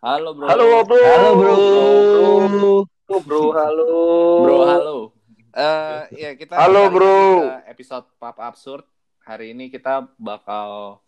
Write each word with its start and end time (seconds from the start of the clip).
Halo 0.00 0.32
bro. 0.32 0.48
Halo 0.48 0.64
bro. 0.88 0.96
Halo 0.96 1.30
bro. 1.36 1.54
Bro, 3.04 3.18
bro, 3.20 3.42
halo. 3.52 3.84
Bro, 4.40 4.56
halo. 4.64 4.96
Eh 5.52 6.24
ya 6.24 6.30
kita 6.40 6.56
Halo, 6.56 6.88
bro. 6.88 7.44
kita 7.44 7.68
episode 7.68 8.06
Pap 8.16 8.40
Absurd. 8.40 8.88
Hari 9.28 9.52
ini 9.52 9.68
kita 9.68 10.08
bakal 10.16 11.04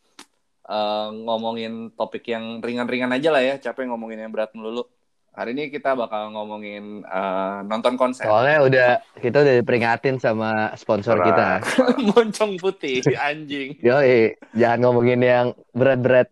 eh, 0.69 1.09
ngomongin 1.25 1.97
topik 1.97 2.29
yang 2.29 2.61
ringan-ringan 2.61 3.17
aja 3.17 3.33
lah 3.33 3.41
ya. 3.41 3.57
Capek 3.57 3.89
ngomongin 3.89 4.29
yang 4.29 4.29
berat 4.29 4.53
melulu. 4.53 4.85
Hari 5.33 5.57
ini 5.57 5.73
kita 5.73 5.97
bakal 5.97 6.29
ngomongin 6.29 7.01
eh, 7.01 7.59
nonton 7.65 7.97
konser. 7.97 8.29
Soalnya 8.29 8.61
udah 8.61 8.89
kita 9.25 9.41
udah 9.41 9.55
diperingatin 9.57 10.21
sama 10.21 10.69
sponsor 10.77 11.17
Wah. 11.17 11.25
kita. 11.33 11.49
Moncong 12.13 12.61
putih 12.61 13.01
anjing. 13.17 13.73
Yoi, 13.81 14.37
jangan 14.53 14.85
ngomongin 14.85 15.25
yang 15.25 15.47
berat-berat. 15.73 16.29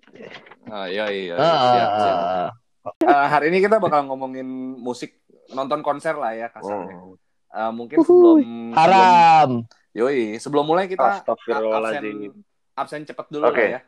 Oh, 0.71 0.87
iya 0.87 1.05
iya. 1.11 1.35
Ah, 1.35 1.43
Siap, 1.69 1.91
siap. 1.97 2.17
ah, 2.17 2.49
Eh, 3.03 3.27
hari 3.29 3.53
ini 3.53 3.61
kita 3.61 3.77
bakal 3.77 4.07
ngomongin 4.07 4.47
musik 4.79 5.21
nonton 5.51 5.83
konser 5.83 6.15
lah 6.15 6.33
ya 6.33 6.49
kasarnya. 6.49 6.97
Oh. 6.97 7.19
Eh, 7.51 7.71
mungkin 7.71 7.99
sebelum 8.01 8.39
sebelum 8.41 8.73
Haram. 8.73 9.51
Yoi, 9.91 10.39
sebelum 10.39 10.65
mulai 10.65 10.87
kita 10.87 11.21
absen 11.21 12.31
absen 12.73 13.03
cepet 13.05 13.27
dulu 13.29 13.51
Oke. 13.51 13.59
lah 13.59 13.69
ya. 13.69 13.81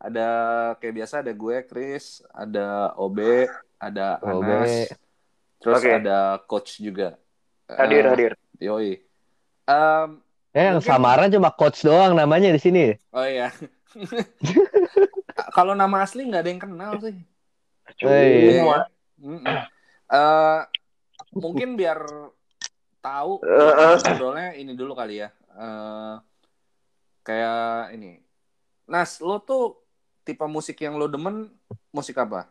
Ada 0.00 0.28
kayak 0.76 0.94
biasa 0.98 1.14
ada 1.20 1.30
gue 1.30 1.56
Chris, 1.64 2.24
ada 2.28 2.90
Obe, 2.96 3.46
ada 3.78 4.18
Obe. 4.18 4.50
Anas, 4.50 4.74
terus 5.60 5.78
Oke. 5.78 5.90
ada 5.94 6.18
coach 6.44 6.80
juga. 6.80 7.14
Hadir, 7.68 8.02
Eh, 8.02 8.10
hadir. 8.10 8.32
Yoi. 8.58 8.90
Em, 9.64 10.08
Eh, 10.50 10.62
yang 10.64 10.78
Mungkin- 10.78 10.86
samaran 10.86 11.28
cuma 11.28 11.50
coach 11.50 11.82
doang 11.82 12.14
namanya 12.14 12.48
di 12.48 12.58
sini. 12.58 12.94
oh 13.10 13.22
iya. 13.22 13.50
Kalau 15.34 15.74
nama 15.74 16.06
asli 16.06 16.26
nggak 16.26 16.42
ada 16.42 16.50
yang 16.50 16.62
kenal 16.62 16.92
sih. 17.02 17.16
Cuma. 17.98 18.86
Mm-mm. 19.18 19.46
Eh, 20.04 20.60
mungkin 21.34 21.74
biar 21.74 21.98
tahu 23.00 23.42
Eh, 23.42 23.72
eh. 23.74 23.96
ngobrolnya 23.98 24.48
ini 24.54 24.72
dulu 24.72 24.94
kali 24.94 25.22
ya. 25.22 25.28
Eh, 25.54 26.14
kayak 27.24 27.94
ini. 27.96 28.20
Nas, 28.84 29.18
lo 29.18 29.40
tuh 29.40 29.80
tipe 30.22 30.44
musik 30.44 30.76
yang 30.80 31.00
lo 31.00 31.08
demen 31.08 31.48
musik 31.90 32.20
apa? 32.20 32.46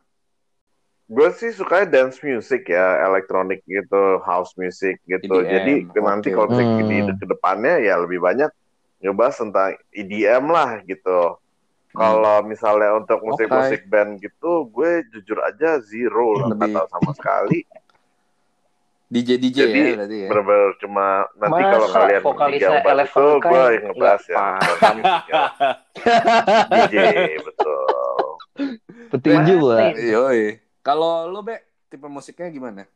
Gue 1.04 1.30
sih 1.36 1.52
sukanya 1.52 1.86
dance 1.86 2.24
music 2.24 2.72
ya, 2.74 3.06
elektronik 3.06 3.62
gitu, 3.68 4.24
house 4.24 4.56
music 4.58 4.98
gitu. 5.06 5.44
EDM, 5.46 5.52
Jadi 5.52 5.74
oke. 5.92 6.00
nanti 6.00 6.28
kalau 6.32 6.48
misalnya 6.50 6.80
Hmm. 6.80 6.90
di 6.90 7.14
ke 7.22 7.26
depannya 7.28 7.76
ya 7.84 8.00
lebih 8.02 8.24
banyak 8.24 8.50
ngebahas 9.04 9.36
tentang 9.36 9.76
EDM 9.92 10.48
lah 10.48 10.80
gitu. 10.88 11.38
Kalau 11.94 12.42
misalnya 12.42 12.98
untuk 12.98 13.22
musik-musik 13.22 13.86
band 13.86 14.18
gitu, 14.18 14.66
gue 14.68 15.06
jujur 15.14 15.38
aja 15.46 15.78
zero 15.80 16.42
lah, 16.42 16.50
nggak 16.50 16.60
Lebih- 16.66 16.76
tahu 16.76 16.88
sama 16.90 17.12
sekali. 17.14 17.60
DJ 19.14 19.30
DJ 19.38 19.58
Jadi, 19.70 19.78
ya 19.78 19.94
berarti 19.94 20.18
ya. 20.18 20.30
Bener-bener 20.34 20.72
cuma 20.82 21.06
nanti 21.38 21.62
Masa 21.62 21.70
kalau 21.70 21.88
kalian 21.94 22.22
yang 22.58 22.78
bahas 22.82 23.06
itu, 23.06 23.26
gue 23.38 23.64
yang 23.70 23.84
ngebahas 23.86 24.24
ya. 24.26 24.36
paham. 24.36 24.96
DJ, 26.74 26.96
betul. 27.46 28.26
Petinju 29.14 29.54
gua. 29.62 29.78
Yoi. 29.94 30.58
Kalau 30.82 31.30
lo 31.30 31.46
be 31.46 31.62
tipe 31.94 32.10
musiknya 32.10 32.50
gimana? 32.50 32.90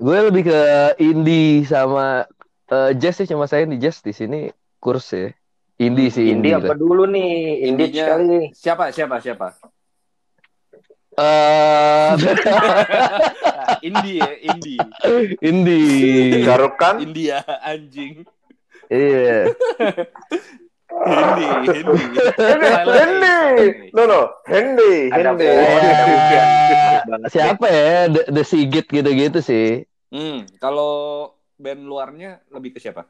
Gue 0.00 0.16
lebih 0.32 0.48
ke 0.48 0.60
indie 0.96 1.68
sama 1.68 2.24
eh, 2.72 2.90
jazz 2.96 3.20
sih 3.20 3.28
cuma 3.28 3.44
saya 3.44 3.68
di 3.68 3.76
jazz 3.76 4.00
di 4.00 4.16
sini 4.16 4.48
kurs 4.80 5.12
ya. 5.12 5.28
Indie 5.78 6.10
sih 6.10 6.26
Indie 6.34 6.58
indie. 6.58 6.66
apa 6.66 6.74
dulu 6.74 7.06
nih? 7.06 7.70
Indinya- 7.70 8.06
sekali 8.10 8.24
nih. 8.26 8.44
Siapa 8.50 8.84
siapa 8.90 9.16
siapa? 9.22 9.46
Eh, 11.18 12.10
Indie 13.90 14.22
ya, 14.22 14.30
indie. 14.44 14.78
indie. 15.42 16.42
Sharukan, 16.46 17.02
India 17.02 17.42
anjing. 17.62 18.22
Iya. 18.86 19.50
Indie, 20.98 21.50
indie. 21.74 22.22
Hendy, 22.90 23.90
no 23.94 24.02
no, 24.06 24.20
hujan. 26.06 26.46
Bagus 26.46 27.02
banget. 27.06 27.28
Siapa 27.30 27.66
ya? 27.66 27.96
The, 28.10 28.22
The 28.34 28.42
Sigit 28.42 28.86
gitu-gitu 28.86 29.38
sih. 29.42 29.82
Hmm, 30.10 30.46
kalau 30.58 31.28
band 31.58 31.82
luarnya 31.82 32.40
lebih 32.48 32.74
ke 32.74 32.80
siapa? 32.80 33.04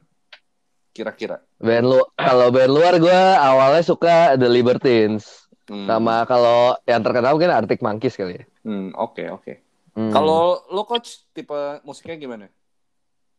Kira-kira. 0.89 1.39
Band 1.61 1.85
lu 1.85 1.99
kalau 2.15 2.49
band 2.49 2.71
luar 2.71 2.97
gue 2.97 3.19
awalnya 3.37 3.83
suka 3.83 4.35
The 4.35 4.49
Libertines. 4.49 5.47
Hmm. 5.69 5.85
Sama 5.85 6.25
kalau 6.25 6.73
yang 6.89 7.05
terkenal 7.05 7.37
mungkin 7.37 7.53
Arctic 7.53 7.79
Monkeys 7.85 8.17
kali 8.17 8.41
ya. 8.41 8.45
Hmm, 8.65 8.89
oke 8.97 9.21
oke. 9.29 9.53
Hmm. 9.93 10.09
Kalau 10.09 10.65
lo 10.65 10.81
coach 10.83 11.29
tipe 11.29 11.53
musiknya 11.85 12.17
gimana? 12.17 12.45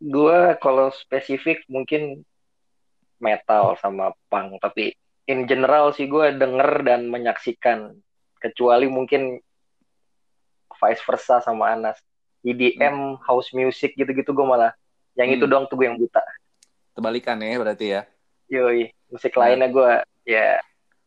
Gua 0.00 0.54
kalau 0.56 0.94
spesifik 0.94 1.66
mungkin 1.66 2.22
metal 3.20 3.76
sama 3.76 4.14
punk, 4.30 4.62
tapi 4.62 4.96
in 5.28 5.44
general 5.44 5.92
sih 5.92 6.08
gue 6.08 6.32
denger 6.32 6.86
dan 6.86 7.10
menyaksikan. 7.10 7.98
Kecuali 8.40 8.88
mungkin 8.88 9.36
vice 10.72 11.02
versa 11.04 11.44
sama 11.44 11.76
Anas. 11.76 12.00
EDM, 12.40 13.20
house 13.20 13.52
music 13.52 13.92
gitu-gitu 13.92 14.32
gue 14.32 14.46
malah. 14.46 14.72
Yang 15.12 15.36
itu 15.36 15.44
Hmm. 15.44 15.52
doang 15.52 15.64
tuh 15.68 15.76
gue 15.76 15.84
yang 15.84 16.00
buta. 16.00 16.24
Kebalikan 16.94 17.38
ya 17.40 17.58
berarti 17.60 17.86
ya. 17.94 18.02
Yoi, 18.50 18.90
musik 19.08 19.34
lainnya 19.38 19.70
gue 19.70 19.92
ya 20.26 20.58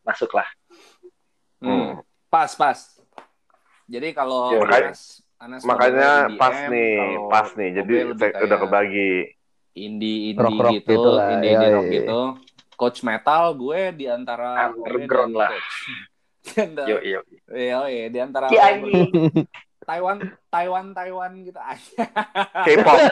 masuk 0.04 0.32
lah. 0.32 0.48
Hmm. 1.60 2.00
Pas 2.32 2.50
pas. 2.56 2.78
Jadi 3.84 4.16
kalau 4.16 4.52
Ya, 4.52 4.60
makanya- 4.64 4.88
Anas, 4.88 5.02
Anas 5.36 5.60
Makanya 5.64 6.10
ngomongnya 6.28 6.40
pas 6.40 6.56
nih, 6.72 6.96
pas 7.28 7.48
nih. 7.52 7.70
Jadi 7.76 7.94
udah 8.44 8.58
kebagi. 8.64 9.12
indie 9.74 10.30
indie 10.30 10.38
Rock-rock 10.38 10.74
gitu, 10.78 10.90
gitu 10.94 11.10
lah, 11.18 11.28
indie, 11.34 11.50
iya, 11.50 11.58
indie 11.58 11.70
rock 11.74 11.86
iya. 11.90 11.96
gitu. 11.98 12.20
Coach 12.78 13.00
metal 13.02 13.42
gue 13.58 13.80
di 13.90 14.06
antara 14.06 14.70
Obe 14.70 14.86
Underground 14.86 15.34
lah. 15.34 15.50
Coach. 15.50 15.74
Yo 16.90 16.98
yo. 17.02 17.20
Iya, 17.50 17.78
iya, 17.90 18.06
di 18.06 18.18
antara 18.22 18.46
anjing. 18.46 19.10
Taiwan, 19.84 20.16
Taiwan, 20.48 20.86
Taiwan 20.96 21.32
gitu 21.44 21.60
aja. 21.60 22.04
K-pop, 22.66 22.98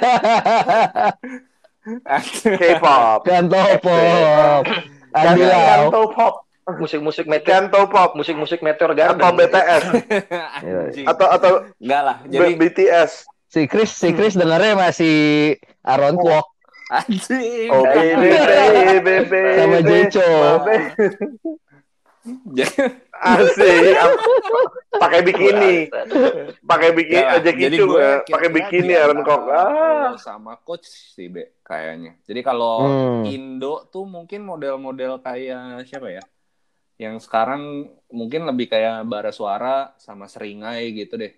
K-pop, 1.82 3.26
Kanto 3.26 3.58
pop. 3.78 4.64
Kanto 5.12 6.00
pop, 6.08 6.34
Musik-musik 6.78 7.26
meteor, 7.26 7.66
Kanto 7.66 7.80
pop, 7.86 8.14
musik-musik 8.14 8.62
meteor 8.62 8.94
garden. 8.94 9.18
atau 9.18 9.34
BTS, 9.34 9.82
Anjing. 10.62 11.06
atau 11.10 11.26
atau 11.28 11.50
Enggak 11.76 12.02
lah. 12.02 12.16
B- 12.22 12.30
Jadi 12.30 12.52
BTS. 12.54 13.10
Si 13.50 13.66
Chris, 13.66 13.90
si 13.90 14.14
Chris 14.14 14.32
dengarnya 14.32 14.78
masih 14.78 15.16
Aaron 15.82 16.14
Kwok. 16.14 16.46
Anjing. 16.88 17.68
Oh 17.68 17.82
baby, 17.82 18.30
baby, 19.02 19.42
sama 19.58 19.78
Jeco. 19.82 20.30
Asik. 23.22 23.94
Pakai 24.92 25.20
bikini, 25.22 25.90
pakai 26.60 26.90
bikini 26.90 27.18
Ya, 27.18 27.38
aja 27.38 27.50
jadi 27.50 27.70
gitu, 27.72 27.94
ya. 27.94 28.22
pakai 28.24 28.48
bikini 28.48 28.92
Aaron 28.92 29.22
Kwok. 29.22 29.42
Ah. 29.46 30.14
sama 30.16 30.54
coach 30.56 30.86
sih 30.86 31.26
be 31.26 31.58
kayaknya. 31.62 32.18
Jadi 32.22 32.40
kalau 32.40 32.82
Hmm. 32.82 33.22
Indo 33.24 33.86
tuh 33.88 34.04
mungkin 34.04 34.42
model-model 34.42 35.18
kayak 35.18 35.82
siapa 35.84 36.10
ya? 36.10 36.22
Yang 36.96 37.26
sekarang 37.26 37.62
mungkin 38.08 38.44
lebih 38.44 38.68
kayak 38.68 39.02
bara 39.04 39.30
suara 39.30 39.94
sama 39.96 40.26
seringai 40.26 40.92
gitu 40.92 41.16
deh. 41.16 41.34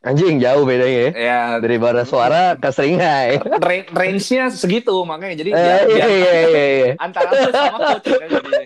Anjing 0.00 0.40
jauh 0.40 0.64
bedanya 0.64 1.00
ya. 1.00 1.10
Ya 1.12 1.40
Dari 1.56 1.76
bara 1.76 2.04
suara 2.04 2.56
ke 2.56 2.68
seringai. 2.68 3.36
ra- 3.36 3.88
range-nya 3.94 4.48
segitu 4.48 4.96
makanya 5.04 5.36
jadi 5.38 5.50
Eh, 5.50 5.60
iya, 5.92 6.06
iya, 6.08 6.08
iya, 6.08 6.64
iya. 6.72 6.90
antara 6.96 7.32
sama 7.48 7.78
coach 7.90 8.08
kan 8.10 8.28
jadinya. 8.28 8.64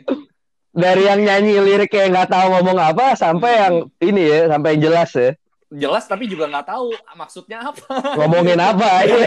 Dari 0.74 1.02
yang 1.02 1.20
nyanyi 1.20 1.54
lirik 1.56 1.86
kayak 1.88 2.10
nggak 2.10 2.28
tahu 2.28 2.46
ngomong 2.52 2.76
apa 2.76 3.14
sampai 3.14 3.50
Hmm. 3.50 3.62
yang 3.62 3.74
ini 4.02 4.22
ya, 4.24 4.40
sampai 4.48 4.68
yang 4.74 4.82
jelas 4.84 5.10
ya. 5.14 5.30
Jelas 5.70 6.04
tapi 6.04 6.26
juga 6.26 6.46
nggak 6.46 6.66
tahu 6.66 6.86
maksudnya 7.14 7.58
apa. 7.64 7.86
Ngomongin 8.14 8.58
apa 8.58 8.88
ya. 9.06 9.16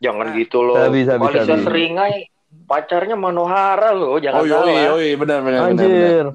Jangan 0.00 0.26
gitu 0.34 0.58
loh. 0.60 0.76
Kalisa 0.78 1.16
sabi. 1.16 1.64
Seringai 1.64 2.16
pacarnya 2.64 3.16
Manohara 3.16 3.92
loh, 3.92 4.16
jangan 4.16 4.40
Oh 4.40 4.46
salah. 4.46 4.68
yoi, 4.68 4.84
yoi, 4.84 5.08
benar 5.16 5.38
benar 5.40 5.60
benar. 5.62 5.70
benar. 5.70 5.84
Anjir. 5.84 6.26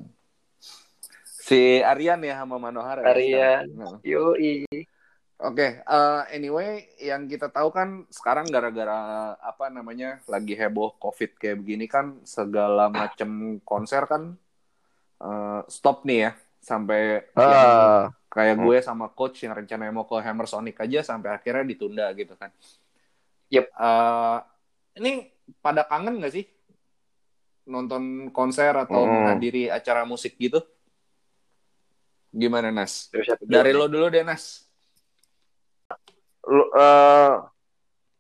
Si 1.40 1.82
Aryan 1.82 2.20
ya 2.20 2.36
sama 2.40 2.58
Manohara. 2.58 3.02
ya 3.02 3.10
Aryan. 3.10 3.64
Nah. 3.74 3.98
Yoi. 4.02 4.66
Oke, 5.40 5.80
eh, 5.80 6.22
anyway, 6.36 6.84
yang 7.00 7.24
kita 7.24 7.48
tahu 7.48 7.72
kan 7.72 8.04
sekarang 8.12 8.52
gara-gara 8.52 9.32
apa 9.40 9.72
namanya 9.72 10.20
lagi 10.28 10.52
heboh 10.52 11.00
COVID 11.00 11.40
kayak 11.40 11.64
begini 11.64 11.88
kan 11.88 12.20
segala 12.28 12.92
macam 12.92 13.56
konser 13.64 14.04
kan 14.04 14.36
eh, 15.24 15.62
stop 15.72 16.04
nih 16.04 16.28
ya 16.28 16.32
sampai 16.60 17.24
yang 17.40 17.56
Ah, 17.56 18.12
kayak 18.28 18.60
gue 18.60 18.78
sama 18.84 19.08
coach 19.16 19.48
yang 19.48 19.56
rencananya 19.56 19.96
mau 19.96 20.04
ke 20.04 20.20
Hammer 20.20 20.44
Sonic 20.44 20.76
aja 20.84 21.08
sampai 21.08 21.32
akhirnya 21.32 21.64
ditunda 21.64 22.12
gitu 22.20 22.36
kan. 22.36 22.52
Yep. 23.48 23.66
Eh, 23.72 24.38
ini 25.00 25.32
pada 25.64 25.88
kangen 25.88 26.20
nggak 26.20 26.36
sih 26.36 26.46
nonton 27.64 28.28
konser 28.36 28.76
atau 28.76 29.08
menghadiri 29.08 29.72
acara 29.72 30.04
musik 30.04 30.36
gitu? 30.36 30.60
Gimana 32.36 32.76
Nas? 32.76 33.08
Dari 33.40 33.72
lo 33.72 33.88
dulu 33.88 34.12
deh 34.12 34.28
Nas. 34.28 34.69
Lu, 36.50 36.66
eh 36.74 37.32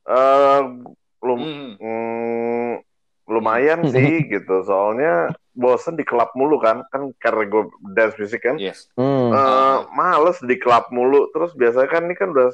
eh, 0.05 0.61
lu, 1.19 1.33
Hmm. 1.35 1.71
mm, 1.75 2.71
lumayan 3.27 3.89
sih 3.89 3.99
gitu. 4.33 4.61
Soalnya 4.63 5.29
bosen 5.51 5.97
di 5.97 6.05
klub 6.05 6.29
mulu 6.33 6.57
kan. 6.57 6.85
Kan 6.89 7.11
karena 7.17 7.43
gue 7.45 7.63
dance 7.91 8.15
music 8.15 8.45
kan. 8.45 8.55
Yes. 8.57 8.87
Hmm. 8.93 9.33
Eh, 9.33 9.77
males 9.91 10.37
di 10.39 10.55
klub 10.55 10.87
mulu. 10.89 11.27
Terus 11.29 11.51
biasanya 11.53 11.89
kan 11.89 12.05
ini 12.05 12.13
kan 12.13 12.29
udah 12.29 12.49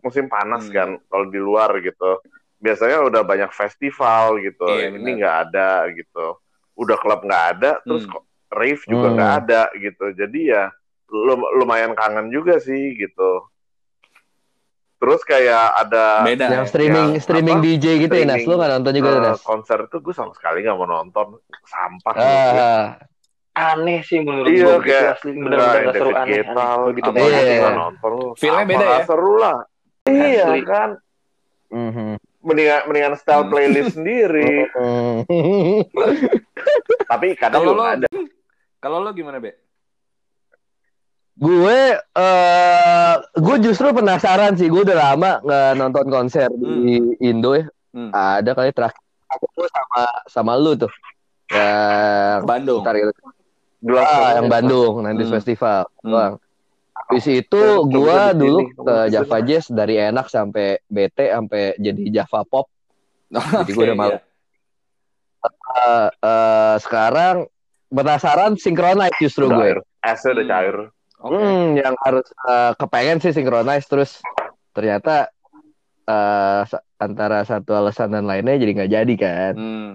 musim 0.00 0.26
panas 0.26 0.66
Hmm. 0.68 0.74
kan 0.74 0.88
kalau 1.06 1.26
di 1.28 1.38
luar 1.38 1.76
gitu. 1.78 2.18
Biasanya 2.58 3.06
udah 3.06 3.22
banyak 3.22 3.52
festival 3.52 4.42
gitu. 4.42 4.66
Iya, 4.66 4.90
ini 4.90 5.22
nggak 5.22 5.36
ada 5.48 5.86
gitu. 5.92 6.40
Udah 6.74 6.96
klub 6.96 7.22
nggak 7.22 7.44
ada, 7.54 7.70
terus 7.82 8.02
Hmm. 8.02 8.18
kok 8.18 8.24
rave 8.50 8.82
juga 8.82 9.08
Hmm. 9.08 9.14
nggak 9.14 9.32
ada 9.44 9.62
gitu. 9.76 10.04
Jadi 10.14 10.40
ya 10.50 10.66
lum- 11.08 11.52
lumayan 11.54 11.94
kangen 11.94 12.28
juga 12.28 12.58
sih 12.58 12.94
gitu. 12.94 13.46
Terus 14.98 15.20
kayak 15.22 15.64
ada 15.78 16.26
Beda. 16.26 16.50
yang 16.50 16.62
ya? 16.62 16.68
streaming 16.68 17.06
yang 17.12 17.22
streaming 17.22 17.56
apa? 17.56 17.64
DJ 17.64 17.84
gitu 18.00 18.12
ya 18.12 18.24
Nas, 18.24 18.34
Streaming, 18.36 18.48
lu 18.48 18.54
nggak 18.56 18.70
nonton 18.72 18.92
juga 18.92 19.08
eh, 19.08 19.22
Nas? 19.22 19.40
konser 19.40 19.78
tuh 19.86 19.98
gue 20.00 20.10
sama 20.10 20.32
sekali 20.32 20.58
nggak 20.60 20.74
mau 20.74 20.88
nonton. 20.88 21.26
Sampah 21.64 22.12
gue. 22.12 22.26
Ah, 22.26 22.86
Aneh 23.54 24.02
sih 24.02 24.18
menurut 24.18 24.46
Iya, 24.46 24.54
gue 24.54 24.74
gitu 24.76 24.82
kayak 24.84 25.14
asli 25.14 25.30
bener-bener 25.32 25.80
nggak 25.80 25.94
seru 25.94 26.10
aneh. 26.12 26.42
Aneh. 26.42 26.74
Begitu 26.88 27.08
apa 27.08 27.18
gitu 27.18 27.30
ya. 27.30 27.58
nggak 27.58 27.76
nonton. 27.76 28.10
Feel-nya 28.34 28.54
Sama, 28.56 28.70
beda 28.70 28.84
ya? 28.84 28.98
seru 29.02 29.32
lah. 29.36 29.56
Iya 30.04 30.44
Asli. 30.44 30.60
kan. 30.64 30.90
mhm. 31.68 32.10
Mendingan 32.38 32.80
mendingan 32.86 33.14
style 33.14 33.42
Hmm. 33.44 33.50
playlist 33.50 33.92
sendiri. 33.92 34.50
Hmm. 34.72 35.26
Tapi 37.10 37.26
kadang 37.34 37.62
lo 37.64 37.72
nggak 37.76 37.94
ada. 37.96 38.08
Kalau 38.78 38.98
lo 38.98 39.10
gimana, 39.10 39.36
Be? 39.36 39.54
Gue 41.38 41.78
eh 41.94 43.12
gue 43.32 43.56
justru 43.62 43.90
penasaran 43.90 44.54
sih 44.54 44.66
gue 44.66 44.82
udah 44.82 44.98
lama 44.98 45.38
nggak 45.38 45.70
nonton 45.74 46.06
konser 46.08 46.50
di 46.52 46.98
Indo 47.20 47.54
ya 47.54 47.66
Hmm. 47.88 48.12
ada 48.12 48.52
kali 48.52 48.68
terakhir 48.68 49.00
aku 49.26 49.46
sama 49.64 50.02
sama 50.28 50.52
lu 50.54 50.76
tuh 50.76 50.92
yang 51.48 52.44
Bandung. 52.44 52.84
Bentar, 52.84 52.94
gitu. 52.94 53.12
Gelas 53.80 54.04
ah, 54.04 54.30
yang 54.36 54.46
Bandung 54.46 54.92
nanti 55.00 55.24
Hmm. 55.24 55.32
festival 55.32 55.80
Hmm. 55.98 56.12
Bang. 56.12 56.32
Habis 56.92 57.26
itu 57.32 57.62
gue 57.86 58.12
di 58.28 58.36
dulu 58.36 58.58
ke 58.76 58.96
di 59.00 59.10
Java. 59.10 59.38
Jazz 59.40 59.70
dari 59.70 59.96
enak 59.96 60.28
sampai 60.28 60.82
bete 60.84 61.32
sampai 61.32 61.78
jadi 61.78 62.02
Java 62.12 62.44
Pop 62.44 62.68
Jadi 63.30 63.72
gua 63.72 63.84
udah 63.88 63.96
malu. 63.96 64.10
iya. 64.10 64.18
Eh, 65.78 66.08
eh, 66.20 66.74
sekarang 66.78 67.36
penasaran 67.88 68.52
synchronize 68.54 69.16
justru 69.16 69.46
udah 69.46 69.56
gue 69.56 69.64
cair. 69.64 69.78
Esnya 70.04 70.30
udah 70.30 70.44
Hmm. 70.44 70.52
cair. 70.52 70.76
Oke. 71.18 71.34
Hmm, 71.34 71.74
yang 71.74 71.94
harus 72.06 72.26
eh, 72.30 72.72
kepengen 72.74 73.18
sih 73.18 73.34
synchronize 73.34 73.86
terus 73.86 74.22
ternyata 74.70 75.34
eh, 76.04 76.62
sa- 76.64 76.84
antara 76.96 77.42
satu 77.42 77.74
alasan 77.74 78.14
dan 78.14 78.24
lainnya 78.24 78.54
jadi 78.54 78.72
nggak 78.74 78.92
jadi 78.92 79.14
kan. 79.18 79.54
Hmm. 79.58 79.90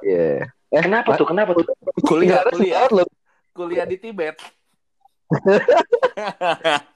Iya. 0.00 0.48
Eh, 0.72 0.82
Kenapa 0.82 1.20
tuh? 1.20 1.28
Kenapa 1.28 1.52
tuh? 1.52 1.68
Kuliah, 2.02 2.40
kuliah. 2.48 2.88
loh. 2.88 3.04
Kuliah 3.52 3.84
di 3.84 4.00
Tibet. 4.00 4.40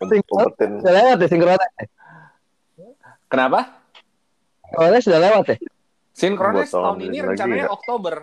Sudah 0.00 0.92
lewat 0.92 1.16
ya 1.20 1.28
synchronize. 1.28 1.76
Kenapa? 3.28 3.60
Synchronize 4.66 5.04
sudah 5.04 5.20
lewat 5.20 5.44
ya. 5.52 5.56
Sinkronis 6.16 6.72
tahun 6.72 6.84
tahun 6.96 6.98
ini 7.04 7.16
rencananya 7.20 7.66
ya. 7.68 7.72
Oktober. 7.72 8.14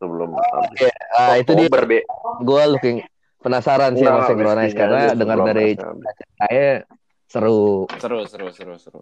sebelum 0.00 0.32
habis. 0.32 0.90
Ah, 1.12 1.36
itu 1.36 1.52
Oktober, 1.52 1.84
Be. 1.84 1.98
gue 2.40 2.62
looking 2.72 2.98
penasaran 3.40 3.96
sih 3.96 4.04
sama 4.04 4.28
synchronize 4.28 4.70
whiskey-nya 4.70 4.80
karena 4.86 5.02
dengar 5.16 5.38
dari 5.48 5.68
saya 6.36 6.84
seru. 7.26 7.88
Seru, 7.96 8.18
seru, 8.28 8.48
seru, 8.52 8.74
seru. 8.76 9.00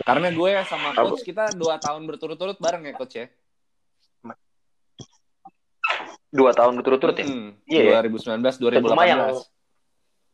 Karena 0.00 0.30
gue 0.30 0.50
sama 0.64 0.94
Apa? 0.94 1.12
coach 1.12 1.22
kita 1.22 1.52
dua 1.52 1.76
tahun 1.76 2.06
berturut-turut 2.06 2.56
bareng 2.56 2.86
ya 2.86 2.94
coach 2.94 3.14
ya. 3.16 3.26
Dua 6.28 6.52
tahun 6.52 6.76
berturut-turut 6.76 7.16
ya? 7.16 7.24
Hmm, 7.24 7.56
Iya, 7.64 7.82
ya. 7.88 8.04
2019, 8.04 8.60
Cuma 8.84 9.04
yang 9.04 9.20
2018. 9.32 9.48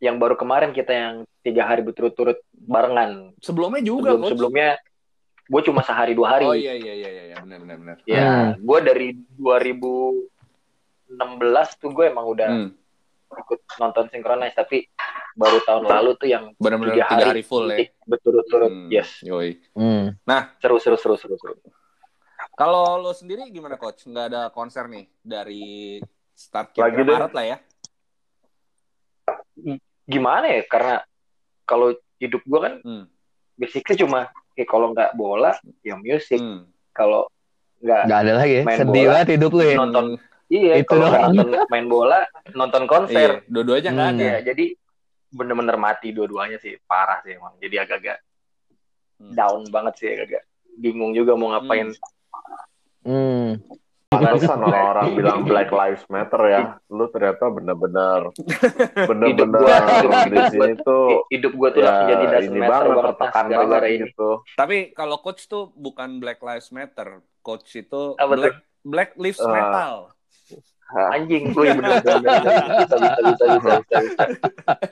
Yang 0.02 0.16
baru 0.18 0.34
kemarin 0.34 0.70
kita 0.74 0.92
yang 0.92 1.14
tiga 1.40 1.62
hari 1.64 1.80
berturut-turut 1.86 2.36
barengan. 2.52 3.30
Sebelumnya 3.38 3.80
juga 3.80 4.10
Sebelum 4.12 4.20
coach. 4.20 4.30
sebelumnya 4.34 4.68
gue 5.44 5.62
cuma 5.62 5.80
sehari 5.86 6.12
dua 6.12 6.28
hari. 6.34 6.44
Oh 6.44 6.56
iya 6.56 6.74
iya 6.74 6.92
iya 6.92 7.10
iya 7.30 7.36
benar 7.38 7.58
benar 7.62 7.76
benar. 7.78 7.96
Ya, 8.04 8.24
Hmm. 8.26 8.50
gue 8.58 8.78
dari 8.82 9.08
2016 11.16 11.40
tuh 11.76 11.90
gue 11.90 12.04
emang 12.06 12.26
udah 12.26 12.48
Hmm, 12.48 12.70
ikut 13.34 13.60
nonton 13.76 14.04
Synchronize 14.08 14.54
tapi 14.54 14.86
baru 15.34 15.58
tahun 15.60 15.84
lalu 15.84 16.10
tuh 16.14 16.28
yang 16.28 16.44
benar-benar 16.56 16.94
tiga 16.94 17.04
tiga 17.04 17.16
hari, 17.16 17.30
hari 17.32 17.42
full 17.42 17.66
ya. 17.66 17.90
berturut-turut. 18.04 18.70
Hmm, 18.70 18.88
Yes, 18.88 19.10
Yoi. 19.20 19.58
Hmm. 19.72 20.14
seru 20.60 20.78
seru 20.78 20.94
seru 20.94 21.16
seru 21.16 21.34
seru. 21.36 21.54
Kalau 22.52 23.00
lo 23.00 23.10
sendiri 23.10 23.42
gimana 23.48 23.74
coach? 23.74 24.04
Nggak 24.04 24.26
ada 24.28 24.42
konser 24.48 24.86
nih 24.86 25.10
dari 25.18 25.98
start 26.32 26.70
Lagi 26.72 26.94
kira. 26.96 27.12
Maret 27.16 27.32
lah 27.32 27.44
ya. 27.44 27.56
Gimana 30.04 30.46
ya? 30.48 30.62
Karena 30.64 30.96
kalau 31.64 31.90
hidup 32.16 32.42
gue 32.42 32.60
kan 32.60 32.74
Hmm. 32.80 33.04
basically 33.54 33.96
cuma 33.96 34.28
eh, 34.54 34.62
kalau 34.62 34.92
nggak 34.92 35.14
bola 35.14 35.50
ya 35.80 35.96
musik. 35.96 36.38
Hmm. 36.38 36.70
Kalau 36.92 37.26
nggak 37.80 38.02
Gak 38.06 38.20
ada 38.20 38.32
lagi 38.36 38.54
ya. 38.54 38.62
Main 38.62 38.78
Sedih 38.78 38.92
bola. 39.02 39.10
banget 39.10 39.28
hidup 39.32 39.50
lu 39.50 39.62
ya. 39.64 39.74
nonton 39.76 40.04
iya 40.46 40.74
Itu 40.76 40.90
kalau 40.90 41.08
doang. 41.08 41.32
nonton 41.32 41.48
main 41.66 41.86
bola 41.86 42.20
nonton 42.50 42.82
Iya, 42.82 42.90
konser. 42.90 43.30
dua-duanya 43.46 43.90
nggak 43.90 44.06
Hmm. 44.06 44.16
ada. 44.16 44.24
Ya, 44.24 44.38
jadi 44.44 44.66
bener-bener 45.30 45.76
mati 45.76 46.08
dua-duanya 46.10 46.56
sih 46.56 46.78
parah 46.82 47.18
sih 47.20 47.34
emang. 47.34 47.54
Jadi 47.58 47.74
agak-agak 47.76 48.18
Hmm. 49.14 49.32
down 49.32 49.62
banget 49.68 49.94
sih 49.96 50.08
agak-agak 50.08 50.42
bingung 50.76 51.12
juga 51.12 51.32
mau 51.32 51.50
ngapain. 51.50 51.90
Hmm. 53.02 53.60
Pantesan 54.06 54.58
orang-orang 54.60 55.06
bilang 55.18 55.38
Black 55.42 55.70
Lives 55.70 56.06
Matter 56.06 56.38
ya. 56.44 56.60
Lu 56.88 57.08
ternyata 57.08 57.48
bener-bener 57.48 58.30
Hidup 58.30 59.08
bener-bener 59.08 59.58
gua- 59.58 60.30
di 60.30 60.42
sini 60.52 60.72
tuh 60.86 61.26
Hidup 61.28 61.52
gue 61.52 61.68
tuh 61.72 61.80
langsung 61.80 62.08
jadi 62.08 62.24
ya 62.24 62.30
doesn't 62.32 62.46
ini 62.48 62.60
banget 62.60 62.84
banget 62.88 63.04
tertekan 63.10 63.44
banget 63.50 63.82
ini. 63.82 63.98
gitu. 64.06 64.30
Tapi 64.54 64.76
kalau 64.92 65.16
coach 65.18 65.42
tuh 65.44 65.74
bukan 65.74 66.16
Black 66.16 66.38
Lives 66.40 66.70
Matter. 66.70 67.08
Coach 67.40 67.68
itu 67.74 68.14
Apa? 68.14 68.34
Black 68.34 68.54
Black 68.80 69.10
Lives 69.16 69.40
Ah. 69.40 69.50
Metal. 69.50 69.94
Anjing, 70.92 71.50
gue 71.50 71.66
bener 71.74 71.98
bener 72.04 72.22
bisa 72.44 72.94
bisa 72.94 72.96
bisa 73.00 73.16
bisa 73.24 73.44
bisa 73.56 73.96
bisa. 73.98 74.24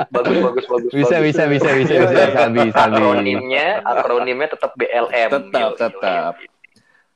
Bagus 0.09 0.37
bagus 0.41 0.65
bagus. 0.67 0.91
Bisa 0.91 1.17
bagus. 1.21 1.27
bisa 1.31 1.43
bisa 1.47 1.69
bisa 1.77 1.95
bisa 2.01 2.13
Iya, 2.17 2.27
sabi 2.35 2.59
sabi. 2.73 2.97
Akronimnya 2.99 3.67
akronimnya 3.85 4.49
tetap 4.51 4.73
BLM. 4.75 5.31
Tetap, 5.31 5.61
Yo, 5.63 5.69
tetap. 5.79 6.35
yo. 6.41 6.49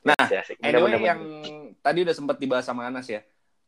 Nah. 0.05 0.23
Bener, 0.23 0.43
Anyway 0.63 0.91
bener, 0.95 1.01
yang 1.03 1.19
bener. 1.19 1.75
tadi 1.83 1.99
udah 2.07 2.15
sempat 2.15 2.37
dibahas 2.39 2.63
sama 2.63 2.87
Anas 2.87 3.09
ya. 3.09 3.25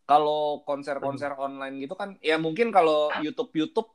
Kalau 0.08 0.64
konser-konser 0.64 1.36
online 1.36 1.84
gitu 1.84 1.94
kan 1.94 2.16
ya 2.24 2.40
mungkin 2.40 2.72
kalau 2.72 3.12
YouTube 3.20 3.52
YouTube 3.54 3.90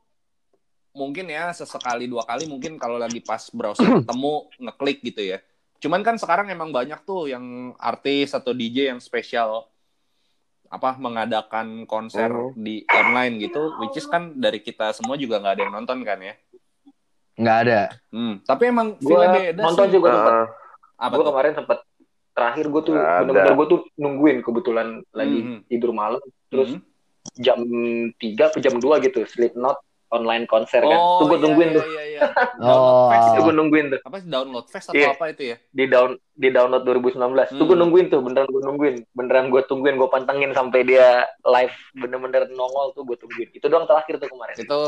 mungkin 0.95 1.27
ya 1.27 1.51
sesekali 1.51 2.07
dua 2.07 2.23
kali 2.23 2.47
mungkin 2.47 2.79
kalau 2.79 3.01
lagi 3.01 3.19
pas 3.19 3.49
browser 3.51 3.83
ketemu 4.05 4.35
ngeklik 4.61 4.99
gitu 5.03 5.23
ya. 5.25 5.39
Cuman 5.81 6.05
kan 6.05 6.21
sekarang 6.21 6.53
emang 6.53 6.69
banyak 6.69 7.01
tuh 7.03 7.33
yang 7.33 7.73
artis 7.81 8.31
atau 8.37 8.53
DJ 8.53 8.93
yang 8.93 9.01
spesial 9.01 9.73
apa 10.75 10.99
mengadakan 10.99 11.87
konser 11.87 12.27
Oh. 12.27 12.51
di 12.53 12.83
online 12.85 13.39
gitu, 13.39 13.79
which 13.79 13.95
is 13.95 14.05
kan 14.05 14.35
dari 14.35 14.59
kita 14.59 14.91
semua 14.91 15.15
juga 15.15 15.39
nggak 15.39 15.55
ada 15.55 15.63
yang 15.63 15.75
nonton 15.75 16.03
kan 16.03 16.19
ya. 16.19 16.35
Nggak 17.35 17.59
ada. 17.61 17.81
Hmm, 18.11 18.43
tapi 18.43 18.63
emang 18.69 18.95
beda 18.97 19.55
nonton 19.57 19.87
sih. 19.87 19.95
juga 19.95 20.09
sempet. 20.11 20.33
Heeh. 20.33 20.47
Apa 20.97 21.13
Gue 21.13 21.19
tuh? 21.21 21.31
kemarin 21.31 21.53
sempet 21.55 21.79
terakhir 22.33 22.67
gue 22.67 22.83
tuh 22.83 22.95
bener-bener 22.95 23.55
gue 23.55 23.67
tuh 23.69 23.81
nungguin 23.95 24.39
kebetulan 24.41 24.87
lagi 25.13 25.39
Mhm. 25.41 25.59
tidur 25.65 25.91
malam 25.91 26.19
terus 26.49 26.75
Hmm. 26.75 26.83
jam 27.37 27.59
3 28.13 28.51
atau 28.51 28.59
jam 28.59 28.75
2 28.77 28.99
gitu 29.01 29.23
Slipknot 29.25 29.79
online 30.11 30.45
konser 30.45 30.81
kan. 30.81 30.95
Oh, 30.95 31.19
tuh 31.19 31.27
gue 31.27 31.39
iya, 31.39 31.45
tungguin 31.45 31.69
iya, 31.69 31.77
tuh. 31.77 31.85
Iya, 31.87 32.03
iya. 32.05 32.21
Oh. 32.61 33.09
Download 33.09 33.11
Fest 33.11 33.25
Tuh 33.25 33.35
ya? 33.35 33.41
gue 33.43 33.55
nungguin 33.55 33.87
tuh. 33.89 34.01
apa 34.01 34.17
sih 34.17 34.29
download 34.29 34.67
fest 34.69 34.87
atau 34.89 34.99
Iya. 34.99 35.09
apa 35.13 35.25
itu 35.29 35.43
ya? 35.45 35.57
Di 35.69 35.85
down 35.87 36.11
di 36.33 36.49
download 36.49 36.83
2019. 36.83 37.15
Tuh 37.51 37.57
Hmm. 37.57 37.67
gue 37.67 37.77
nungguin 37.77 38.07
tuh, 38.09 38.21
beneran 38.21 38.49
gue 38.49 38.63
nungguin. 38.63 38.97
Beneran 39.11 39.47
gue 39.49 39.63
tungguin, 39.65 39.95
gue 39.97 40.09
pantengin 40.09 40.51
sampai 40.53 40.81
dia 40.83 41.07
live 41.41 41.75
bener-bener 41.95 42.43
nongol 42.51 42.93
tuh 42.93 43.03
gue 43.03 43.17
tungguin. 43.17 43.49
Itu 43.51 43.67
doang 43.67 43.85
terakhir 43.85 44.19
tuh 44.19 44.29
kemarin. 44.29 44.55
Itu 44.55 44.81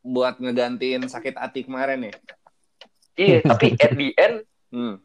buat 0.00 0.38
ngegantiin 0.38 1.02
sakit 1.04 1.34
hati 1.34 1.64
kemarin 1.64 2.06
ya. 2.06 2.14
Iya, 3.12 3.38
tapi 3.44 3.74
at 3.76 3.92
the 3.92 4.10
end 4.16 4.36
Hmm. 4.70 4.96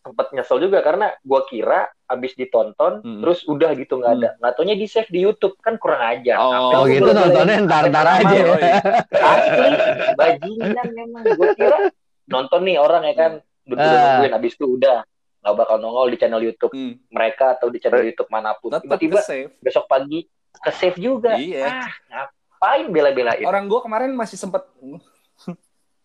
Sempet 0.00 0.26
nyesel 0.30 0.58
juga 0.58 0.80
karena 0.80 1.12
gue 1.14 1.40
kira 1.46 1.80
abis 2.06 2.32
ditonton 2.34 3.00
Hmm. 3.00 3.20
terus 3.20 3.44
udah 3.44 3.70
gitu 3.74 3.96
nggak 3.96 4.12
ada 4.14 4.28
nggak 4.34 4.52
taunya 4.54 4.72
di 4.72 4.86
save 4.86 5.06
di 5.06 5.20
YouTube 5.20 5.54
kan 5.58 5.76
kurang 5.76 6.00
aja 6.00 6.34
Oh, 6.36 6.72
Oh 6.74 6.84
gitu 6.84 7.04
nontonnya 7.06 7.60
ntar-ntar 7.62 8.06
aja. 8.14 8.36
Oh, 8.42 8.56
iya. 8.56 8.80
asli 9.12 9.68
bajingan 10.14 10.86
memang 10.90 11.22
gue 11.28 11.48
kira 11.54 11.78
nonton 12.26 12.60
nih 12.62 12.76
orang 12.76 13.02
ya 13.04 13.14
kan 13.14 13.32
udah 13.66 13.76
Ah. 13.78 13.92
nungguin 14.16 14.34
abis 14.34 14.52
itu 14.54 14.66
udah 14.70 15.04
nggak 15.40 15.54
bakal 15.54 15.76
nongol 15.76 16.06
di 16.06 16.16
channel 16.16 16.40
YouTube 16.40 16.70
Hmm. 16.70 16.96
mereka 17.08 17.54
atau 17.54 17.68
di 17.68 17.76
channel 17.76 18.02
YouTube 18.02 18.28
mana 18.28 18.52
pun 18.54 18.72
tiba-tiba 18.74 19.20
besok 19.58 19.84
pagi 19.84 20.24
ke 20.54 20.70
save 20.70 20.96
juga 20.96 21.36
Iya. 21.36 21.64
ah 21.66 21.88
ngap- 22.10 22.32
ngapain 22.52 22.86
bela-belain? 22.88 23.40
Orang 23.42 23.64
gue 23.66 23.80
kemarin 23.80 24.12
masih 24.12 24.36
sempet 24.36 24.64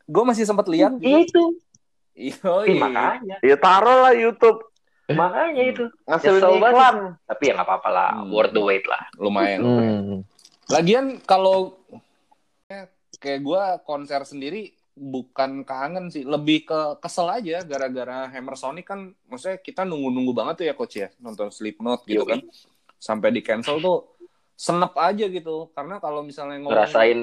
gue 0.06 0.24
masih 0.24 0.44
sempet 0.44 0.68
lihat 0.68 0.92
Itu, 1.00 1.58
Iya, 2.16 2.52
Ih, 2.64 2.80
makanya, 2.80 3.36
Ya 3.44 3.56
taruh 3.60 4.08
lah 4.08 4.16
YouTube 4.16 4.64
makanya 5.06 5.64
itu. 5.68 5.86
banget. 6.08 6.74
iklan. 6.74 6.96
Tapi 7.28 7.44
ya 7.46 7.52
nggak 7.54 7.68
apa-apa 7.68 7.90
lah, 7.92 8.10
Hmm. 8.24 8.32
worth 8.32 8.54
the 8.56 8.64
wait 8.64 8.86
lah. 8.88 9.04
lumayan. 9.20 9.60
lumayan. 9.62 10.00
Hmm. 10.02 10.20
Lagian 10.72 11.06
kalau 11.22 11.78
kayak 13.16 13.40
gue 13.42 13.64
konser 13.86 14.24
sendiri 14.24 14.74
bukan 14.96 15.68
kangen 15.68 16.08
sih, 16.08 16.24
lebih 16.24 16.64
ke 16.64 16.80
kesel 17.04 17.28
aja 17.28 17.60
gara-gara 17.62 18.32
Hammer 18.32 18.56
Sonic 18.56 18.88
kan, 18.88 19.12
maksudnya 19.28 19.60
kita 19.60 19.84
nunggu-nunggu 19.84 20.32
banget 20.32 20.54
tuh 20.64 20.66
ya 20.66 20.74
coach 20.74 20.96
ya 20.96 21.12
nonton 21.20 21.52
Slipknot 21.52 22.08
gitu 22.08 22.24
Yoi. 22.24 22.32
kan, 22.32 22.40
sampai 22.96 23.30
di 23.30 23.44
cancel 23.44 23.84
tuh 23.84 24.16
senep 24.56 24.96
aja 24.96 25.28
gitu, 25.28 25.68
karena 25.76 26.00
kalau 26.00 26.24
misalnya 26.24 26.64
ngomong 26.64 26.72
Ngerasain 26.72 27.20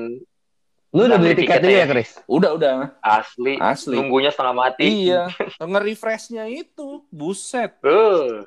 Lu 0.92 1.08
udah 1.08 1.16
beli 1.16 1.32
tiketnya 1.32 1.56
tiketnya 1.58 1.72
ya, 1.72 1.86
Chris? 1.88 2.10
udah 2.28 2.50
udah 2.52 2.72
asli, 3.00 3.56
asli, 3.56 3.96
nunggunya 3.96 4.28
setengah 4.28 4.52
mati. 4.54 4.84
iya, 5.08 5.32
nge-refreshnya 5.60 6.44
itu, 6.46 7.00
buset. 7.08 7.80
Eh, 7.80 8.44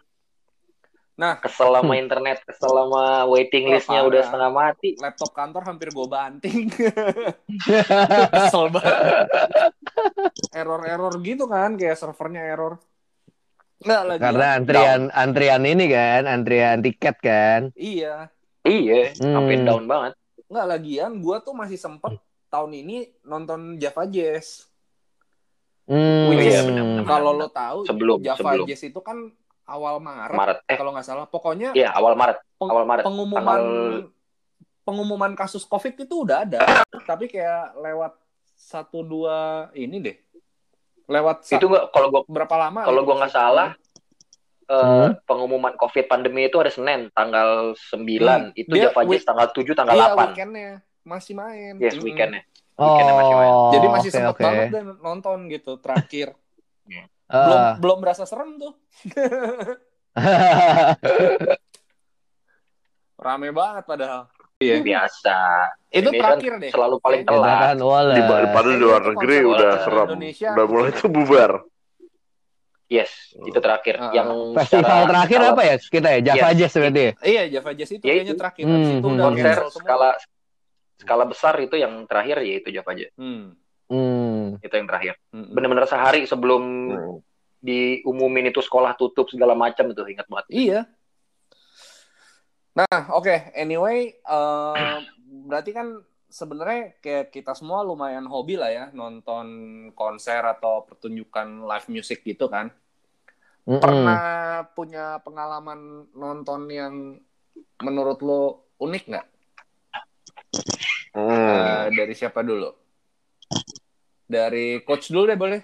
Nah, 1.16 1.40
kesel 1.40 1.72
sama 1.72 1.96
internet, 1.96 2.44
kesel 2.44 2.76
sama 2.76 3.24
waiting 3.26 3.72
listnya 3.72 4.04
udah 4.04 4.20
setengah 4.20 4.52
mati. 4.52 5.00
laptop 5.00 5.32
kantor 5.32 5.64
hampir 5.64 5.88
gue 5.88 6.08
banting. 6.12 6.68
Kesel 8.36 8.68
banget. 8.68 9.24
Error-error 10.60 11.16
gitu 11.24 11.48
kan, 11.48 11.80
kayak 11.80 11.96
servernya 11.96 12.44
error. 12.44 12.84
Nggak 13.80 14.02
lagi. 14.04 14.20
Karena 14.20 14.48
antrian 14.60 15.02
antrian 15.08 15.64
ini 15.64 15.86
kan, 15.88 16.22
antrian 16.28 16.84
tiket 16.84 17.16
kan. 17.24 17.62
Iya. 17.80 18.28
Iya, 18.68 19.16
Hmm. 19.16 19.40
sampai 19.40 19.56
down 19.64 19.88
banget. 19.88 20.14
Nggak 20.52 20.68
lagian, 20.68 21.12
gue 21.24 21.38
tuh 21.40 21.56
masih 21.56 21.80
sempet 21.80 22.20
tahun 22.48 22.72
ini 22.76 22.96
nonton 23.24 23.76
Java 23.76 24.04
Jazz. 24.06 24.68
Hmm. 25.86 26.34
Which 26.34 26.42
iya, 26.44 26.60
is, 26.60 26.66
kalau 27.04 27.32
lo 27.32 27.46
tahu, 27.48 27.86
Sebelum, 27.86 28.18
Java 28.20 28.42
sebelum. 28.58 28.66
Jazz 28.66 28.82
itu 28.84 29.00
kan 29.00 29.30
awal 29.64 29.98
Maret, 29.98 30.34
Maret. 30.34 30.58
Eh, 30.66 30.76
kalau 30.76 30.90
nggak 30.90 31.04
salah. 31.04 31.26
Pokoknya 31.26 31.74
iya 31.74 31.90
awal 31.92 32.14
Maret. 32.14 32.42
peng- 32.56 32.70
awal 32.70 32.84
Maret. 32.84 33.04
pengumuman 33.04 33.44
Tanggal- 33.62 34.06
pengumuman 34.82 35.32
kasus 35.34 35.62
COVID 35.64 35.94
itu 36.00 36.16
udah 36.22 36.42
ada, 36.42 36.62
tapi 37.04 37.26
kayak 37.26 37.74
lewat 37.76 38.14
satu 38.52 39.02
dua 39.02 39.38
ini 39.74 39.98
deh, 40.00 40.18
lewat 41.06 41.50
Itu 41.50 41.66
nggak 41.66 41.90
kalau 41.90 42.08
gua 42.08 42.22
berapa 42.24 42.56
lama? 42.56 42.82
kalau 42.84 43.00
gitu 43.00 43.08
gua 43.08 43.16
nggak 43.20 43.34
salah 43.34 43.70
eh, 44.64 44.74
Hmm. 44.74 45.14
pengumuman 45.24 45.74
COVID 45.76 46.06
pandemi 46.06 46.46
itu 46.46 46.58
hari 46.58 46.70
Senin 46.70 47.10
tanggal 47.12 47.74
9. 47.94 48.50
Hmm, 48.50 48.54
Itu 48.56 48.74
dia 48.74 48.90
Java 48.90 49.06
Jazz 49.06 49.22
tanggal 49.24 49.48
7 49.52 49.74
tanggal 49.76 49.94
iya, 49.94 50.06
8. 50.08 50.18
weekendnya 50.24 50.72
masih 51.06 51.34
main. 51.34 51.78
Yes, 51.78 51.94
Mm-mm. 51.94 52.04
weekendnya. 52.04 52.42
Oh, 52.76 52.84
Weekendnya 52.90 53.16
masih 53.16 53.36
main. 53.36 53.54
Jadi 53.72 53.86
masih 53.88 54.10
oke, 54.10 54.16
sempat 54.16 54.34
oke. 54.34 54.44
banget 54.44 54.68
dan 54.70 54.86
nonton 55.00 55.38
gitu 55.48 55.72
terakhir. 55.78 56.28
Ah. 57.26 57.42
belum 57.42 57.62
belum 57.82 57.98
berasa 58.06 58.22
serem 58.22 58.62
tuh. 58.62 58.78
Rame 63.18 63.50
banget 63.50 63.84
padahal. 63.84 64.22
Iya. 64.56 64.80
Biasa. 64.80 65.38
Itu 65.90 66.10
Ini 66.12 66.20
terakhir 66.22 66.52
kan 66.52 66.62
deh. 66.62 66.70
selalu 66.70 66.96
paling. 67.02 67.22
Kita 67.26 67.32
telat. 67.34 67.58
kan. 67.60 67.76
Di 68.14 68.22
daripada 68.22 68.68
di 68.70 68.78
luar 68.78 69.02
Itu 69.02 69.10
negeri 69.10 69.36
konser 69.36 69.50
udah 69.50 69.72
konser 69.72 69.84
serem. 69.84 70.06
Indonesia. 70.08 70.50
Udah 70.54 70.66
mulai 70.68 70.92
tuh 70.94 71.10
bubar. 71.10 71.52
Yes, 72.86 73.12
itu 73.34 73.58
terakhir. 73.58 73.98
Ah, 73.98 74.14
yang 74.14 74.30
Festival 74.54 74.86
secara 74.86 75.10
terakhir 75.10 75.40
skala- 75.42 75.50
apa 75.50 75.62
ya 75.66 75.76
kita 75.82 76.08
ya? 76.08 76.20
Java 76.22 76.46
Yes. 76.46 76.58
Jazz 76.62 76.74
berarti 76.78 77.02
ya? 77.02 77.12
Iya, 77.26 77.44
Java 77.50 77.70
Jazz 77.74 77.90
itu 77.90 77.98
Ya, 77.98 78.10
kayaknya 78.14 78.30
itu. 78.30 78.38
terakhir. 78.38 78.64
Hmm, 78.64 78.78
itu 78.78 78.86
hmm, 79.02 79.02
udah 79.10 79.26
konser 79.26 79.42
cancel 79.50 79.70
semua. 79.74 79.82
skala 79.82 80.10
skala 80.96 81.28
besar 81.28 81.60
itu 81.60 81.76
yang 81.76 82.08
terakhir 82.08 82.44
yaitu 82.44 82.72
Java 82.72 82.92
Jazz. 82.96 83.12
Hmm. 83.20 83.56
Hmm. 83.86 84.58
Itu 84.64 84.74
yang 84.74 84.88
terakhir. 84.90 85.16
Hmm. 85.30 85.52
Bener-bener 85.54 85.86
sehari 85.86 86.26
sebelum 86.26 86.64
Hmm. 86.90 87.18
diumumin 87.62 88.50
itu 88.50 88.62
sekolah 88.62 88.94
tutup 88.98 89.30
segala 89.30 89.58
macam 89.58 89.90
itu 89.90 90.02
ingat 90.06 90.30
banget. 90.30 90.48
Iya. 90.54 90.80
Nah, 92.76 93.00
oke. 93.16 93.56
Anyway, 93.56 94.20
eh, 94.20 94.96
berarti 95.48 95.72
kan 95.72 96.04
sebenarnya 96.28 97.00
kayak 97.00 97.32
kita 97.32 97.56
semua 97.56 97.80
lumayan 97.80 98.28
hobi 98.28 98.60
lah 98.60 98.68
ya 98.68 98.86
nonton 98.92 99.48
konser 99.96 100.44
atau 100.44 100.84
pertunjukan 100.84 101.64
live 101.64 101.88
music 101.88 102.28
gitu 102.28 102.52
kan. 102.52 102.68
Mm-mm. 103.66 103.82
Pernah 103.82 104.22
punya 104.76 105.18
pengalaman 105.24 106.12
nonton 106.14 106.70
yang 106.70 107.18
menurut 107.82 108.20
lo 108.22 108.44
unik 108.78 109.04
nggak? 109.10 109.28
Hmm. 111.12 111.88
Eh, 111.88 111.96
dari 111.96 112.14
siapa 112.14 112.42
dulu? 112.42 112.70
Dari 114.26 114.82
coach 114.82 115.10
dulu 115.10 115.30
deh 115.30 115.38
boleh. 115.38 115.62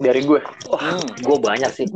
Dari 0.00 0.20
gue, 0.24 0.40
wah, 0.64 0.80
Hmm, 0.80 1.04
gue 1.12 1.36
banyak 1.38 1.72
sih. 1.72 1.86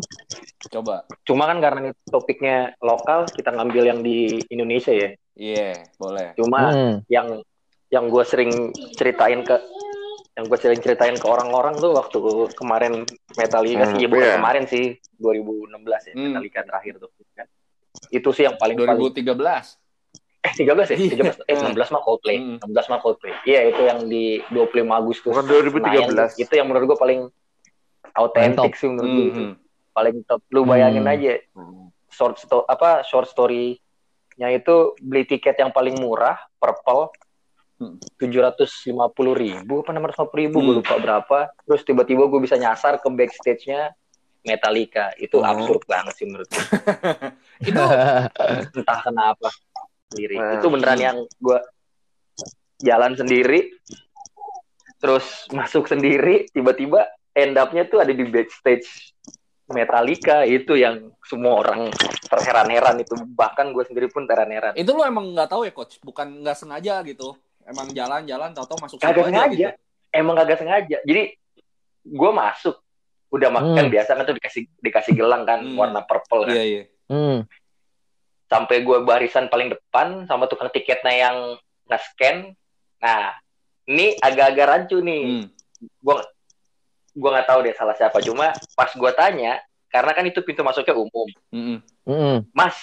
coba. 0.69 1.05
Cuma 1.25 1.45
kan 1.45 1.61
karena 1.61 1.79
ini 1.85 1.91
topiknya 2.05 2.57
lokal, 2.81 3.29
kita 3.29 3.53
ngambil 3.53 3.85
yang 3.85 4.01
di 4.01 4.41
Indonesia 4.49 4.93
ya. 4.93 5.13
Iya, 5.35 5.89
boleh. 5.97 6.33
Cuma 6.37 6.61
Hmm. 6.73 6.97
yang 7.09 7.41
yang 7.89 8.09
gue 8.09 8.25
sering 8.25 8.53
ceritain 8.93 9.41
ke 9.41 9.57
yang 10.35 10.51
gue 10.51 10.59
sering 10.59 10.83
ceritain 10.83 11.15
ke 11.15 11.27
orang-orang 11.31 11.79
tuh 11.79 11.95
waktu 11.95 12.19
kemarin 12.59 13.07
Metallica 13.39 13.87
Hmm, 13.87 13.93
sih, 13.95 14.03
ya 14.03 14.09
bukan 14.11 14.27
iya. 14.27 14.35
kemarin 14.35 14.65
sih 14.67 14.85
2016 15.15 16.11
ya 16.11 16.15
Hmm. 16.19 16.23
Metallica 16.27 16.61
terakhir 16.67 16.95
tuh 16.99 17.11
kan. 17.33 17.47
Itu 18.11 18.29
sih 18.35 18.43
yang 18.43 18.59
paling 18.59 18.75
paling 18.77 18.99
2013. 19.15 19.79
Eh 20.45 20.53
13 20.53 20.93
ya? 20.93 20.97
Iya. 20.97 21.33
13 21.41 21.49
eh 21.49 21.57
16 21.57 21.89
mah 21.89 22.03
Coldplay. 22.03 22.37
Hmm. 22.37 22.59
16 22.61 22.87
mah 22.87 23.01
Coldplay. 23.01 23.33
Iya, 23.43 23.61
itu 23.67 23.81
yang 23.83 23.99
di 24.05 24.25
25 24.47 24.61
Agustus. 24.93 25.33
Bukan 25.33 25.47
2013. 25.47 25.81
Senayan. 26.05 26.29
Itu 26.37 26.53
yang 26.53 26.67
menurut 26.69 26.85
gue 26.87 26.99
paling 26.99 27.21
autentik 28.13 28.73
sih 28.75 28.87
menurut 28.87 29.09
gue. 29.09 29.27
itu. 29.27 29.43
Hmm. 29.43 29.55
Paling 29.91 30.17
top. 30.25 30.41
Lu 30.51 30.63
bayangin 30.63 31.03
Hmm. 31.03 31.13
aja 31.13 31.33
Hmm. 31.53 31.89
short 32.09 32.39
sto 32.39 32.63
apa 32.65 33.03
short 33.03 33.27
story-nya 33.27 34.49
itu 34.49 34.75
beli 35.01 35.25
tiket 35.25 35.57
yang 35.57 35.71
paling 35.71 35.97
murah 35.97 36.39
purple 36.57 37.11
Hmm. 37.75 37.99
tujuh 38.17 38.39
ratus 38.39 38.71
lima 38.87 39.11
puluh 39.11 39.35
ribu 39.35 39.83
apa 39.83 39.91
enam 39.91 40.07
ratus 40.07 40.31
ribu 40.31 40.63
gue 40.63 40.71
Hmm. 40.71 40.79
lupa 40.79 40.95
berapa 40.97 41.39
terus 41.61 41.83
tiba-tiba 41.83 42.23
gue 42.25 42.39
bisa 42.39 42.55
nyasar 42.55 43.03
ke 43.03 43.09
backstage-nya 43.09 43.91
Metallica 44.43 45.11
itu 45.17 45.41
Oh. 45.41 45.43
absurd 45.43 45.83
banget 45.85 46.15
sih 46.15 46.27
menurut 46.29 46.47
gue 46.47 46.63
Itu 47.67 47.83
entah 48.79 48.99
kenapa 49.03 49.51
sendiri 50.11 50.37
Nah. 50.37 50.53
itu 50.55 50.67
beneran 50.69 51.01
yang 51.01 51.17
gue 51.25 51.59
jalan 52.81 53.13
sendiri 53.15 53.73
terus 54.99 55.25
masuk 55.51 55.85
sendiri 55.85 56.49
tiba-tiba 56.51 57.05
end 57.33 57.57
up-nya 57.57 57.85
tuh 57.85 58.01
ada 58.01 58.11
di 58.11 58.25
backstage 58.25 59.13
Metallica 59.65 60.45
itu 60.45 60.77
yang 60.77 61.09
semua 61.25 61.57
orang 61.59 61.89
terheran-heran 62.23 63.01
itu 63.01 63.17
bahkan 63.33 63.73
gue 63.73 63.81
sendiri 63.83 64.13
pun 64.13 64.29
terheran-heran 64.29 64.77
itu 64.77 64.93
lo 64.93 65.01
emang 65.03 65.33
nggak 65.33 65.49
tahu 65.49 65.65
ya 65.65 65.73
coach, 65.73 65.97
bukan 65.99 66.45
nggak 66.45 66.53
sengaja 66.55 67.01
gitu. 67.03 67.33
Emang 67.65 67.89
jalan-jalan 67.89 68.53
tahu-tahu 68.53 68.77
masuk 68.79 69.01
kagak 69.01 69.25
aja 69.25 69.29
sengaja 69.33 69.69
gitu. 69.73 69.81
emang 70.13 70.37
kagak 70.37 70.59
sengaja 70.61 70.97
jadi 71.01 71.33
gue 72.05 72.31
masuk 72.31 72.77
udah 73.33 73.49
makan 73.51 73.73
Hmm. 73.81 73.91
biasa 73.91 74.11
kan 74.13 74.25
tuh 74.29 74.37
dikasih 74.37 74.63
dikasih 74.79 75.13
gelang 75.17 75.43
kan 75.43 75.65
Hmm. 75.65 75.81
warna 75.81 76.05
purple 76.05 76.45
kan 76.45 76.53
Iya, 76.53 76.63
iya. 76.63 76.83
Hmm. 77.09 77.49
Sampai 78.55 78.87
gue 78.87 79.03
barisan 79.03 79.51
paling 79.51 79.67
depan 79.67 80.31
sama 80.31 80.47
tukang 80.47 80.71
tiketnya 80.71 81.11
yang 81.11 81.37
nge-scan 81.91 82.55
nah 83.03 83.35
ini 83.85 84.15
agak-agak 84.17 84.67
rancu 84.71 85.03
nih 85.03 85.43
Hmm. 85.43 85.47
gue 85.83 86.17
gue 87.15 87.31
nggak 87.35 87.49
tahu 87.51 87.67
deh 87.67 87.75
salah 87.75 87.99
siapa 87.99 88.23
cuma 88.23 88.55
pas 88.73 88.91
gue 88.95 89.13
tanya 89.13 89.59
karena 89.91 90.15
kan 90.15 90.23
itu 90.23 90.39
pintu 90.41 90.63
masuknya 90.63 90.95
umum 90.95 91.27
Hmm. 91.51 91.79
Hmm. 92.07 92.47
mas 92.55 92.79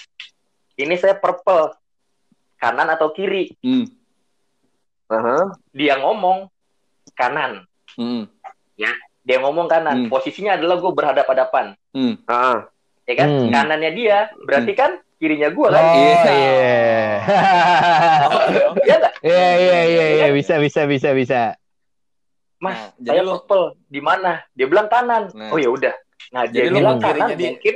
ini 0.75 0.99
saya 0.99 1.15
purple 1.15 1.71
kanan 2.59 2.91
atau 2.91 3.15
kiri 3.15 3.55
Hmm. 3.63 3.87
Aha. 5.07 5.55
dia 5.71 5.95
ngomong 5.97 6.51
kanan 7.15 7.63
Hmm. 7.95 8.27
dia 9.21 9.37
ngomong 9.39 9.71
kanan 9.71 10.05
Hmm. 10.05 10.09
posisinya 10.11 10.59
adalah 10.59 10.83
gue 10.83 10.91
berhadap-hadapan 10.91 11.79
Hmm. 11.95 12.19
Ah. 12.27 12.67
ya 13.07 13.15
kan 13.15 13.27
Hmm. 13.29 13.49
kanannya 13.49 13.91
dia 13.91 14.17
berarti 14.43 14.75
kan 14.75 14.91
kirinya 15.21 15.47
gue 15.47 15.67
kan 15.69 15.77
Oh 15.77 15.93
Iya. 15.93 16.21
iya. 16.25 17.13
Oke, 18.27 18.59
oke. 18.67 18.81
Iya 18.81 18.97
Iya 19.21 19.49
iya 19.55 19.79
iya 19.85 20.05
iya 20.17 20.27
bisa 20.33 20.57
bisa 20.57 20.81
bisa 20.83 21.13
bisa. 21.13 21.41
mas 22.57 22.73
Nah, 22.73 22.93
jadi 22.99 23.19
saya 23.19 23.29
purple 23.31 23.65
di 23.87 23.97
mana 23.99 24.31
dia 24.51 24.65
bilang 24.65 24.85
kanan 24.87 25.29
Nah. 25.31 25.49
oh 25.49 25.57
ya 25.57 25.69
udah 25.69 25.93
nah 26.29 26.45
dia 26.45 26.65
Jadi 26.65 26.69
lu 26.69 26.77
bilang 26.79 26.97
kanan 26.97 27.33
dia. 27.33 27.49
mungkin 27.49 27.75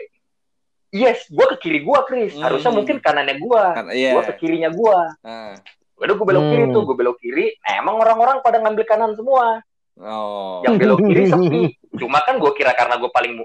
yes 0.91 1.25
gue 1.27 1.45
ke 1.47 1.57
kiri 1.59 1.79
gue 1.81 1.99
Chris 2.05 2.33
Hmm. 2.33 2.43
harusnya 2.43 2.71
mungkin 2.71 2.97
kanannya 2.97 3.35
gue 3.35 3.63
Kan, 3.71 3.85
Iya. 3.89 4.13
gue 4.13 4.23
ke 4.25 4.33
kirinya 4.37 4.69
gue 4.69 4.97
Nah. 5.21 5.53
udah 5.95 6.13
gue 6.13 6.27
belok 6.27 6.45
kiri 6.47 6.63
Hmm. 6.63 6.73
tuh 6.73 6.81
gue 6.83 6.95
belok 6.95 7.17
kiri 7.17 7.45
nah, 7.59 7.73
emang 7.79 7.95
orang-orang 7.97 8.37
pada 8.41 8.57
ngambil 8.59 8.85
kanan 8.85 9.13
semua 9.13 9.61
Oh. 9.95 10.61
yang 10.61 10.75
belok 10.75 11.01
kiri 11.03 11.23
sepi 11.27 11.61
cuma 12.01 12.21
kan 12.21 12.37
gue 12.37 12.51
kira 12.53 12.73
karena 12.73 12.95
gue 12.95 13.09
paling 13.09 13.41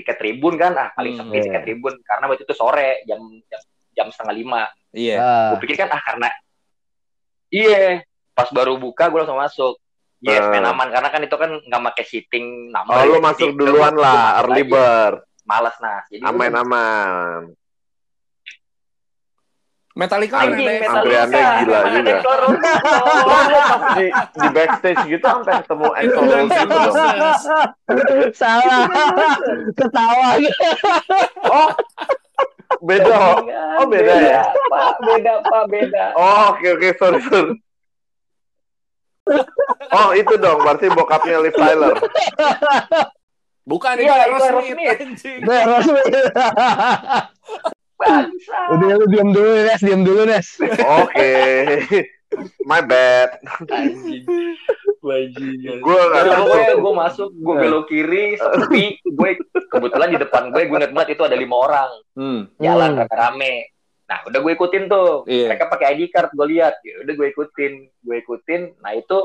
tiket 0.00 0.16
tribun 0.16 0.56
kan 0.56 0.72
ah 0.74 0.88
paling 0.90 1.14
Hmm, 1.14 1.28
sepi 1.28 1.36
iya. 1.36 1.44
tiket 1.46 1.62
tribun 1.62 1.94
karena 2.00 2.24
waktu 2.26 2.42
itu 2.42 2.54
sore 2.56 3.04
jam 3.04 3.20
jam, 3.46 3.60
jam 3.92 4.06
setengah 4.08 4.34
lima 4.34 4.62
Iya. 4.90 5.16
Ah. 5.16 5.48
gue 5.52 5.58
pikir 5.62 5.76
kan 5.78 5.88
ah 5.88 6.00
karena 6.00 6.28
Iya, 7.50 8.06
pas 8.30 8.46
baru 8.48 8.78
buka 8.78 9.10
gue 9.10 9.18
langsung 9.20 9.34
masuk. 9.34 9.74
Yes, 10.22 10.38
Ah. 10.38 10.52
main 10.52 10.62
aman 10.62 10.86
karena 10.86 11.08
kan 11.08 11.20
itu 11.20 11.34
kan 11.34 11.50
nggak 11.58 11.82
pakai 11.90 12.04
seating 12.06 12.46
number. 12.70 12.94
Oh, 12.94 13.00
ya. 13.00 13.06
lu 13.06 13.14
Jadi, 13.16 13.24
masuk 13.26 13.48
duluan 13.56 13.94
lah, 13.96 14.38
early 14.38 14.62
bird. 14.62 15.18
Malas 15.42 15.74
nah. 15.82 15.98
Jadi 16.06 16.22
Aman-aman. 16.22 17.50
Metallica 20.00 20.36
Anjing? 20.40 20.64
Metallica. 20.64 20.96
Andreannya 21.04 21.44
gila 21.60 21.78
juga. 21.92 22.16
Oh, 23.04 23.44
di, 24.00 24.06
di 24.08 24.48
backstage 24.48 25.02
gitu 25.12 25.26
sampai 25.28 25.60
ketemu 25.60 25.88
Axl 25.92 26.24
Rose 26.24 26.56
gitu 26.56 26.72
dong. 26.72 26.94
Salah. 28.32 28.84
Ketawa. 29.76 30.28
Oh, 31.44 31.68
beda. 32.80 33.16
Oh, 33.76 33.84
beda 33.84 34.14
ya? 34.24 34.42
Pak, 34.72 34.96
beda, 35.04 35.32
Pak, 35.44 35.64
beda. 35.68 36.04
Oh, 36.16 36.56
oke 36.56 36.64
oke, 36.80 36.88
sorry 36.96 37.20
sorry. 37.28 37.52
Oh, 39.92 40.10
itu 40.16 40.34
dong, 40.40 40.64
berarti 40.64 40.88
bokapnya 40.90 41.44
Liv 41.44 41.54
Tyler. 41.54 41.94
Bukan 43.68 43.94
itu 44.00 44.08
Iya, 44.08 44.16
itu 44.26 44.32
Aerosmith, 44.32 44.74
Aerosmith. 44.74 44.98
anjing. 45.04 45.38
Nah, 45.46 45.62
Rosmi. 45.68 46.02
Bangsa. 48.00 48.59
Udah 48.70 48.90
lu 48.94 49.06
diam 49.06 49.30
dulu 49.30 49.50
Nes, 49.60 49.80
diam 49.80 50.02
dulu 50.02 50.22
Nes. 50.24 50.48
Oke. 50.78 51.32
My 52.62 52.80
bad. 52.80 53.42
Anjing. 53.66 54.22
Gue 55.80 55.96
nggak 55.96 56.22
Terus 56.22 56.34
tahu. 56.36 56.46
gue, 56.46 56.62
gue 56.76 56.94
masuk, 56.94 57.28
gue 57.32 57.54
belok 57.56 57.84
kiri, 57.88 58.26
sepi. 58.36 58.84
Gue 59.02 59.30
kebetulan 59.66 60.12
di 60.12 60.18
depan 60.18 60.42
gue, 60.48 60.62
gue 60.62 60.78
banget 60.88 61.16
itu 61.16 61.22
ada 61.24 61.34
lima 61.34 61.56
orang 61.56 61.90
Hmm. 62.14 62.40
jalan 62.56 62.94
Hmm. 62.94 62.98
rame-rame. 63.02 63.54
Nah, 64.06 64.18
udah 64.26 64.38
gue 64.38 64.52
ikutin 64.52 64.84
tuh. 64.86 65.22
Iya. 65.24 65.48
Mereka 65.48 65.64
pakai 65.66 65.86
ID 65.94 66.10
card, 66.10 66.30
gue 66.30 66.46
lihat. 66.48 66.74
Ya 66.82 67.00
udah 67.00 67.14
gue 67.14 67.28
ikutin, 67.28 67.72
gue 67.96 68.16
ikutin. 68.18 68.62
Nah 68.78 68.92
itu 68.92 69.16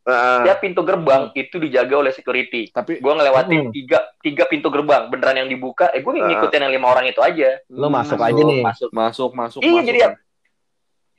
Nah, 0.00 0.42
dia 0.42 0.56
pintu 0.56 0.80
gerbang 0.80 1.28
itu 1.30 1.60
dijaga 1.60 1.94
oleh 1.94 2.08
security. 2.10 2.68
Tapi 2.68 2.98
Gue 2.98 3.12
ngelewatin 3.12 3.68
Hmm. 3.68 3.70
tiga 3.70 3.98
tiga 4.18 4.44
pintu 4.44 4.68
gerbang, 4.68 5.06
beneran 5.06 5.36
yang 5.36 5.48
dibuka. 5.48 5.92
Eh 5.92 6.00
gue 6.00 6.12
ngikutin 6.14 6.60
yang 6.62 6.72
lima 6.72 6.88
orang 6.88 7.04
itu 7.06 7.20
aja. 7.20 7.60
Lu 7.68 7.86
masuk 7.86 8.16
Hmm, 8.16 8.26
aja 8.26 8.40
nih. 8.40 8.60
Masuk. 8.64 8.88
Masuk, 8.90 9.30
masuk, 9.32 9.60
Iya, 9.60 9.70
masuk. 9.70 9.86
jadi 9.86 9.98
ya- 10.00 10.18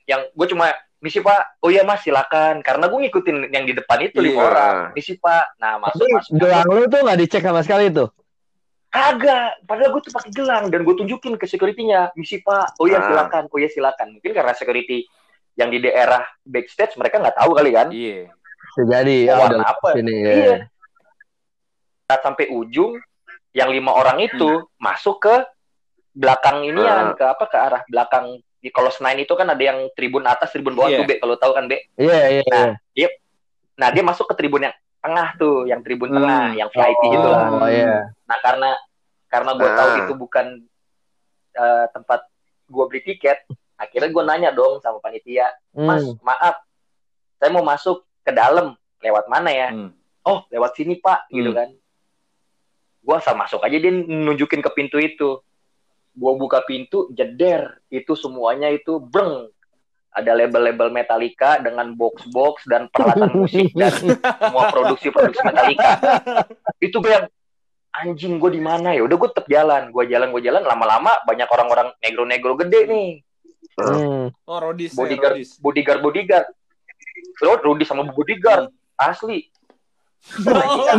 Yang 0.02 0.22
gue 0.34 0.46
cuma 0.50 0.66
misi 0.98 1.18
pak, 1.18 1.40
oh 1.58 1.70
iya 1.70 1.82
mas 1.82 2.02
silakan. 2.02 2.58
Karena 2.60 2.90
gue 2.90 2.98
ngikutin 3.00 3.36
yang 3.48 3.62
di 3.62 3.72
depan 3.72 4.02
itu 4.02 4.18
lima 4.18 4.34
Iya. 4.34 4.42
orang. 4.44 4.76
Misi 4.92 5.14
pak, 5.14 5.44
nah 5.56 5.78
masuk 5.78 6.02
Tapi 6.02 6.12
masuk. 6.12 6.32
gelang 6.36 6.66
lu 6.66 6.82
tuh 6.84 6.98
nggak 7.00 7.18
dicek 7.18 7.42
sama 7.42 7.62
sekali 7.62 7.86
tuh. 7.88 8.08
Kagak, 8.88 9.62
padahal 9.64 9.88
gue 9.88 10.02
tuh 10.04 10.12
pakai 10.12 10.32
gelang 10.32 10.64
dan 10.68 10.82
gue 10.82 10.92
tunjukin 10.92 11.40
ke 11.40 11.46
security-nya, 11.46 12.12
misi 12.12 12.42
pak, 12.42 12.76
oh 12.76 12.84
iya 12.84 12.98
Ah. 12.98 13.06
silakan, 13.06 13.48
oh 13.48 13.56
iya 13.56 13.70
silakan. 13.70 14.12
Mungkin 14.12 14.32
karena 14.32 14.52
security 14.52 15.06
yang 15.54 15.70
di 15.70 15.80
daerah 15.80 16.20
backstage 16.42 16.92
mereka 16.96 17.16
nggak 17.16 17.38
tahu 17.38 17.50
kali 17.54 17.70
kan, 17.72 17.88
Iya. 17.88 18.28
Bisa 18.28 18.41
jadi. 18.78 19.16
Oh, 19.30 19.38
warna 19.40 19.64
apa. 19.66 19.88
sini 19.92 20.14
Iya. 20.14 20.32
ya. 20.32 20.56
Saat 22.06 22.20
sampai 22.22 22.48
ujung, 22.48 22.96
yang 23.52 23.68
lima 23.68 23.92
orang 23.92 24.20
itu 24.20 24.64
masuk 24.76 25.20
ke 25.20 25.34
belakang 26.12 26.64
ini 26.64 26.80
Ah. 26.80 27.12
ke 27.12 27.24
apa 27.24 27.44
ke 27.46 27.56
arah 27.56 27.82
belakang. 27.88 28.40
Di 28.62 28.70
kalau 28.70 28.88
Senayan 28.88 29.24
itu 29.24 29.34
kan 29.34 29.48
ada 29.48 29.58
yang 29.58 29.90
tribun 29.92 30.22
atas, 30.22 30.52
tribun 30.52 30.76
bawah 30.76 30.88
Iya. 30.88 30.98
tuh, 31.02 31.06
Be. 31.08 31.14
Kalau 31.18 31.34
tahu 31.34 31.52
kan, 31.52 31.66
Be. 31.66 31.82
Iya, 31.98 32.40
iya. 32.40 32.44
Nah, 32.46 32.68
iya. 32.94 33.08
Nah, 33.74 33.88
dia 33.90 34.02
masuk 34.02 34.30
ke 34.30 34.34
tribun 34.36 34.62
yang 34.62 34.74
tengah 35.02 35.28
tuh, 35.34 35.66
yang 35.66 35.82
tribun 35.82 36.14
Hmm. 36.14 36.16
tengah, 36.22 36.44
yang 36.54 36.68
VIP 36.70 37.02
gitu 37.10 37.26
lah. 37.26 37.48
Oh, 37.50 37.66
iya. 37.66 38.06
Nah, 38.22 38.38
karena 38.38 38.70
karena 39.26 39.50
gue 39.56 39.66
tahu 39.68 39.88
Ah. 39.88 39.98
itu 40.00 40.12
bukan 40.14 40.46
eh, 41.52 41.84
tempat 41.92 42.24
gue 42.64 42.84
beli 42.88 43.04
tiket, 43.04 43.44
akhirnya 43.76 44.08
gue 44.08 44.24
nanya 44.24 44.50
dong 44.52 44.80
sama 44.80 44.96
panitia, 44.98 45.52
Mas, 45.70 46.00
Hmm. 46.00 46.16
maaf, 46.24 46.64
saya 47.36 47.52
mau 47.52 47.60
masuk 47.60 48.08
ke 48.22 48.32
dalam, 48.32 48.72
lewat 48.98 49.26
mana 49.26 49.50
ya? 49.50 49.68
Hmm. 49.70 49.90
Oh, 50.22 50.46
lewat 50.48 50.78
sini 50.78 50.96
Pak, 50.96 51.26
gitu 51.28 51.50
Hmm. 51.50 51.58
kan. 51.58 51.68
Gue 53.02 53.14
asal 53.18 53.34
masuk 53.34 53.58
aja 53.60 53.74
dia 53.74 53.90
nunjukin 53.90 54.62
ke 54.62 54.70
pintu 54.70 54.96
itu. 54.96 55.42
Gue 56.12 56.32
buka 56.36 56.62
pintu, 56.62 57.10
jeder, 57.10 57.82
itu 57.88 58.14
semuanya 58.14 58.68
itu 58.68 59.02
breng. 59.02 59.50
Ada 60.12 60.36
label-label 60.36 60.92
Metallica 60.92 61.56
dengan 61.58 61.96
box-box 61.96 62.68
dan 62.68 62.86
peralatan 62.92 63.32
musik 63.42 63.72
dan 63.72 63.90
semua 63.90 64.68
produksi-produksi 64.68 65.40
Metallica. 65.42 65.90
Itu 66.78 67.00
gue 67.00 67.10
yang 67.10 67.26
anjing 67.92 68.36
gue 68.36 68.50
di 68.52 68.60
mana 68.60 68.92
ya? 68.92 69.02
Udah 69.02 69.16
gue 69.16 69.28
tetap 69.32 69.48
jalan, 69.48 69.88
gue 69.88 70.04
jalan, 70.06 70.28
gue 70.30 70.42
jalan. 70.44 70.62
Lama-lama 70.62 71.16
banyak 71.24 71.48
orang-orang 71.48 71.88
negro-negro 71.98 72.54
gede 72.60 72.80
nih, 72.86 73.10
Hmm. 73.72 74.28
Oh, 74.44 74.58
Rodis, 74.60 74.92
ya, 74.92 75.00
bodyguard, 75.00 75.32
Rodis. 75.40 75.56
bodyguard, 75.56 76.00
bodyguard. 76.04 76.46
Lo 77.42 77.58
Rudy 77.60 77.84
sama 77.84 78.06
bodyguard, 78.08 78.70
asli. 78.98 79.48
Dijaga. 80.38 80.94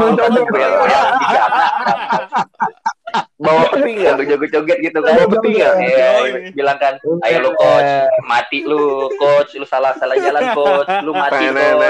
bawa 3.43 3.63
peti 3.75 3.91
nggak? 3.99 4.13
Lu 4.17 4.23
joget-joget 4.25 4.77
gitu 4.79 4.99
kan. 5.03 5.13
Bawa 5.13 5.27
peti 5.37 5.49
nggak? 5.59 5.73
Iya, 5.83 6.09
bilang 6.55 6.77
kan, 6.79 6.93
ayo 7.27 7.37
lu 7.43 7.51
coach, 7.59 7.83
Eh, 7.83 8.07
mati 8.25 8.59
lu 8.65 9.11
coach, 9.19 9.51
lu 9.59 9.65
salah 9.67 9.93
salah 9.99 10.15
jalan 10.17 10.55
coach, 10.55 10.89
lu 11.03 11.11
mati 11.13 11.45
coach. 11.51 11.81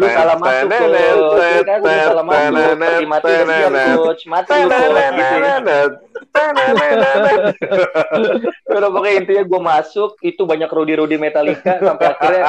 Lu 0.00 0.08
salah 0.08 0.36
masuk 0.40 0.72
coach, 0.72 1.60
kan? 1.68 1.78
Lu 1.78 1.92
salah 1.92 2.24
masuk, 2.24 2.56
mati 3.04 3.32
siap 3.36 4.00
coach, 4.00 4.24
mati 4.24 4.56
lu. 4.56 4.70
Udah 8.70 8.86
pokoknya 8.88 9.14
intinya 9.20 9.44
gue 9.44 9.60
masuk, 9.60 10.16
itu 10.24 10.42
banyak 10.46 10.70
Rudy-Rudy 10.70 11.18
Metallica 11.20 11.76
sampai 11.82 12.06
akhirnya 12.16 12.42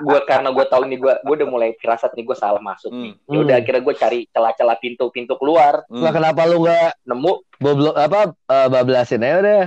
gue 0.00 0.18
karena 0.26 0.48
gue 0.50 0.64
tahu 0.66 0.82
nih 0.88 0.98
gue 0.98 1.14
gue 1.22 1.34
udah 1.38 1.48
mulai 1.48 1.70
firasat 1.78 2.10
nih 2.16 2.24
gue 2.26 2.36
salah 2.36 2.58
masuk 2.58 2.90
nih. 2.90 3.14
Hmm. 3.14 3.30
Ya 3.30 3.38
udah 3.38 3.54
Hmm. 3.58 3.62
akhirnya 3.62 3.82
gue 3.84 3.94
cari 3.94 4.26
celah-celah 4.32 4.78
pintu-pintu 4.82 5.38
keluar. 5.38 5.86
Lah 5.88 6.10
kenapa 6.10 6.42
lu 6.48 6.66
nggak 6.66 7.06
nemu 7.06 7.32
boblok 7.58 7.94
apa 7.94 8.34
eh, 8.34 8.68
bablasin 8.70 9.22
aja 9.22 9.38
udah? 9.38 9.64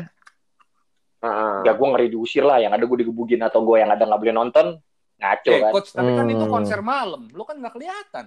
ya 1.62 1.78
gue 1.78 1.86
ngeri 1.86 2.10
diusir 2.10 2.42
lah 2.42 2.58
yang 2.58 2.74
ada 2.74 2.82
gue 2.82 3.06
digebugin 3.06 3.46
atau 3.46 3.62
gue 3.62 3.78
yang 3.78 3.94
ada 3.94 4.10
nggak 4.10 4.18
boleh 4.18 4.34
nonton 4.34 4.82
ngaco 5.22 5.48
Eh, 5.48 5.60
kan 5.60 5.72
coach, 5.72 5.90
tapi 5.92 6.10
kan 6.12 6.26
itu 6.28 6.42
Hmm. 6.42 6.52
konser 6.52 6.80
malam. 6.82 7.30
Lu 7.30 7.44
kan 7.44 7.56
nggak 7.56 7.74
kelihatan. 7.74 8.26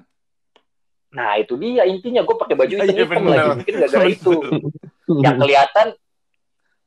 nah 1.11 1.39
itu 1.39 1.55
dia 1.55 1.83
intinya 1.85 2.23
gue 2.23 2.37
pakai 2.37 2.55
baju 2.55 2.75
hitam 2.75 2.91
Iya, 2.91 3.07
hitam 3.07 3.23
bener. 3.23 3.39
lagi 3.39 3.51
mungkin 3.55 3.75
gara-gara 3.77 4.07
itu 4.09 4.35
yang 5.17 5.37
kelihatan 5.39 5.87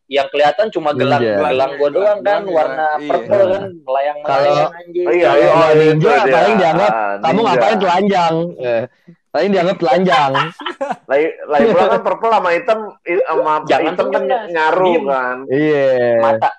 yang 0.05 0.27
kelihatan 0.27 0.65
cuma 0.69 0.91
gelang 0.91 1.19
Iya. 1.21 1.35
gelang 1.41 1.71
gue 1.73 1.89
doang 1.89 2.19
kan 2.19 2.43
Gelang, 2.43 2.43
warna 2.49 2.87
iya. 2.95 3.07
purple 3.07 3.43
kan 3.45 3.63
melayang 3.77 4.17
melayang 4.17 4.27
Kalau- 4.27 4.71
anjing 4.73 5.05
Oh 5.05 5.13
iya, 5.13 5.31
iya, 5.33 5.47
oh, 5.49 5.71
ninja 5.73 6.11
itu 6.13 6.27
paling 6.29 6.55
dianggap, 6.57 6.91
Ah, 6.91 7.15
Kamu 7.21 7.39
ngapain 7.41 7.77
telanjang? 7.77 8.35
Eh, 8.57 8.83
paling 9.29 9.49
dianggap 9.49 9.77
telanjang. 9.77 10.31
Lagi 11.11 11.27
lagi 11.45 11.65
pula 11.69 11.85
kan 11.87 12.01
purple 12.01 12.27
sama 12.29 12.49
hitam 12.51 12.79
sama 12.99 13.53
Jangan 13.63 13.85
hitam 13.85 14.07
kan 14.09 14.23
diem. 14.27 15.03
kan. 15.07 15.37
Iya. 15.47 15.87
mata 16.19 16.49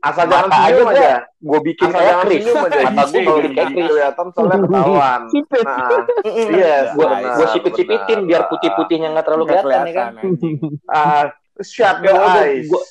Asal 0.00 0.24
Mata 0.24 0.34
jangan 0.34 0.50
senyum 0.50 0.86
aja 0.86 0.96
aja. 0.96 1.14
gue 1.38 1.60
bikin 1.62 1.86
Asal 1.86 1.94
kayak 1.94 2.08
jangan 2.08 2.24
Chris 2.24 2.38
senyum 2.38 2.56
aja. 2.56 2.78
mata 2.80 3.04
gue 3.04 3.20
Kalau 3.20 3.36
bikin 3.38 3.52
kayak 3.52 3.68
Chris 3.70 3.84
kelihatan 3.86 4.26
soalnya 4.30 4.56
ketahuan. 4.64 5.20
Sipit. 5.28 5.64
Nah, 5.64 5.88
yes, 6.56 6.86
gue 6.90 7.06
benar, 7.06 7.34
gue 7.34 7.46
sipit-sipitin 7.50 8.18
benar. 8.18 8.28
biar 8.28 8.42
putih-putihnya 8.46 9.08
nggak 9.10 9.24
terlalu 9.24 9.44
kelihatan 9.46 9.82
ya 9.82 9.94
kan. 9.94 10.12
Ah, 10.90 11.24
shut 11.60 11.96
your 12.00 12.16
eyes. 12.16 12.64
gua- 12.66 12.88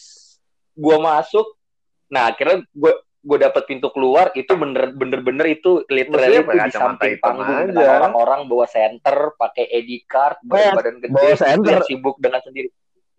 gue 0.75 0.97
masuk 0.97 1.47
nah 2.07 2.23
akhirnya 2.27 2.63
gue 2.65 2.93
gue 3.19 3.37
dapet 3.37 3.63
pintu 3.65 3.89
keluar 3.89 4.31
itu 4.31 4.49
bener 4.49 4.89
bener 4.91 5.19
bener 5.19 5.45
itu 5.49 5.83
literally 5.85 6.29
itu 6.31 6.41
di 6.41 6.47
pakai 6.47 6.61
kacamata 6.63 6.79
samping 6.95 7.11
hitam 7.11 7.21
panggung 7.27 7.49
aja. 7.51 7.67
dengan 7.67 7.89
orang-orang 7.99 8.39
bawa 8.45 8.65
center 8.65 9.17
pakai 9.35 9.65
ID 9.67 9.89
card 10.05 10.37
badan 10.41 10.95
gede 10.97 11.11
bawa 11.11 11.35
center. 11.35 11.83
sibuk 11.83 12.15
dengan 12.17 12.39
sendiri 12.39 12.69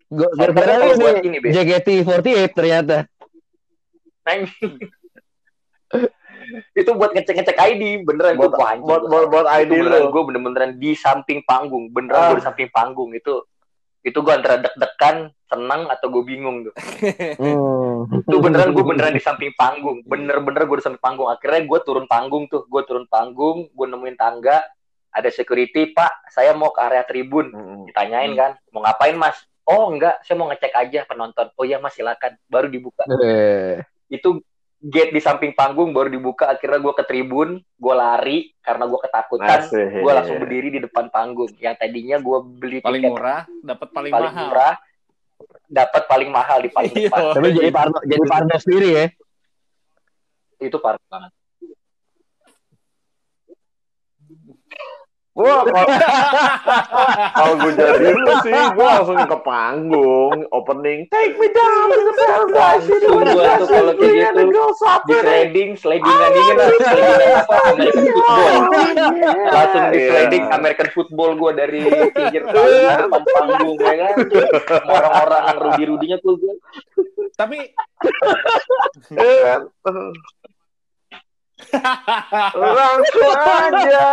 Gue 0.09 0.27
gara-gara 0.33 0.91
ini 0.91 1.23
ini 1.23 1.37
be 1.37 1.47
JKT48 1.53 2.51
ternyata. 2.51 3.07
Anjing. 4.23 4.73
itu 6.73 6.89
buat 6.91 7.11
ngecek 7.11 7.35
ngecek 7.37 7.57
ID 7.59 7.83
beneran 8.01 8.33
Buat- 8.33 8.49
gue 8.49 8.57
wah, 8.57 8.69
anjing, 8.71 8.87
buat- 8.87 9.03
gua 9.03 9.11
buat- 9.11 9.29
buat. 9.29 9.47
ID 9.51 9.61
Itu 9.67 9.73
beneran 9.79 10.05
gue 10.07 10.23
bener-beneran 10.25 10.71
di 10.75 10.91
samping 10.93 11.39
panggung 11.43 11.85
beneran 11.89 12.17
Ah. 12.17 12.27
gue 12.29 12.37
di 12.37 12.45
samping 12.45 12.69
panggung. 12.69 13.11
Itu 13.11 13.45
itu 14.01 14.17
gue 14.17 14.33
antara 14.33 14.57
deg-degan 14.57 15.29
senang 15.45 15.85
atau 15.85 16.09
gue 16.09 16.23
bingung 16.25 16.65
tuh. 16.65 16.73
Hmm. 17.37 18.09
itu 18.19 18.37
beneran 18.39 18.73
gue 18.73 18.81
beneran 18.81 19.13
di 19.13 19.21
samping 19.21 19.53
panggung. 19.53 20.01
Bener-bener 20.03 20.65
gue 20.65 20.77
di 20.77 20.83
samping 20.83 20.97
panggung. 20.99 21.29
Akhirnya 21.29 21.61
gue 21.61 21.79
turun 21.81 22.05
panggung 22.05 22.45
tuh. 22.47 22.65
Gue 22.65 22.81
turun 22.81 23.05
panggung 23.05 23.69
gue 23.69 23.85
nemuin 23.87 24.17
tangga. 24.17 24.65
Ada 25.11 25.27
security 25.27 25.91
pak 25.91 26.31
saya 26.31 26.55
mau 26.55 26.71
ke 26.71 26.79
area 26.79 27.03
tribun. 27.03 27.51
Mm-mm. 27.51 27.79
ditanyain 27.85 28.31
kan 28.31 28.51
mau 28.71 28.81
ngapain 28.81 29.13
mas? 29.13 29.37
Oh 29.61 29.85
enggak 29.87 30.17
saya 30.23 30.33
mau 30.35 30.49
ngecek 30.49 30.73
aja 30.73 31.05
penonton. 31.05 31.51
Oh 31.53 31.61
iya 31.61 31.77
mas 31.77 31.93
silakan. 31.93 32.33
Baru 32.47 32.65
dibuka. 32.65 33.05
Eh, 33.21 33.83
itu 34.11 34.43
gate 34.77 35.13
di 35.13 35.21
samping 35.21 35.53
panggung 35.53 35.93
baru 35.93 36.09
dibuka 36.09 36.49
akhirnya 36.49 36.81
gue 36.81 36.93
ke 36.93 37.03
tribun 37.05 37.49
gue 37.61 37.93
lari 37.93 38.51
karena 38.59 38.83
gue 38.83 38.99
ketakutan 38.99 39.59
gue 39.71 40.11
langsung 40.11 40.37
berdiri 40.37 40.67
di 40.69 40.79
depan 40.81 41.07
panggung 41.07 41.53
yang 41.57 41.73
tadinya 41.73 42.17
gue 42.17 42.37
beli 42.51 42.81
Paling 42.81 42.99
tiket 42.99 43.13
murah, 43.13 43.41
dapat 43.61 43.87
paling, 43.89 44.11
paling 44.11 44.33
mahal. 44.33 44.45
murah 44.49 44.73
dapat 45.65 46.03
paling 46.05 46.29
mahal 46.29 46.57
di 46.59 46.69
paling 46.69 46.91
Iya. 46.97 47.07
depan. 47.07 47.21
Tapi 47.31 47.47
jadi 47.55 47.69
Parno, 47.71 47.97
jadi 48.03 48.23
Parno 48.27 48.55
sendiri 48.57 48.89
ya. 48.91 49.05
Itu 50.59 50.77
parah 50.77 51.01
banget. 51.07 51.31
Gua 55.31 55.63
kalau 57.31 57.55
gue 57.63 57.71
jadi 57.79 58.11
lu 58.11 58.35
sih, 58.43 58.51
gue 58.51 58.83
langsung 58.83 59.15
ke 59.15 59.37
panggung, 59.47 60.43
opening, 60.51 61.07
take 61.07 61.39
me 61.39 61.47
down 61.55 61.87
to 61.87 62.03
the 62.03 62.11
paradise, 62.19 62.83
Langsung 62.83 63.15
gua 63.15 63.55
tuh 63.55 63.71
kalau 63.71 63.95
kayak 63.95 64.35
gitu, 64.35 64.59
Di 65.07 65.15
sliding, 65.23 65.79
slidingan 65.79 66.31
ini 66.35 66.51
lah, 66.51 66.67
slidingan 66.67 67.31
apa 67.31 67.55
American 67.71 68.11
football. 68.11 68.59
Langsung 69.55 69.83
di 69.95 70.03
sliding 70.03 70.43
American 70.51 70.91
football 70.91 71.31
gue 71.39 71.51
dari 71.55 71.79
pinggir 72.11 72.43
panggung, 72.51 73.07
depan 73.07 73.23
panggung 73.31 73.79
ya 73.79 73.93
kan. 74.03 74.15
Orang-orang 74.83 75.47
yang 75.47 75.63
rudi-rudinya 75.63 76.19
tuh 76.19 76.35
gue. 76.43 76.59
Tapi 77.39 77.71
langsung 82.57 83.33
aja 83.37 84.05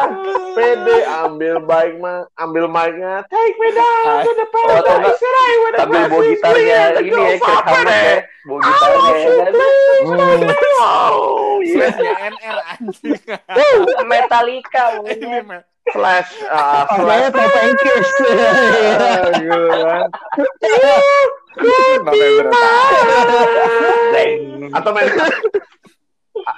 pede 0.53 0.99
ambil 1.07 1.55
mic 1.65 1.91
mah 1.99 2.29
ambil 2.37 2.65
mic-nya 2.69 3.25
take 3.33 3.57
me 3.57 3.69
down 3.73 4.27
to 4.27 4.33
the 4.37 4.47
Oh, 4.49 4.77
atau 4.77 4.95
enggak, 5.01 5.17
paradise 5.17 5.21
the 5.23 5.79
Sambil 5.79 6.03
bawa 6.11 6.23
gitarnya 6.27 6.83
ini 6.99 7.15
ya, 7.15 7.39
are 7.39 7.63
Hammett 7.63 7.95
ya. 7.95 8.17
Bawa 8.49 8.59
gitarnya 8.65 9.13
ya 9.17 9.33
kan. 9.39 9.55
Hmm. 9.99 10.43
Oh, 10.79 11.61
NR 11.63 12.59
anjing. 12.75 13.21
Metallica 14.09 14.85
mah. 15.47 15.63
Flash, 15.89 16.33
ah, 16.53 16.85
Pakainya 16.85 17.33
flash. 17.33 18.13
Ah, 19.09 19.25
gitu 19.41 19.57
kan. 19.73 20.09
November. 22.05 22.69
Zeng. 24.13 24.69
Atau 24.69 24.91
main 24.93 25.09
eh, 25.09 25.33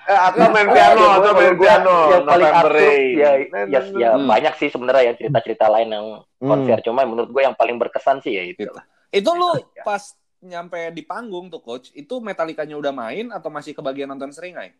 atau 0.07 0.47
main 0.49 0.67
Oh, 0.67 0.73
piano, 0.73 1.01
ya, 1.01 1.11
atau 1.13 1.31
gua- 1.31 1.41
main 1.41 1.55
piano, 1.57 1.97
yang 2.09 2.25
paling 2.25 2.47
absurd 2.49 2.99
ya, 3.11 3.31
Nah, 3.51 3.65
ya, 3.67 3.81
nah, 3.81 3.99
ya 3.99 4.11
Hmm. 4.15 4.27
banyak 4.27 4.55
sih 4.57 4.69
sebenarnya 4.69 5.03
ya 5.03 5.13
cerita-cerita 5.15 5.67
lain 5.67 5.89
yang 5.89 6.07
Hmm. 6.37 6.49
konser 6.49 6.79
cuma 6.81 7.03
menurut 7.03 7.29
gue 7.29 7.43
yang 7.43 7.55
paling 7.55 7.77
berkesan 7.77 8.21
sih 8.21 8.33
ya 8.33 8.45
itu 8.45 8.67
Itu 9.11 9.31
lu 9.33 9.51
pas 9.87 10.03
nyampe 10.41 10.89
di 10.91 11.03
panggung 11.03 11.49
tuh 11.49 11.61
coach, 11.61 11.93
itu 11.93 12.17
Metallicanya 12.17 12.73
udah 12.75 12.91
main 12.91 13.29
atau 13.29 13.49
masih 13.49 13.73
kebagian 13.73 14.09
nonton 14.09 14.31
seringai? 14.31 14.73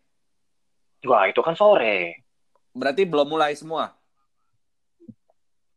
wah 1.01 1.25
itu 1.25 1.39
kan 1.39 1.53
sore 1.53 2.21
Berarti 2.71 3.03
belum 3.03 3.27
mulai 3.27 3.53
semua. 3.53 3.93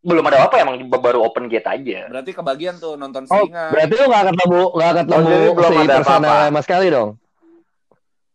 belum 0.00 0.20
ada 0.22 0.44
apa 0.44 0.60
emang 0.60 0.76
baru 0.86 1.24
open 1.24 1.48
gate 1.48 1.64
aja 1.64 2.12
Berarti 2.12 2.30
kebagian 2.30 2.76
tuh 2.76 2.92
nonton 2.94 3.24
Oh, 3.24 3.40
seringai. 3.40 3.72
berarti 3.72 3.94
lu 3.96 4.04
gak 4.06 4.24
ketemu 4.28 4.60
gak 4.74 4.92
ketemu 5.00 5.32
Oh, 5.32 5.54
belum 5.56 5.70
si 5.72 5.76
ada 5.80 5.94
apa-apa. 5.96 6.34
sama 6.44 6.60
sekali 6.60 6.86
dong. 6.92 7.10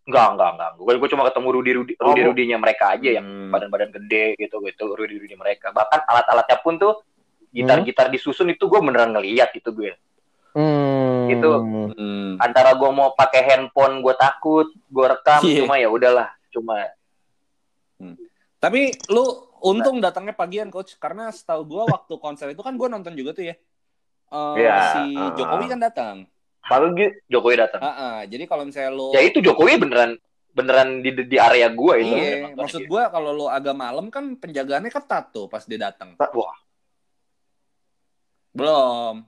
Enggak 0.09 0.27
enggak 0.33 0.49
enggak 0.57 0.69
gue 0.75 0.93
gue 0.97 1.09
cuma 1.13 1.23
ketemu 1.29 1.47
rudi 1.53 1.71
rudi 1.71 1.93
Oh, 1.95 2.05
rudi 2.09 2.21
rudinya 2.25 2.57
mereka 2.57 2.97
aja 2.97 3.09
yang 3.13 3.25
Hmm. 3.25 3.53
badan-badan 3.53 3.93
gede 3.93 4.33
gitu 4.35 4.57
gitu 4.59 4.83
rudi 4.91 5.15
rudi 5.15 5.35
mereka 5.35 5.69
bahkan 5.69 6.01
alat-alatnya 6.03 6.57
pun 6.59 6.75
tuh 6.75 7.05
gitar-gitar 7.49 8.09
disusun 8.09 8.49
itu 8.49 8.65
gue 8.65 8.79
beneran 8.79 9.13
ngeliat 9.13 9.53
itu 9.53 9.69
gue 9.69 9.93
Hmm. 10.49 11.29
Itu. 11.29 11.51
Hmm. 11.93 12.41
antara 12.41 12.73
gue 12.73 12.89
mau 12.89 13.13
pakai 13.13 13.45
handphone 13.45 14.01
gue 14.01 14.17
takut 14.17 14.65
gue 14.73 15.05
rekam 15.05 15.45
Iya. 15.45 15.61
cuma 15.61 15.77
ya 15.77 15.87
udahlah 15.87 16.29
cuma 16.49 16.89
Tapi 18.59 18.91
lu 19.07 19.23
untung 19.63 19.99
datangnya 19.99 20.35
pagian 20.35 20.67
coach 20.67 20.99
karena 20.99 21.31
setahu 21.31 21.63
gua 21.63 21.83
waktu 21.87 22.11
konser 22.19 22.51
itu 22.51 22.59
kan 22.59 22.75
gua 22.75 22.91
nonton 22.91 23.15
juga 23.15 23.31
tuh 23.31 23.47
ya. 23.47 23.55
Eh, 24.29 24.55
Iya, 24.59 24.75
si 24.91 25.15
uh. 25.15 25.31
Jokowi 25.31 25.65
kan 25.67 25.79
datang. 25.79 26.15
Padahal 26.61 26.91
gitu. 26.93 27.13
Jokowi 27.29 27.55
datang 27.57 27.79
Ah, 27.79 27.89
ah. 27.89 28.17
jadi 28.23 28.43
kalau 28.43 28.63
misalnya 28.63 28.91
lu 28.91 29.09
ya 29.09 29.21
itu 29.21 29.39
Jokowi 29.39 29.77
beneran 29.77 30.11
beneran 30.49 30.99
di 30.99 31.13
di 31.15 31.37
area 31.37 31.67
gue 31.67 31.93
itu 31.97 32.09
Iya, 32.11 32.51
maksud 32.51 32.83
gua 32.85 33.07
kalau 33.07 33.31
lu 33.31 33.45
agak 33.45 33.71
malam 33.71 34.07
kan 34.07 34.33
penjagaannya 34.35 34.89
ketat 34.89 35.29
tuh 35.29 35.45
pas 35.45 35.61
dia 35.61 35.79
datang. 35.79 36.13
wah 36.17 36.57
Belum. 38.51 39.23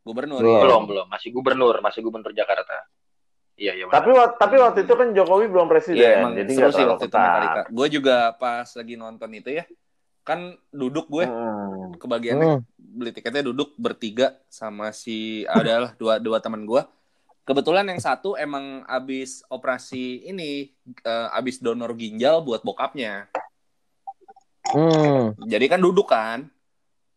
Gubernur 0.00 0.38
Belum. 0.38 0.52
ya. 0.54 0.62
belum 0.62 0.82
belum 0.86 1.06
masih 1.08 1.28
gubernur 1.30 1.76
masih 1.78 2.00
gubernur 2.00 2.32
Jakarta 2.32 2.72
iya 3.54 3.74
iya. 3.74 3.84
Tapi 3.86 4.08
wa- 4.10 4.32
tapi 4.32 4.56
waktu 4.56 4.88
itu 4.88 4.94
kan 4.94 5.12
Jokowi 5.12 5.46
belum 5.46 5.66
presiden, 5.66 6.00
Iya, 6.00 6.10
emang 6.18 6.32
jadi 6.34 6.48
seru 6.50 6.60
nggak 6.62 6.72
sih 6.72 6.84
waktu 6.86 7.04
itu 7.04 7.12
ketat. 7.12 7.20
Metallica. 7.20 7.62
Gue 7.68 7.86
juga 7.90 8.16
pas 8.34 8.64
lagi 8.66 8.94
nonton 8.96 9.30
itu 9.30 9.50
ya, 9.52 9.64
kan 10.22 10.40
duduk 10.70 11.04
gue 11.06 11.24
Hmm. 11.24 11.69
Kebagiannya 11.96 12.48
Hmm. 12.58 12.62
beli 12.76 13.10
tiketnya 13.10 13.46
duduk 13.46 13.74
bertiga 13.74 14.34
sama 14.46 14.90
si 14.90 15.42
adalah 15.46 15.94
dua 15.94 16.18
dua 16.18 16.38
teman 16.38 16.62
gue. 16.62 16.82
Kebetulan 17.40 17.86
yang 17.86 17.98
satu 17.98 18.34
emang 18.34 18.82
abis 18.86 19.42
operasi 19.46 20.22
ini, 20.26 20.70
eh, 21.02 21.28
abis 21.34 21.58
donor 21.58 21.94
ginjal 21.94 22.42
buat 22.42 22.62
bokapnya. 22.62 23.26
Hmm. 24.70 25.34
Jadi 25.42 25.66
kan 25.66 25.80
duduk 25.82 26.06
kan, 26.06 26.46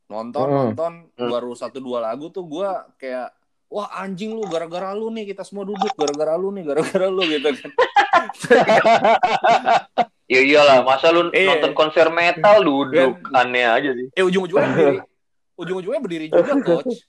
nonton 0.09 0.47
Hmm. 0.47 0.57
nonton 0.73 0.93
Hmm. 1.13 1.29
baru 1.29 1.53
satu 1.53 1.77
dua 1.77 2.01
lagu 2.01 2.29
tuh 2.29 2.45
gue 2.45 2.69
kayak 2.97 3.29
wah 3.67 3.89
anjing 3.97 4.33
lu 4.33 4.45
gara-gara 4.45 4.93
lu 4.93 5.09
nih 5.09 5.33
kita 5.33 5.41
semua 5.41 5.65
duduk 5.65 5.89
gara-gara 5.93 6.33
lu 6.33 6.49
nih 6.49 6.63
gara-gara 6.69 7.07
lu 7.09 7.21
gitu 7.25 7.49
kan. 7.53 7.69
Ya 10.26 10.39
iyalah 10.41 10.82
masa 10.82 11.10
lu 11.10 11.30
Iya. 11.30 11.47
nonton 11.54 11.71
konser 11.73 12.08
metal 12.10 12.62
duduk 12.62 13.19
Kan. 13.21 13.39
aneh 13.43 13.65
aja 13.65 13.89
sih 13.91 14.08
Eh 14.13 14.23
ujung-ujungnya 14.23 14.67
berdiri, 14.67 14.99
ujung-ujungnya 15.56 16.02
berdiri 16.02 16.26
juga 16.28 16.54
coach. 16.67 17.04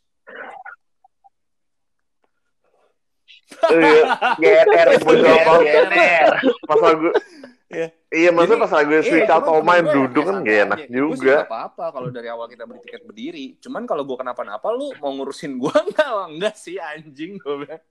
Iya, 3.71 4.61
Beberapa 4.99 5.53
GNR 5.63 6.27
pas 6.65 6.81
lagu 6.83 7.09
Iya. 7.67 7.89
Iya, 8.09 8.29
maksudnya 8.31 8.55
Jadi, 8.55 8.63
pas 8.63 8.73
lagu 8.73 8.91
Sweet 8.95 9.11
Iya, 9.17 9.27
Child 9.27 9.43
cuman 9.43 9.51
of 9.51 9.57
temen 9.57 9.67
Mine 9.67 9.83
gue 9.83 9.95
duduk 9.97 10.25
kan 10.25 10.37
gak 10.39 10.59
enak. 10.65 10.79
Gue 10.79 10.95
juga. 11.11 11.35
nggak 11.35 11.51
apa-apa 11.51 11.85
kalau 11.91 12.09
dari 12.09 12.29
awal 12.29 12.47
kita 12.47 12.63
beli 12.65 12.81
tiket 12.81 13.03
berdiri. 13.03 13.47
Cuman 13.59 13.83
kalau 13.83 14.03
gue 14.05 14.15
kenapa-napa 14.15 14.69
lu 14.71 14.95
mau 14.95 15.11
ngurusin 15.11 15.53
gue 15.57 15.75
enggak 15.75 16.07
enggak 16.31 16.55
sih 16.55 16.77
anjing 16.79 17.35
gue 17.35 17.55
bilang. 17.61 17.83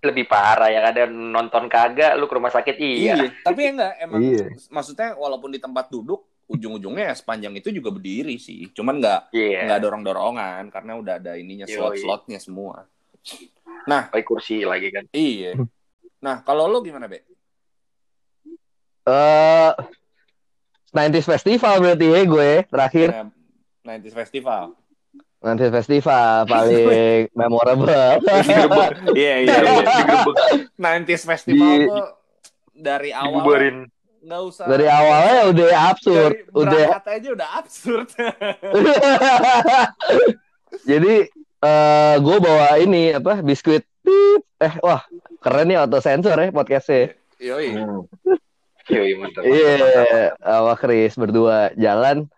Lebih 0.00 0.24
parah 0.24 0.72
ya 0.72 0.80
ada 0.88 1.04
nonton 1.10 1.68
kagak 1.68 2.16
lu 2.16 2.24
ke 2.28 2.34
rumah 2.36 2.52
sakit 2.52 2.76
iya, 2.80 3.14
Tapi 3.44 3.60
ya 3.60 3.70
enggak 3.76 3.92
emang 4.00 4.20
Iya. 4.22 4.46
maksudnya 4.72 5.12
walaupun 5.16 5.52
di 5.52 5.60
tempat 5.60 5.92
duduk 5.92 6.24
ujung-ujungnya 6.46 7.10
ya 7.10 7.14
sepanjang 7.18 7.58
itu 7.58 7.74
juga 7.74 7.90
berdiri 7.90 8.38
sih. 8.38 8.70
Cuman 8.70 9.02
nggak 9.02 9.34
iya 9.34 9.66
nggak 9.66 9.80
dorong-dorongan 9.82 10.62
karena 10.70 10.92
udah 10.96 11.14
ada 11.18 11.32
ininya 11.34 11.66
slot-slotnya 11.66 12.38
semua. 12.38 12.86
pakai 13.86 14.24
kursi 14.26 14.62
lagi 14.62 14.90
kan 14.90 15.04
Iya. 15.10 15.58
Nah, 16.22 16.42
kalau 16.42 16.66
lu 16.66 16.82
gimana, 16.82 17.06
Be? 17.06 17.22
Eh 19.06 19.72
90s 20.90 21.28
Festival 21.28 21.74
berarti 21.78 22.06
ya 22.08 22.20
gue 22.24 22.50
terakhir. 22.66 23.08
Nah, 23.12 23.30
90s 24.00 24.16
Festival. 24.16 24.74
90s 25.46 25.70
Festival 25.70 26.42
paling 26.50 27.30
memorable. 27.30 28.18
Iya, 29.14 29.34
iya. 29.46 29.54
digebek 30.02 30.36
90s 30.74 31.22
Festival 31.22 31.70
Di- 31.78 31.86
tuh 31.86 32.06
dari 32.74 33.14
awal 33.14 33.46
dibubarin 33.46 33.76
nggak 34.26 34.42
usah 34.42 34.66
Dari 34.66 34.86
awalnya 34.90 35.42
udah 35.54 35.68
absurd, 35.94 36.32
dari 36.34 36.50
udah 36.50 36.98
aja 36.98 37.28
udah 37.30 37.48
absurd. 37.62 38.08
Jadi 40.90 41.14
eh 41.56 42.14
gue 42.20 42.36
bawa 42.42 42.68
ini 42.82 43.16
apa 43.16 43.40
biskuit 43.40 43.86
Pip. 44.02 44.42
eh 44.60 44.74
wah 44.82 45.06
keren 45.40 45.70
nih 45.70 45.78
auto 45.78 46.02
sensor 46.02 46.36
ya 46.36 46.50
podcastnya. 46.50 47.14
Yoi. 47.38 47.70
Hmm. 47.74 48.02
Yoi, 48.86 49.18
mantap, 49.18 49.42
Iya, 49.42 50.30
sama 50.38 50.74
Chris 50.78 51.18
berdua 51.18 51.74
jalan. 51.74 52.30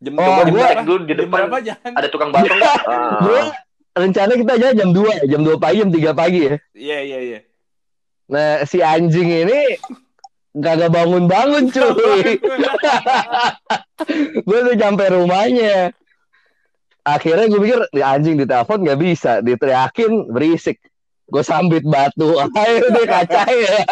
Jam 0.00 0.16
Oh? 0.16 0.24
Coba 0.24 0.42
gua- 0.48 0.80
dulu 0.80 1.00
di 1.04 1.12
Jam 1.12 1.18
depan 1.28 1.40
berapa 1.52 1.76
ada 1.92 2.08
tukang 2.08 2.30
bakso 2.32 2.54
nggak? 2.56 2.76
Ah. 2.88 3.20
Gue 3.20 3.40
rencana 3.92 4.32
kita 4.32 4.52
jalan 4.56 4.74
jam 4.76 4.90
2 4.96 5.04
ya, 5.12 5.24
jam 5.28 5.40
2 5.44 5.60
pagi, 5.60 5.76
jam 5.84 5.90
3 5.92 6.12
pagi 6.16 6.40
ya. 6.40 6.54
Iya, 6.72 6.98
iya, 7.04 7.18
iya. 7.20 7.38
Nah, 8.30 8.64
si 8.64 8.80
anjing 8.80 9.28
ini 9.28 9.60
kagak 10.54 10.88
bangun-bangun 10.88 11.68
cuy. 11.68 12.38
gue 14.40 14.56
udah 14.64 14.74
nyampe 14.74 15.04
rumahnya. 15.04 15.92
Akhirnya 17.02 17.48
gue 17.48 17.60
pikir 17.60 17.80
di 17.90 18.00
anjing 18.00 18.36
di 18.36 18.46
telepon 18.46 18.80
nggak 18.80 19.00
bisa, 19.00 19.40
diteriakin 19.40 20.30
berisik. 20.30 20.80
Gue 21.26 21.44
sambit 21.44 21.84
batu, 21.84 22.40
ayo 22.56 22.84
deh 22.88 23.04
kacanya. 23.04 23.84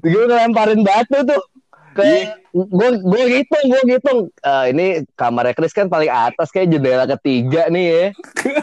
gue 0.00 0.22
ngelemparin 0.26 0.82
batu 0.82 1.18
tuh 1.24 1.42
ke 1.90 2.34
gue 2.50 2.88
gue 2.98 3.22
hitung 3.30 3.64
gue 3.66 3.82
hitung 3.86 4.20
Eh, 4.40 4.64
ini 4.70 4.86
kamarnya 5.14 5.54
Chris 5.54 5.70
kan 5.70 5.86
paling 5.86 6.10
atas 6.10 6.50
kayak 6.50 6.70
jendela 6.70 7.06
ketiga 7.06 7.66
nih 7.66 7.86
ya 7.86 8.06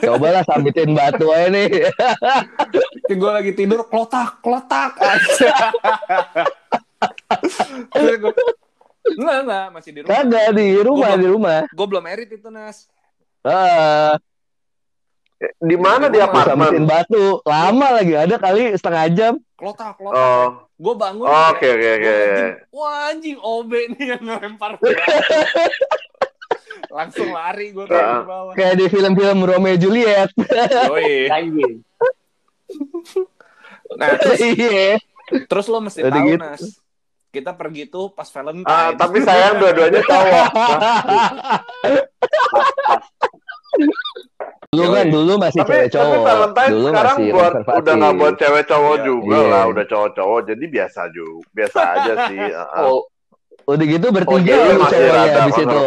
cobalah 0.03 0.43
sambitin 0.43 0.91
batu 0.91 1.27
aja 1.31 1.47
nih 1.47 1.91
gue 3.21 3.31
lagi 3.31 3.51
tidur 3.51 3.87
klotak, 3.87 4.39
klotak 4.39 4.95
aja. 4.99 5.53
Enggak, 9.07 9.37
enggak, 9.47 9.65
masih 9.71 9.91
di 9.95 9.99
rumah. 10.03 10.11
kagak 10.19 10.47
di 10.51 10.67
rumah 10.83 11.07
Gua 11.07 11.21
di 11.21 11.27
rumah 11.31 11.57
Gue 11.71 11.87
belum 11.87 12.03
merit 12.03 12.27
itu, 12.27 12.47
Nas. 12.51 12.91
Ah, 13.39 14.19
Di 15.63 15.77
mana 15.79 16.11
di 16.11 16.19
Gua 16.19 16.27
Sambitin 16.27 16.83
apartemen? 16.83 16.83
batu. 16.83 17.23
Lama 17.47 17.87
lagi. 17.95 18.13
Ada 18.17 18.35
kali 18.35 18.75
setengah 18.75 19.05
jam. 19.15 19.33
Klotak, 19.57 19.97
klotak. 19.97 20.15
Oh, 20.15 20.47
Gue 20.75 20.93
bangun. 20.95 21.25
Oh, 21.25 21.51
kayak, 21.51 21.55
oke 21.57 21.67
oke 21.67 21.97
gua 21.97 21.99
oke. 22.13 22.13
anjing, 22.13 22.53
Wah 22.69 22.93
anjing 23.09 23.37
OB 23.39 23.71
nih 23.91 24.05
yang 24.07 24.21
ngelempar. 24.23 24.71
Langsung 26.93 27.27
lari 27.29 27.71
gue 27.71 27.83
tuh 27.83 27.91
Ah. 27.91 28.15
di 28.15 28.23
bawah. 28.23 28.51
Kayak 28.53 28.73
di 28.75 28.85
film-film 28.87 29.39
Romeo 29.41 29.75
Juliet. 29.75 30.29
Yoi. 30.87 31.27
Anjing. 31.33 31.73
Nah, 33.93 34.07
terus, 34.15 34.39
Iya. 34.53 34.95
terus 35.43 35.65
lo 35.65 35.77
mesti 35.79 35.99
Udah 36.01 36.11
tahu, 36.13 36.27
gitu. 36.27 36.39
Nas. 36.39 36.63
Kita 37.27 37.51
pergi 37.51 37.83
tuh 37.87 38.09
pas 38.09 38.25
Valentine. 38.27 38.69
Ah, 38.69 38.91
tapi 38.93 39.17
sayang 39.19 39.57
dua-duanya 39.57 40.01
cowok. 40.01 40.45
Dulu 44.67 44.87
kan 44.91 45.05
dulu 45.07 45.31
masih 45.37 45.59
tapi 45.59 45.71
cewek 45.71 45.87
tapi 45.87 45.95
cowok. 45.95 46.23
Valentine 46.23 46.69
Dulu 46.69 46.87
sekarang 46.87 47.15
masih 47.15 47.27
buat 47.29 47.51
konservatif. 47.51 47.79
udah 47.79 47.93
nggak 47.95 48.13
buat 48.15 48.35
cewek 48.35 48.63
cowok 48.65 48.93
Iya. 48.93 49.05
juga 49.05 49.37
Iya. 49.37 49.47
lah, 49.47 49.63
udah 49.65 49.85
cowok-cowok 49.85 50.39
jadi 50.45 50.65
biasa 50.67 51.01
juga, 51.09 51.45
biasa 51.51 51.79
aja 51.89 52.13
sih. 52.27 52.39
Heeh. 52.39 52.85
Oh, 52.85 53.01
Udah 53.67 53.83
gitu 53.83 54.05
Oh, 54.07 54.13
bertiga 54.13 54.47
jadi 54.47 54.63
lu 54.65 54.79
masih 54.79 54.99
rada 55.09 55.39
habis 55.41 55.57
itu. 55.57 55.77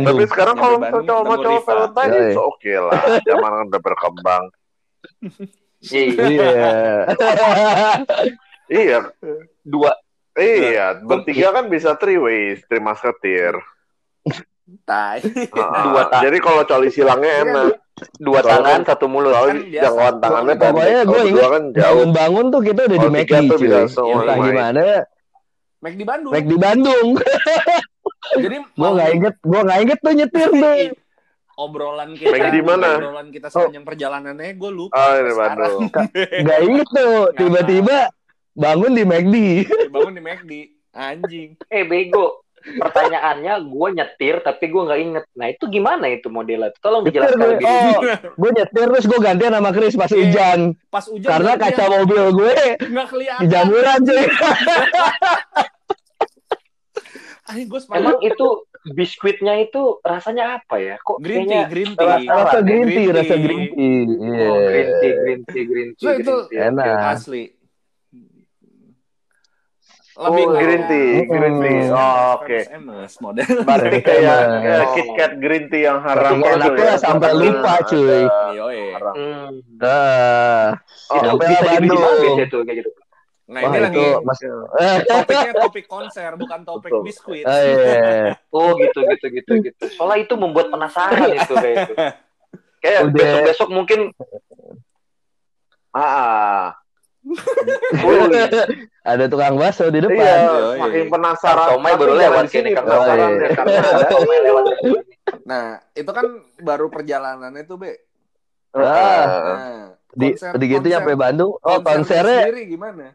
Tapi 0.00 0.24
sekarang 0.26 0.56
kalau 0.56 0.76
misalnya 0.76 1.06
cowok 1.06 1.22
sama 1.22 1.34
cowok. 1.36 1.62
Valentine 1.62 2.12
itu 2.24 2.40
oke 2.40 2.72
lah. 2.80 3.00
Zaman 3.22 3.50
kan 3.52 3.64
udah 3.68 3.82
berkembang. 3.84 4.44
iya. 5.84 6.50
Iya. 8.68 8.98
Dua 9.62 9.90
iya. 10.34 10.86
Bertiga 10.98 11.48
kan 11.52 11.64
bisa 11.66 11.94
three 11.94 12.18
ways, 12.18 12.58
three 12.66 12.80
musketeer. 12.80 13.54
Tai. 14.84 15.20
Dua 15.84 16.02
tak. 16.06 16.20
Jadi 16.22 16.38
kalau 16.38 16.62
coli 16.62 16.88
silangnya 16.88 17.32
enak. 17.42 17.72
dua 18.16 18.38
Soalnya 18.38 18.52
tangan 18.54 18.70
kan- 18.74 18.86
satu 18.86 19.06
mulut. 19.06 19.32
Soalnya 19.32 19.48
Kan 19.50 19.58
jangkauan 19.74 20.14
tangannya 20.18 20.54
Pokoknya 20.54 20.78
gue 20.78 21.08
Kalau 21.08 21.24
berdua 21.24 21.48
kan 21.48 21.62
jauh. 21.66 21.82
Bangun-bangun 21.82 22.44
tuh 22.48 22.60
kita 22.62 22.80
udah 22.80 22.88
di 22.88 22.98
Kalau 22.98 23.10
tiga 23.10 23.18
McD 23.18 23.48
tuh 23.48 23.58
bisa 23.58 23.78
cuy. 23.90 24.12
Entah 24.14 24.36
gimana 24.38 24.82
Mac 25.78 25.94
di 25.94 26.04
Bandung. 26.04 26.32
McD 26.32 26.52
Bandung. 26.56 27.08
Jadi 28.44 28.56
Gua 28.78 28.88
nggak 28.92 29.10
inget, 29.12 29.34
gua 29.40 29.60
nggak 29.62 29.80
inget 29.80 29.98
tuh 29.98 30.12
nyetir 30.12 30.48
tuh. 30.50 30.76
obrolan 31.56 32.10
kita 32.14 32.30
Mac 32.30 32.46
di 32.48 32.62
mana? 32.62 32.88
obrolan 32.94 33.28
kita 33.28 33.46
sepanjang 33.48 33.82
perjalanannya 33.82 34.52
gue 34.54 34.70
lupa 34.70 34.94
Oh, 34.94 35.12
ini 35.12 35.30
Sekarang. 35.32 35.58
Bandung. 35.58 35.82
Nggak 36.38 36.60
inget 36.62 36.88
tuh. 36.88 37.18
Tiba-tiba 37.34 37.98
bangun 38.54 38.92
di 38.92 39.02
McD. 39.02 39.34
bangun 39.88 40.12
di 40.12 40.22
McD 40.22 40.52
anjing 40.92 41.48
Eh 41.66 41.82
bego. 41.82 42.46
Pertanyaannya 42.60 43.54
gue 43.64 43.88
nyetir 43.92 44.34
tapi 44.38 44.64
gue 44.66 44.82
nggak 44.82 45.00
inget. 45.00 45.24
Nah 45.32 45.46
itu 45.46 45.64
gimana 45.66 46.04
itu 46.06 46.26
modelnya? 46.26 46.70
Tolong 46.76 47.02
Nyetir 47.02 47.22
dijelaskan 47.24 47.38
gue. 47.38 47.50
lebih. 47.50 47.66
Oh, 47.66 48.00
gue 48.34 48.50
nyetir 48.52 48.84
terus 48.86 49.04
gue 49.04 49.18
gantian 49.18 49.52
sama 49.52 49.70
Chris 49.70 49.94
pas 49.94 50.08
Iya. 50.08 50.18
hujan. 50.20 50.58
pas 50.88 51.04
hujan 51.04 51.28
Karena 51.28 51.52
dia 51.52 51.62
kaca 51.64 51.84
mobil 51.92 52.24
gue 52.32 52.54
nggak 52.84 53.06
kelihatan 53.08 53.40
di 53.40 53.46
jamuran 53.46 53.98
cuy. 54.00 54.24
gue 57.48 57.80
Emang 57.90 58.20
itu 58.20 58.46
biskuitnya 58.88 59.54
itu 59.58 60.00
rasanya 60.02 60.60
apa 60.60 60.76
ya? 60.76 60.96
Kok 60.98 61.18
green 61.18 61.44
tea 61.44 61.64
green 61.64 61.92
tea 61.92 62.04
Rasa- 62.04 62.28
Rasa 62.30 62.58
green 62.60 62.84
tea, 62.84 62.92
Green 63.02 63.16
rasa 63.16 63.34
tea. 63.34 63.40
green 63.40 63.62
tea. 63.66 64.00
Iya. 64.04 64.46
Oh, 64.46 64.58
green 64.62 64.88
tea, 64.94 65.12
green 65.16 65.40
tea, 65.44 65.64
green 65.64 65.88
tea, 65.90 66.04
So, 66.04 66.08
itu 66.12 66.34
green 66.44 66.52
tea. 66.52 66.68
enak. 66.68 66.86
Oke. 67.16 67.42
Asli 70.18 70.42
Oh, 70.42 70.50
green 70.52 70.82
tea, 70.84 71.08
green 71.24 71.56
tea. 71.58 71.80
Oh, 71.88 72.36
oke. 72.36 72.58
MS 72.66 73.14
model 73.22 73.46
Berarti 73.62 73.98
kayak 74.08 74.38
Oh. 74.58 74.90
KitKat 74.92 75.32
green 75.38 75.64
tea 75.68 75.86
yang 75.86 76.02
haram 76.02 76.42
tuh 76.42 76.50
enaknya 76.50 76.84
ya. 76.84 76.96
sampai 76.98 77.30
lupa, 77.32 77.72
cuy. 77.86 78.26
Yoi. 78.52 78.80
Haram. 78.92 79.14
Hmm. 79.14 79.50
Ah, 79.78 80.66
Oh, 81.08 81.16
itu 81.16 81.24
sampai 81.24 81.46
bisa 81.46 81.66
Bandung. 81.70 82.36
tuh 82.50 82.60
kayak 82.66 82.78
gitu. 82.82 82.90
nah 83.48 83.64
Wah 83.64 83.70
ini 83.70 83.78
lagi 83.80 83.96
itu 83.96 84.20
mas. 84.20 84.40
Eh, 84.44 84.96
topiknya 85.08 85.52
topik 85.56 85.86
konser 85.86 86.30
bukan 86.36 86.60
topik 86.62 86.92
Betul. 86.92 87.00
biskuit 87.00 87.44
eh, 87.46 87.62
iya. 87.64 88.36
Oh 88.52 88.76
gitu 88.76 89.00
gitu 89.08 89.26
gitu 89.32 89.52
gitu. 89.64 89.84
Soalnya 89.94 90.20
itu 90.20 90.34
membuat 90.34 90.68
penasaran 90.68 91.32
itu 91.32 91.54
kayak 91.54 91.76
itu. 91.86 91.94
Kayak 92.78 93.00
Udah. 93.06 93.14
besok 93.14 93.40
besok 93.46 93.68
mungkin 93.70 94.00
Ah, 95.90 96.76
Ada 99.08 99.24
tukang 99.26 99.56
bakso 99.56 99.88
di 99.88 100.00
depan. 100.00 100.16
iya, 100.16 100.76
makin 100.76 101.04
penasaran. 101.08 101.68
Somai 101.72 101.94
baru 101.96 102.12
lewat 102.14 102.44
sini 102.48 102.72
ya, 102.72 102.82
ada. 102.84 103.36
Somai 104.08 104.38
lewat. 104.42 104.64
nah 105.44 105.80
itu 105.92 106.08
kan 106.08 106.26
baru 106.58 106.88
perjalanannya 106.88 107.64
tuh 107.64 107.76
be 107.78 107.92
Ah, 108.70 108.84
nah, 108.84 109.84
di 110.12 110.36
konser- 110.36 110.56
di 110.56 110.64
gitu 110.66 110.76
konser- 110.78 110.92
nyampe 110.92 111.12
Bandung. 111.14 111.52
Oh, 111.58 111.80
konsernya 111.80 111.84
konsernya 111.84 112.38
sendiri 112.44 112.62
gimana 112.68 113.06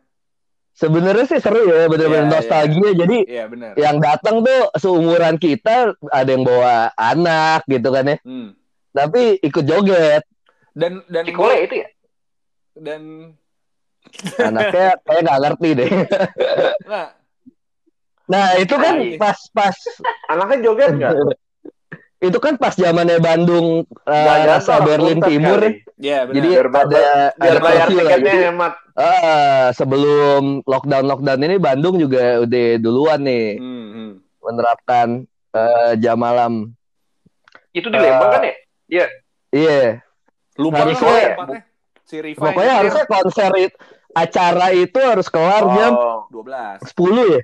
sebenarnya 0.73 1.25
sih 1.29 1.37
seru 1.37 1.61
ya, 1.63 1.85
bener-bener 1.85 2.25
Iya, 2.25 2.33
nostalgia. 2.33 2.89
Jadi 2.95 3.17
iya 3.29 3.45
benar 3.45 3.77
yang 3.77 4.01
datang 4.01 4.41
tuh 4.41 4.73
seumuran 4.75 5.37
kita 5.37 5.93
ada 6.09 6.29
yang 6.29 6.41
bawa 6.41 6.89
anak 6.93 7.61
gitu 7.67 7.89
kan 7.89 8.09
ya. 8.09 8.17
Hmm. 8.25 8.57
Tapi 8.89 9.37
ikut 9.39 9.63
joget. 9.63 10.25
dan 10.73 11.05
dan 11.05 11.21
Cikole 11.23 11.69
itu 11.69 11.75
ya? 11.81 11.89
dan 12.73 13.01
Anaknya 14.39 14.87
kayak 14.99 15.21
nggak 15.21 15.39
ngerti 15.41 15.69
deh. 15.73 15.89
nah 16.83 17.07
Nah, 18.23 18.55
itu 18.55 18.71
kan 18.73 18.95
Iya. 18.97 19.19
pas 19.19 19.35
pas 19.51 19.75
Anaknya 20.27 20.57
joget 20.63 20.91
nggak? 20.93 21.11
itu 22.23 22.39
kan 22.39 22.55
pas 22.55 22.71
zamannya 22.71 23.19
Bandung 23.19 23.83
eh, 24.01 24.15
Nggak 24.15 24.39
rasa 24.49 24.79
Berlin 24.79 25.19
Timur. 25.19 25.59
kali. 25.59 25.83
ya 25.99 26.23
benar 26.23 26.33
Jadi 26.33 26.47
Biar 26.49 26.67
ada 26.69 27.03
Biar 27.35 27.51
ada 27.51 27.59
bayar 27.59 27.87
tiketnya 27.89 28.15
Jadi, 28.15 28.47
hemat. 28.47 28.73
ah, 28.95 29.65
sebelum 29.71 30.43
lockdown 30.63 31.05
lockdown 31.05 31.39
ini 31.41 31.55
Bandung 31.57 31.95
juga 31.97 32.39
udah 32.39 32.67
duluan 32.77 33.19
nih 33.21 33.59
Hmm, 33.59 33.87
hmm. 33.91 34.11
menerapkan 34.39 35.07
eh, 35.51 35.91
jam 35.97 36.15
malam. 36.15 36.71
Itu 37.69 37.87
di 37.87 37.97
Lembang 37.97 38.31
kan 38.31 38.41
ya? 38.41 38.55
Iya. 39.51 39.99
lupa 40.55 40.81
Harusnya 40.81 41.09
lah 41.09 41.19
ya, 41.19 41.33
si 42.03 42.15
Riva 42.17 42.39
Pokoknya 42.39 42.73
harusnya 42.77 43.03
konser 43.05 43.51
it- 43.59 43.77
acara 44.13 44.71
itu 44.71 44.99
harus 45.01 45.27
kelar 45.27 45.63
jam 45.73 45.93
Oh, 45.93 46.25
12 46.29 46.85
10 46.93 47.33
ya. 47.33 47.41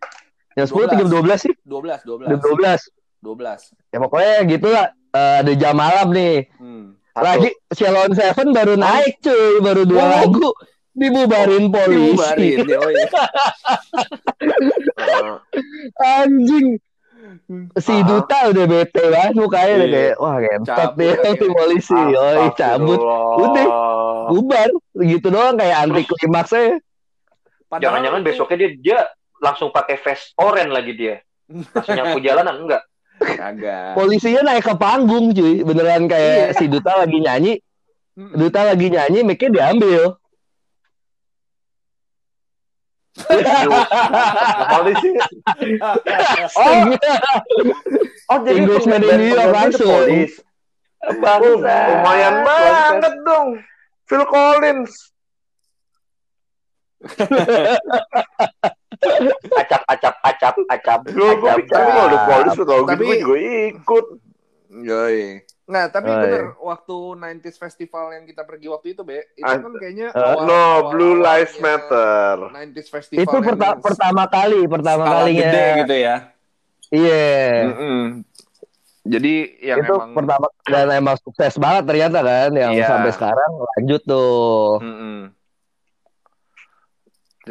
Jam 0.55 0.65
10 0.65 0.85
atau 0.85 0.97
jam 0.97 1.09
12 1.09 1.39
sih? 1.41 1.53
12 1.65 2.01
12 2.05 2.29
Jam 2.29 2.39
12. 2.39 2.81
12 3.19 3.91
Ya 3.91 3.97
pokoknya 3.99 4.35
gitulah. 4.47 4.87
Eh, 5.09 5.35
ada 5.41 5.51
jam 5.53 5.73
malam 5.73 6.13
nih. 6.13 6.47
hmm. 6.55 6.93
Lagi 7.19 7.49
Shalom 7.73 8.13
Seven 8.13 8.53
baru 8.53 8.77
naik 8.77 9.19
cuy, 9.19 9.59
baru 9.59 9.83
dua 9.83 9.99
Oh. 9.99 10.09
lagu 10.13 10.47
dibubarin 10.93 11.67
polisi. 11.67 12.15
Dibubarin, 12.15 12.59
yoi. 12.63 12.95
Heeh. 14.95 15.35
Anjing. 16.21 16.67
Si 17.75 17.91
Ah. 17.91 18.01
Duta 18.01 18.39
udah 18.47 18.65
bete 18.65 19.03
banget 19.05 19.33
mukanya 19.33 19.73
udah 19.75 19.83
Iya. 19.83 19.95
kayak 19.95 20.15
wah 20.17 20.35
ngentot 20.37 20.91
akhirnya. 20.93 21.31
si 21.33 21.47
polisi. 21.49 21.97
Yoi 22.09 22.47
cabut. 22.53 22.99
Udah. 23.39 23.67
Bubar 24.29 24.69
gitu 24.95 25.27
doang 25.27 25.55
kayak 25.55 25.77
anti 25.79 26.01
klimaksnya. 26.05 26.79
Padahal 27.65 27.81
Jangan-jangan 27.81 28.21
besoknya 28.23 28.57
dia 28.57 28.69
dia 28.77 28.99
langsung 29.39 29.69
pakai 29.69 29.97
vest 29.97 30.33
oranye 30.35 30.69
lagi 30.69 30.93
dia. 30.93 31.15
Langsung 31.47 31.95
nyapu 31.95 32.17
jalanan 32.25 32.55
enggak? 32.59 32.83
Kagak. 33.19 33.93
Polisinya 33.93 34.41
naik 34.45 34.63
ke 34.63 34.73
panggung 34.75 35.31
cuy. 35.31 35.61
Beneran 35.61 36.07
kayak 36.07 36.53
Iya. 36.53 36.55
si 36.55 36.65
Duta 36.65 36.93
lagi 36.95 37.17
nyanyi. 37.17 37.53
Duta 38.15 38.63
lagi 38.65 38.87
nyanyi, 38.87 39.23
mic-nya 39.23 39.49
diambil. 39.49 40.18
Polisi. 44.69 45.09
Oh, 46.55 46.81
Oh, 48.29 48.37
jadi 48.41 48.57
Englishman 48.57 49.01
in 49.01 49.09
New 49.17 49.31
York 49.31 49.49
langsung. 49.49 49.89
polis. 49.89 50.31
Oh, 51.01 51.39
lumayan 51.57 52.35
banget 52.43 53.13
dong. 53.23 53.47
Phil 54.05 54.23
Collins. 54.25 54.91
Acap 59.55 59.81
acap 59.87 60.15
acap 60.21 60.55
acap. 60.67 60.99
Gue 61.07 61.31
gue 61.33 61.49
ada 61.49 62.17
polis 62.27 62.51
gue 62.53 62.65
tau 62.65 62.81
gitu 62.83 62.91
Tapi- 62.91 63.05
gue 63.05 63.17
juga 63.17 63.37
ikut. 63.71 64.05
Yoi. 64.69 65.41
Nah, 65.65 65.85
tapi 65.87 66.07
Oh, 66.07 66.13
iya. 66.15 66.21
bener 66.23 66.43
waktu 66.59 66.95
90s 67.15 67.57
festival 67.57 68.09
yang 68.11 68.23
kita 68.23 68.41
pergi 68.41 68.67
waktu 68.67 68.87
itu, 68.91 69.01
Be, 69.01 69.25
itu 69.33 69.45
kan 69.45 69.73
kayaknya 69.75 70.07
eh, 70.09 70.35
No, 70.39 70.61
Blue 70.89 71.13
Lives 71.15 71.57
Matter. 71.57 72.49
90s 72.49 72.87
festival 72.87 73.17
itu 73.19 73.35
yang 73.35 73.45
perta- 73.47 73.77
pertama 73.79 74.23
kali, 74.25 74.61
pertama 74.65 75.03
kalinya. 75.05 75.41
gede 75.43 75.65
gitu 75.79 75.95
ya. 75.95 76.15
Iya. 76.89 77.29
Mm-mm. 77.67 78.01
Jadi 79.01 79.33
yang 79.59 79.77
itu 79.79 79.89
emang 79.91 80.11
pertama 80.11 80.45
dan 80.63 80.85
emang 80.91 81.17
sukses 81.17 81.53
banget 81.55 81.83
ternyata 81.83 82.19
kan 82.19 82.51
yang 82.51 82.73
Iya. 82.75 82.85
sampai 82.87 83.11
sekarang 83.11 83.51
lanjut 83.73 84.01
tuh. 84.03 84.77
Mm-mm. 84.79 85.17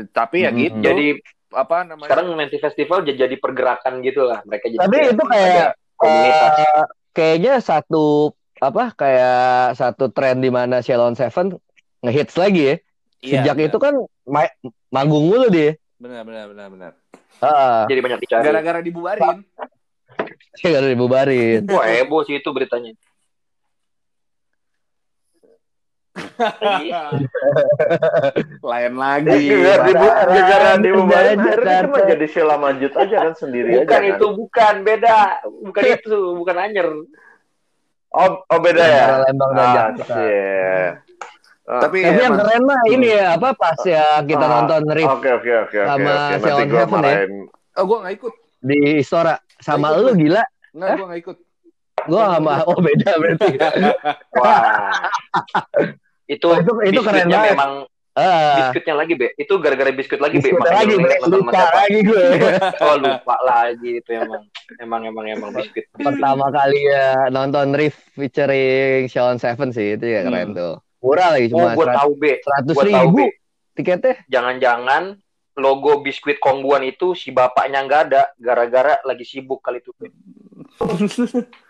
Tapi 0.09 0.37
ya 0.38 0.50
Mm-mm. 0.50 0.61
gitu. 0.61 0.78
Jadi 0.81 1.07
apa 1.50 1.76
namanya? 1.83 2.07
sekarang 2.07 2.26
Menti 2.33 2.59
Festival 2.59 3.02
jadi 3.02 3.35
pergerakan 3.35 3.98
gitu 4.00 4.22
lah. 4.22 4.38
Mereka 4.44 4.66
jadi 4.68 4.81
Tapi 4.81 4.96
itu 5.09 5.22
kayak 5.24 5.48
ada 5.48 5.66
komunitas. 5.96 6.52
eh, 6.61 6.85
kayaknya 7.18 7.59
satu 7.59 8.31
apa 8.62 8.94
kayak 8.94 9.74
satu 9.74 10.07
tren 10.14 10.38
di 10.38 10.54
mana 10.54 10.78
Shalon 10.78 11.18
Seven 11.18 11.59
ngehits 12.07 12.38
lagi 12.38 12.62
ya. 12.62 12.74
Iya, 13.18 13.42
Sejak 13.42 13.54
benar. 13.59 13.66
itu 13.66 13.78
kan 13.83 13.94
ma- 14.22 14.54
manggung 14.94 15.26
mulu 15.26 15.50
dia. 15.50 15.74
benar 15.98 16.22
benar 16.22 16.46
benar 16.46 16.66
benar. 16.70 16.92
Ah, 17.42 17.90
Jadi 17.90 17.98
banyak 17.98 18.18
dicari. 18.22 18.42
Gara-gara 18.46 18.78
dibubarin. 18.78 19.42
gak 20.59 20.78
ada 20.78 20.90
dibubarin. 20.90 21.66
Wah 21.66 21.87
heboh 21.90 22.22
sih 22.22 22.38
itu 22.38 22.50
beritanya. 22.54 22.94
Lain 28.61 28.94
lagi. 28.94 29.38
Gara 29.48 29.85
dibu 29.85 30.07
gara 30.07 30.38
Parah. 30.38 30.76
dibubarin 30.76 31.37
Jakarta. 31.37 31.48
akhirnya 31.48 31.81
cuma 31.85 31.98
jadi 32.07 32.26
sila 32.26 32.54
lanjut 32.57 32.92
aja 32.94 33.16
kan 33.20 33.35
sendiri 33.35 33.68
aja 33.70 33.78
Bukan 33.81 33.96
kan. 33.96 34.11
itu 34.11 34.26
bukan 34.33 34.74
beda, 34.83 35.16
bukan 35.62 35.83
itu, 35.94 36.16
bukan 36.35 36.57
anyer. 36.57 36.88
Oh, 38.09 38.40
oh 38.42 38.59
beda 38.59 38.81
ya. 38.83 39.04
Lembang 39.22 39.50
dan 39.50 39.61
Ah, 39.61 39.72
Jakarta. 39.92 40.16
Ah, 41.68 41.81
Tapi 41.85 41.98
Tapi 42.00 42.16
yang 42.16 42.33
emang- 42.33 42.40
keren 42.40 42.62
mah 42.64 42.81
ini 42.88 43.09
ya 43.11 43.37
apa 43.37 43.48
pas 43.52 43.76
ya 43.83 44.04
kita 44.22 44.40
ah, 44.40 44.50
nonton 44.54 44.83
Riff 44.88 45.04
Oke 45.11 45.28
oke 45.31 45.52
oke 45.62 45.76
oke. 45.76 45.85
sama. 45.87 46.09
Nanti 46.09 46.35
Sheldon 46.40 46.64
gue 46.66 46.78
Heaven 46.78 47.02
ya. 47.02 47.16
Oh, 47.76 47.85
gue 47.85 47.98
gak 48.00 48.14
ikut. 48.16 48.35
di 48.59 48.78
Istora 48.96 49.35
sama 49.57 49.92
Ikut, 49.92 50.00
lu 50.00 50.12
gila. 50.18 50.42
Enggak, 50.72 50.88
gue 50.90 51.07
gak 51.07 51.20
ikut. 51.20 51.37
Gua 52.00 52.22
sama 52.33 52.54
oh 52.64 52.78
beda 52.78 53.11
berarti. 53.12 53.52
Wah. 54.33 54.62
itu 56.28 56.44
Oh, 56.44 56.54
itu- 56.54 56.82
itu 56.86 57.00
keren 57.00 57.26
banget. 57.26 57.52
memang 57.52 57.72
Ah, 58.14 58.74
biskuitnya 58.74 58.94
lagi 58.96 59.14
be 59.14 59.30
itu 59.32 59.54
gara-gara 59.56 59.90
biskuit 59.90 60.18
lagi 60.18 60.36
be 60.36 60.50
biskuit 60.50 60.58
makanya 60.58 60.74
lagi 60.98 61.22
sama 61.22 61.26
lupa 61.32 61.50
siapa 61.54 61.78
lagi 61.78 61.98
gue. 62.02 62.24
oh 62.82 62.94
lupa 62.98 63.36
lagi 63.40 63.90
itu 63.96 64.10
emang 64.12 64.42
emang 64.76 65.02
emang 65.04 65.24
emang 65.28 65.50
biskuit 65.52 65.86
Pertama 65.94 66.50
kali 66.50 66.80
ya 66.84 67.06
nonton 67.28 67.72
Riff 67.72 67.94
featuring 68.12 69.06
Sean 69.06 69.38
Seven 69.38 69.70
sih 69.70 69.94
itu 69.94 70.02
ya 70.04 70.20
keren 70.20 70.50
Hmm. 70.50 70.58
tuh. 70.58 70.74
Murah 70.98 71.30
lagi 71.30 71.46
oh 71.48 71.62
cuma 71.62 71.68
gue 71.72 71.86
tahu 71.88 72.10
be 72.16 72.32
seratus 72.38 72.74
gua 72.74 72.82
tahu, 72.82 72.90
ribu 72.90 73.16
Be. 73.16 73.28
tiketnya. 73.76 74.14
jangan-jangan 74.26 75.02
logo 75.54 75.92
biskuit 76.00 76.36
kongguan 76.36 76.82
itu 76.84 77.14
si 77.14 77.30
bapaknya 77.30 77.82
nggak 77.82 78.02
ada 78.04 78.22
gara-gara 78.36 78.98
lagi 79.00 79.22
sibuk 79.22 79.58
kali 79.60 79.78
itu 79.78 79.94
be 79.94 80.10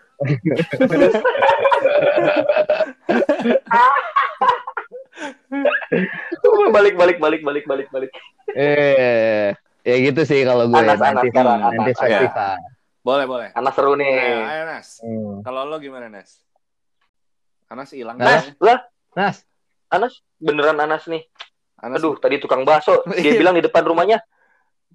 balik 6.69 6.95
balik 6.95 7.17
balik 7.19 7.41
balik 7.43 7.65
balik 7.65 7.87
balik 7.91 8.11
Eh, 8.49 9.53
ya 9.85 9.95
gitu 10.01 10.21
sih 10.25 10.41
kalau 10.41 10.65
gue 10.67 10.75
Anas, 10.75 10.97
Anas, 10.97 11.21
nanti 11.21 11.27
sekarang, 11.29 11.59
nanti 11.61 11.77
Anas. 11.77 11.99
festival. 12.01 12.57
boleh, 12.99 13.25
boleh. 13.29 13.49
anak 13.53 13.73
seru 13.73 13.93
nih 13.93 14.09
Ayo, 14.09 14.39
ayo, 14.43 14.63
Nas. 14.65 14.87
Hmm. 14.99 15.39
Kalau 15.45 15.69
lo 15.69 15.77
gimana, 15.77 16.09
Nas? 16.09 16.41
Anas 17.69 17.93
hilang. 17.93 18.17
Nas. 18.17 18.49
lah 18.57 18.81
Nas, 19.13 19.45
Anas 19.87 20.13
beneran 20.37 20.77
Anas 20.77 21.05
nih 21.05 21.21
Anas 21.79 22.01
aduh 22.01 22.17
tadi 22.17 22.41
tukang 22.41 22.65
bakso 22.65 23.05
dia 23.15 23.37
bilang 23.37 23.53
di 23.53 23.61
depan 23.61 23.85
rumahnya 23.85 24.19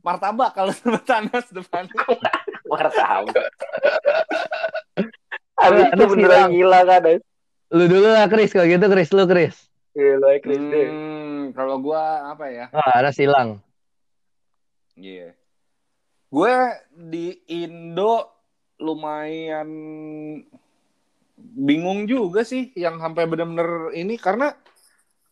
martabak 0.03 0.53
kalau 0.53 0.75
sebut 0.77 1.07
Anas 1.09 1.47
depan. 1.49 1.87
martabak 2.71 3.51
Habis 5.55 5.85
itu 5.87 5.95
Anas 5.97 6.11
beneran 6.11 6.39
hilang. 6.49 6.51
gila 6.51 6.81
kan 6.85 7.03
lu 7.75 7.85
dulu 7.87 8.07
lah 8.07 8.27
Chris 8.27 8.51
kalau 8.51 8.67
gitu 8.67 8.87
Chris 8.87 9.11
lu 9.11 9.25
Chris. 9.25 9.55
Gila 9.93 10.31
Chris 10.39 10.59
deh. 10.61 10.89
Hmm, 10.91 11.43
kalau 11.53 11.79
gua 11.79 12.31
apa 12.31 12.47
ya? 12.51 12.67
Ah, 12.71 12.99
Anas 12.99 13.17
hilang. 13.17 13.59
Iya. 14.95 15.35
Gue 16.29 16.55
di 16.91 17.39
Indo 17.49 18.27
lumayan 18.79 19.71
bingung 21.37 22.07
juga 22.07 22.43
sih 22.43 22.71
yang 22.75 22.99
sampai 22.99 23.27
bener-bener 23.27 23.91
ini 23.93 24.15
karena 24.15 24.55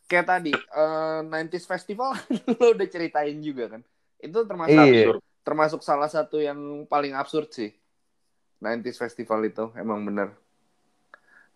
kayak 0.06 0.26
tadi 0.28 0.52
eh, 0.52 1.18
90s 1.22 1.64
Festival 1.64 2.14
lo 2.58 2.74
udah 2.74 2.86
ceritain 2.86 3.38
juga 3.38 3.78
kan. 3.78 3.82
Itu 4.18 4.46
termasuk 4.46 4.74
Iya. 4.74 4.86
absurd. 5.10 5.20
termasuk 5.42 5.82
salah 5.82 6.06
satu 6.06 6.38
yang 6.38 6.54
paling 6.86 7.18
absurd 7.18 7.50
sih. 7.50 7.74
90s 8.62 8.96
Festival 8.96 9.42
itu 9.42 9.74
emang 9.74 10.06
bener. 10.06 10.30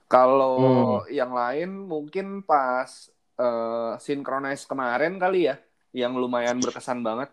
Kalau 0.07 1.03
yang 1.07 1.31
lain 1.31 1.87
mungkin 1.87 2.43
pas 2.43 2.91
eh, 3.39 3.93
Synchronize 4.03 4.67
kemarin 4.67 5.19
kali 5.19 5.47
ya 5.47 5.57
yang 5.95 6.19
lumayan 6.19 6.59
berkesan 6.59 7.07
banget. 7.07 7.31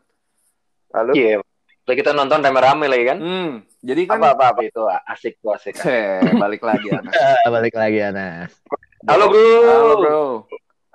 Lalu 0.94 1.12
Iya. 1.18 1.38
Lah 1.84 1.96
kita 2.00 2.16
nonton 2.16 2.40
rame-rame 2.40 2.88
lagi 2.88 3.04
kan. 3.04 3.18
Hmm, 3.20 3.52
jadi 3.84 4.08
kan 4.08 4.24
Apa 4.24 4.40
apa 4.40 4.46
apa 4.56 4.62
itu 4.64 4.82
asik 4.88 5.44
tuh 5.44 5.52
asik. 5.52 5.76
Heh, 5.84 6.24
balik 6.44 6.64
lagi 6.64 6.88
Anas. 6.94 7.12
Balik 7.54 7.76
lagi 7.76 8.00
Anas. 8.00 8.56
Halo 9.04 9.28
bro. 9.28 9.44
Halo 9.68 9.96
bro. 10.00 10.22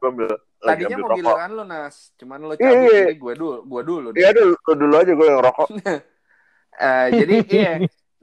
ambil 0.01 0.31
lagi 0.59 0.83
Tadinya 0.87 0.97
mau 0.97 1.09
rokok. 1.13 1.19
giliran 1.21 1.51
lu 1.53 1.65
Nas, 1.67 1.97
cuman 2.17 2.39
lu 2.41 2.55
Iya, 2.55 2.71
cabut 2.73 2.91
iya. 2.91 3.05
gue 3.15 3.35
dulu, 3.37 3.59
gue 3.69 3.83
dulu. 3.85 4.09
Iya 4.17 4.31
dulu, 4.33 4.55
lu 4.57 4.73
dulu 4.75 4.95
aja 4.97 5.13
gue 5.13 5.27
yang 5.27 5.43
rokok. 5.43 5.69
Eh, 6.79 7.07
jadi 7.11 7.35
iya, 7.51 7.73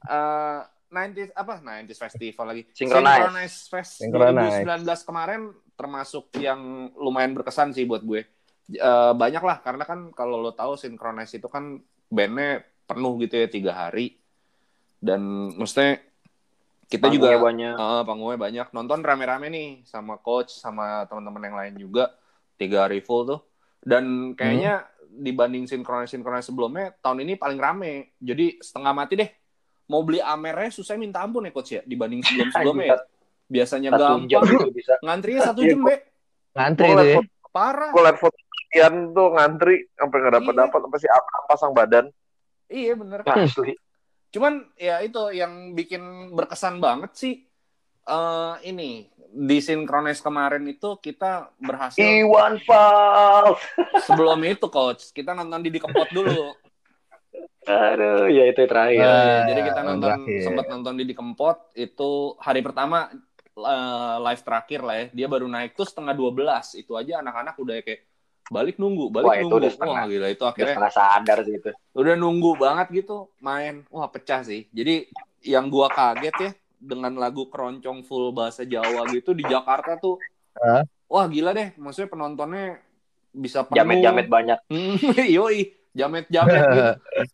eh 0.05 0.61
90s 0.95 1.31
apa 1.35 1.59
90s 1.59 1.99
festival 1.99 2.45
lagi. 2.55 2.63
Synchronize. 2.71 3.67
Fest 3.67 3.99
Synchronize. 3.99 4.63
2019 4.63 5.09
kemarin 5.09 5.41
termasuk 5.75 6.31
yang 6.39 6.93
lumayan 6.95 7.35
berkesan 7.35 7.75
sih 7.75 7.83
buat 7.83 8.05
gue. 8.05 8.23
Eh, 8.71 9.13
banyak 9.13 9.43
lah 9.43 9.59
karena 9.59 9.83
kan 9.83 10.09
kalau 10.15 10.39
lo 10.39 10.55
tahu 10.55 10.79
Synchronize 10.79 11.35
itu 11.35 11.51
kan 11.51 11.77
bandnya 12.07 12.63
penuh 12.85 13.17
gitu 13.21 13.35
ya 13.41 13.47
tiga 13.49 13.73
hari 13.73 14.17
dan 15.01 15.51
maksudnya 15.57 16.01
kita 16.85 17.09
juga 17.09 17.33
Panggungnya 17.33 17.41
banyak. 17.41 17.75
Eh, 17.81 18.03
panggungnya 18.05 18.39
banyak. 18.39 18.67
Nonton 18.77 18.99
rame-rame 19.01 19.47
nih 19.49 19.69
sama 19.89 20.21
coach 20.21 20.53
sama 20.53 21.09
teman-teman 21.09 21.41
yang 21.49 21.57
lain 21.57 21.75
juga. 21.81 22.13
Tiga 22.61 22.85
hari 22.85 23.01
full 23.01 23.25
tuh. 23.25 23.41
Dan 23.81 24.33
kayaknya 24.37 24.85
dibanding 25.09 25.65
sinkronis 25.65 26.13
sinkronis 26.13 26.45
sebelumnya 26.45 26.93
tahun 27.01 27.25
ini 27.25 27.41
paling 27.41 27.57
rame. 27.57 28.13
Jadi 28.21 28.61
setengah 28.61 28.93
mati 28.93 29.17
deh. 29.17 29.29
Mau 29.85 30.01
beli 30.01 30.17
amernya 30.17 30.69
susah 30.69 30.95
minta 30.95 31.19
ampun 31.19 31.43
ya 31.43 31.51
coach 31.51 31.71
ya 31.71 31.81
dibanding 31.83 32.21
sebelum-sebelumnya 32.21 32.85
ya. 32.85 32.97
Biasanya 33.45 33.89
Satu 33.91 34.01
jam 34.25 34.41
gampang. 34.41 34.57
itu 34.57 34.67
bisa. 34.73 34.93
Ngantrinya 34.99 35.41
satu 35.43 35.59
Iya, 35.61 35.69
jam, 35.69 35.79
Be. 35.81 35.95
Ngantri 36.51 36.87
itu 36.87 37.03
ya. 37.05 37.19
Parah. 37.47 37.89
gue 37.89 38.01
liat 38.01 38.17
foto 38.17 38.35
kalian 38.35 38.93
tuh 39.11 39.27
ngantri 39.31 39.75
sampai 39.93 40.17
nggak 40.17 40.33
dapat 40.35 40.51
Iya. 40.51 40.61
dapat 40.65 40.79
apa 40.81 40.95
sih 40.97 41.07
apa 41.07 41.33
pasang 41.45 41.71
badan. 41.71 42.05
Iya 42.65 42.93
bener. 42.93 43.19
Asli. 43.23 43.77
Cuman 44.27 44.53
ya 44.75 44.99
itu 44.99 45.21
yang 45.31 45.71
bikin 45.71 46.01
berkesan 46.31 46.77
banget 46.77 47.13
sih. 47.13 47.35
eh 48.03 48.55
ini 48.63 49.09
di 49.27 49.57
sinkronis 49.57 50.19
kemarin 50.19 50.61
itu 50.63 50.95
kita 50.95 51.49
berhasil 51.57 51.97
Iwan 51.97 52.61
Fals. 52.61 53.57
sebelum 54.01 54.37
itu 54.41 54.67
coach 54.67 55.09
kita 55.09 55.31
nonton 55.31 55.59
Didi 55.59 55.77
Kempot 55.77 56.07
dulu 56.09 56.53
Aduh, 57.65 58.29
ya 58.29 58.43
itu 58.45 58.61
terakhir. 58.63 59.01
Ah, 59.01 59.21
Iya, 59.25 59.35
jadi 59.49 59.59
kita 59.65 59.79
nonton 59.81 60.09
terakhir. 60.13 60.41
sempat 60.45 60.65
nonton 60.69 60.93
Didi 60.95 61.13
Kempot 61.13 61.57
itu 61.73 62.11
hari 62.37 62.61
pertama 62.61 63.09
eh, 63.55 64.15
live 64.21 64.41
terakhir 64.43 64.79
lah 64.83 64.95
ya 64.95 65.05
dia 65.11 65.27
baru 65.27 65.47
naik 65.47 65.73
tuh 65.73 65.87
setengah 65.87 66.13
12 66.13 66.75
itu 66.75 66.91
aja 66.93 67.23
anak-anak 67.23 67.55
udah 67.55 67.75
kayak 67.81 68.01
balik 68.45 68.77
nunggu 68.77 69.09
balik 69.09 69.25
Wah, 69.25 69.35
itu 69.39 69.43
nunggu 69.47 69.57
udah 69.57 69.71
setengah. 69.73 69.97
wah 69.97 70.05
gila 70.05 70.27
itu 70.29 70.37
Udah 70.37 70.51
akhirnya 70.53 70.73
setengah 70.75 70.93
sadar 70.93 71.37
sih 71.41 71.55
itu. 71.57 71.71
udah 71.95 72.13
nunggu 72.13 72.51
banget 72.59 72.87
gitu 72.93 73.17
main 73.41 73.81
wah 73.89 74.05
pecah 74.05 74.45
sih 74.45 74.69
jadi 74.69 75.09
yang 75.41 75.65
gua 75.73 75.89
kaget 75.89 76.35
ya 76.37 76.51
dengan 76.77 77.17
lagu 77.17 77.49
keroncong 77.49 78.05
full 78.05 78.29
bahasa 78.29 78.61
Jawa 78.61 79.09
gitu 79.09 79.33
di 79.33 79.41
Jakarta 79.41 79.97
tuh 79.97 80.21
Hah? 80.61 80.85
wah 81.09 81.25
gila 81.25 81.57
deh 81.57 81.73
maksudnya 81.79 82.11
penontonnya 82.11 82.77
bisa 83.33 83.65
penuh 83.65 83.75
Jamet-jamet 83.81 84.27
banyak. 84.29 84.59
Hmm, 84.69 84.95
yoi 85.35 85.73
jamet-jamet 85.95 86.61
gitu. 86.75 86.91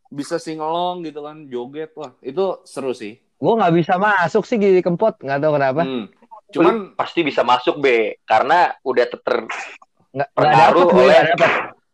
Bisa 0.08 0.38
singelong 0.38 1.02
gitu 1.02 1.26
kan 1.26 1.50
joget 1.50 1.92
wah 1.98 2.14
itu 2.22 2.62
seru 2.64 2.94
sih. 2.94 3.18
Gue 3.42 3.54
nggak 3.58 3.74
bisa 3.74 3.98
masuk 3.98 4.46
sih 4.46 4.62
di 4.62 4.80
kempot, 4.80 5.18
nggak 5.18 5.42
tahu 5.42 5.54
kenapa. 5.58 5.84
Hmm. 5.84 6.06
cuman 6.52 7.00
pasti 7.00 7.24
bisa 7.24 7.48
masuk 7.48 7.80
B 7.80 8.20
karena 8.28 8.76
udah 8.84 9.06
ter 9.08 9.20
Nggak 10.12 10.28
nggak 10.28 10.28
Pengaruh 10.36 10.84
dapet 10.84 10.92
gue, 10.92 11.04
oleh- 11.08 11.36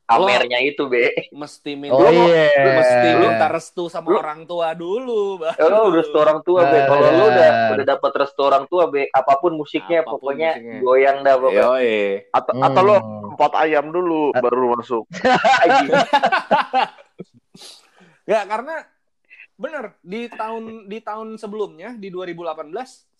amernya 0.07 0.59
itu 0.61 0.83
B. 0.83 0.95
mesti 1.31 1.75
minta 1.75 1.93
Oh 1.93 2.07
iya. 2.07 2.47
mesti 2.73 3.09
minta 3.17 3.45
restu 3.47 3.85
sama 3.85 4.07
Lu- 4.07 4.17
orang 4.17 4.43
tua 4.43 4.71
dulu 4.71 5.37
Bang. 5.37 5.53
Ya, 5.53 5.67
lo 5.67 5.77
udah 5.85 5.97
restu 5.97 6.15
orang 6.15 6.39
tua 6.41 6.61
B. 6.63 6.73
Kalau 6.81 7.07
lo 7.09 7.25
udah 7.27 7.49
udah 7.73 7.85
dapat 7.85 8.11
restu 8.17 8.41
orang 8.41 8.63
tua 8.65 8.83
B, 8.85 9.05
apa 9.05 9.33
pun 9.35 9.51
musiknya 9.53 10.01
Apa 10.01 10.09
pun 10.09 10.19
pokoknya 10.23 10.49
musiknya. 10.53 10.77
goyang 10.79 11.17
dah 11.21 11.35
pokoknya. 11.35 11.61
Yoi. 11.61 11.95
Atau 12.29 12.53
Hmm. 12.53 12.63
atau 12.63 12.81
lo 12.81 12.95
empat 13.29 13.51
ayam 13.59 13.85
dulu 13.87 14.19
baru 14.33 14.63
masuk. 14.73 15.03
Ya 18.25 18.43
karena 18.43 18.83
bener 19.55 19.97
di 20.01 20.29
tahun 20.29 20.85
di 20.85 20.99
tahun 20.99 21.35
sebelumnya 21.35 21.95
di 21.95 22.07
2018 22.07 22.69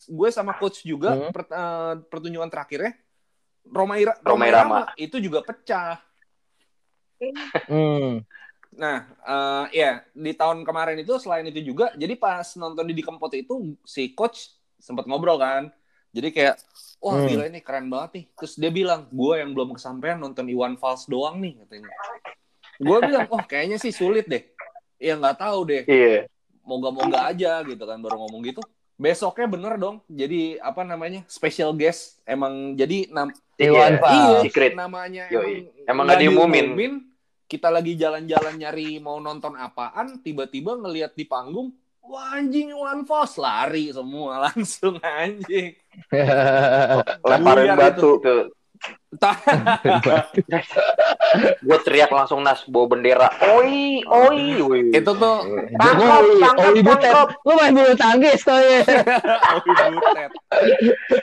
gue 0.07 0.29
sama 0.29 0.53
coach 0.53 0.83
juga 0.83 1.15
Hmm. 1.15 1.31
per- 1.31 1.49
eh, 1.49 1.93
pertunjukan 2.05 2.45
terakhirnya 2.45 2.93
Roma 3.65 3.97
Ira, 3.97 4.13
Roma 4.21 4.45
Irama. 4.45 4.79
itu 4.95 5.17
juga 5.17 5.41
pecah. 5.41 5.99
Hmm. 7.65 8.21
Nah, 8.71 8.97
eh, 9.09 9.65
ya 9.73 9.91
di 10.11 10.31
tahun 10.31 10.61
kemarin 10.61 10.97
itu 10.97 11.17
selain 11.17 11.45
itu 11.45 11.63
juga, 11.65 11.89
jadi 11.93 12.13
pas 12.13 12.45
nonton 12.53 12.85
di 12.85 13.01
Kempot 13.01 13.33
itu 13.33 13.73
si 13.81 14.13
coach 14.13 14.53
sempat 14.77 15.05
ngobrol 15.05 15.37
kan 15.37 15.73
Jadi 16.07 16.29
kayak 16.31 16.55
wah 16.97 17.13
Hmm. 17.13 17.29
gila 17.29 17.45
ini 17.45 17.59
keren 17.61 17.89
banget 17.89 18.09
nih. 18.15 18.25
Terus 18.33 18.53
dia 18.55 18.71
bilang, 18.71 19.05
gue 19.07 19.33
yang 19.37 19.53
belum 19.53 19.73
kesampaian 19.73 20.17
nonton 20.17 20.49
Iwan 20.49 20.73
Fals 20.73 21.05
doang 21.05 21.37
nih 21.37 21.61
katanya. 21.61 21.93
Gue 22.79 22.97
bilang, 23.03 23.25
oh 23.29 23.41
kayaknya 23.41 23.77
sih 23.77 23.93
sulit 23.93 24.25
deh. 24.25 24.41
Ya 24.97 25.13
nggak 25.13 25.37
tahu 25.37 25.67
deh. 25.67 25.83
Iya. 25.85 26.25
Moga-moga 26.65 27.29
aja 27.29 27.61
gitu 27.61 27.81
kan 27.81 28.01
baru 28.01 28.17
ngomong 28.17 28.41
gitu. 28.43 28.61
Besoknya 28.97 29.45
bener 29.45 29.73
dong. 29.77 30.01
Jadi 30.09 30.57
apa 30.57 30.81
namanya 30.81 31.21
special 31.29 31.77
guest. 31.77 32.17
Emang 32.25 32.73
jadi 32.73 33.13
nam 33.13 33.29
Iwan 33.55 33.93
Iya. 33.93 34.01
Fals. 34.01 34.17
iya 34.17 34.37
Secret. 34.41 34.73
namanya 34.73 35.23
Yoi. 35.29 35.69
emang 35.85 35.85
Emang 35.85 36.03
nggak 36.07 36.21
diumumin. 36.23 36.67
Kita 37.47 37.71
lagi 37.71 37.95
jalan-jalan 37.95 38.59
nyari 38.59 38.99
mau 38.99 39.23
nonton 39.23 39.55
apaan. 39.55 40.19
Tiba-tiba 40.19 40.75
ngelihat 40.75 41.15
di 41.15 41.23
panggung. 41.23 41.71
Wah 42.07 42.39
anjing 42.39 42.71
Iwan 42.71 43.03
Fals 43.03 43.35
lari 43.39 43.91
semua 43.91 44.39
langsung 44.51 44.99
anjing. 44.99 45.75
Lemparin 47.31 47.75
batu. 47.75 48.19
Itu 48.19 48.56
gue 51.59 51.77
teriak 51.83 52.11
langsung 52.11 52.41
nas 52.41 52.63
bawa 52.65 52.85
bendera. 52.89 53.27
Oi, 53.55 54.03
oi, 54.03 54.41
oi. 54.59 54.79
itu 54.91 55.11
tuh 55.11 55.37
Tangkap, 55.73 56.23
Owi 56.63 56.81
Butet. 56.83 57.13
Lu 57.41 57.53
main 57.55 57.71
bulu 57.71 57.93
tangkis 57.95 58.41
tuh 58.43 58.59
ya. 58.59 58.81
Owi 59.55 59.71
Butet. 59.93 60.31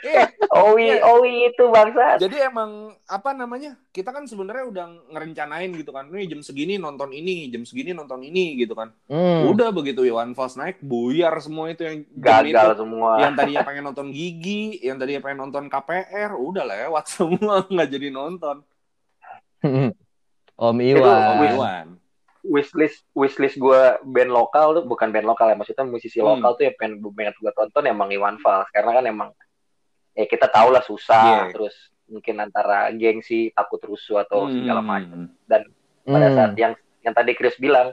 Eh, 0.01 0.25
Oi, 0.55 0.83
Iya. 0.85 1.01
oi 1.03 1.31
itu 1.49 1.63
bangsa. 1.67 2.17
Jadi 2.17 2.37
emang 2.39 2.93
apa 3.05 3.33
namanya? 3.33 3.75
Kita 3.89 4.11
kan 4.11 4.25
sebenarnya 4.25 4.65
udah 4.67 4.85
ngerencanain 5.11 5.71
gitu 5.73 5.89
kan. 5.89 6.07
Nih 6.09 6.27
jam 6.27 6.41
segini 6.41 6.77
nonton 6.77 7.09
ini, 7.09 7.49
jam 7.49 7.63
segini 7.63 7.91
nonton 7.91 8.21
ini 8.21 8.55
gitu 8.55 8.73
kan. 8.73 8.93
Hmm. 9.07 9.49
Udah 9.49 9.71
begitu 9.71 10.03
Iwan 10.03 10.33
Fals 10.33 10.55
naik 10.55 10.77
buyar 10.79 11.33
semua 11.39 11.69
itu 11.69 11.81
yang 11.81 11.97
Gagal 12.13 12.75
itu. 12.75 12.81
semua. 12.81 13.11
Yang 13.19 13.33
tadinya 13.35 13.61
pengen 13.63 13.83
nonton 13.83 14.07
Gigi, 14.11 14.79
yang 14.79 14.97
tadinya 14.97 15.21
pengen 15.21 15.39
nonton 15.41 15.63
KPR, 15.67 16.31
udah 16.33 16.63
lewat 16.63 17.05
semua 17.07 17.55
nggak 17.73 17.84
jadi 17.87 18.07
nonton. 18.09 18.61
Om 20.55 20.77
Itu 20.79 20.99
Iwan. 20.99 21.39
wis- 21.39 21.53
Iwan. 21.53 21.87
wishlist 22.45 23.01
wishlist 23.11 23.57
gue 23.57 23.81
band 24.05 24.29
lokal 24.29 24.77
tuh 24.77 24.85
bukan 24.85 25.09
band 25.09 25.25
lokal 25.25 25.49
ya 25.49 25.57
maksudnya 25.57 25.81
musisi 25.81 26.21
Hmm. 26.21 26.37
lokal 26.37 26.53
tuh 26.53 26.69
yang 26.69 26.75
pengen 26.77 27.01
pengen 27.01 27.33
gue 27.33 27.51
tonton 27.51 27.83
emang 27.83 28.13
Iwan 28.13 28.37
Fals 28.37 28.69
karena 28.69 28.93
kan 28.93 29.03
emang 29.03 29.29
ya 30.13 30.23
kita 30.23 30.45
tahu 30.47 30.69
lah 30.69 30.79
susah 30.79 31.49
Iya. 31.49 31.57
terus 31.57 31.73
mungkin 32.05 32.37
antara 32.39 32.93
gengsi 32.93 33.49
takut 33.49 33.81
rusuh 33.81 34.21
atau 34.21 34.45
segala 34.47 34.77
Hmm. 34.77 34.87
macam 34.87 35.19
pada 36.05 36.27
Hmm. 36.29 36.35
saat 36.37 36.53
yang 36.53 36.73
yang 37.01 37.13
tadi 37.13 37.33
Chris 37.33 37.57
bilang 37.57 37.89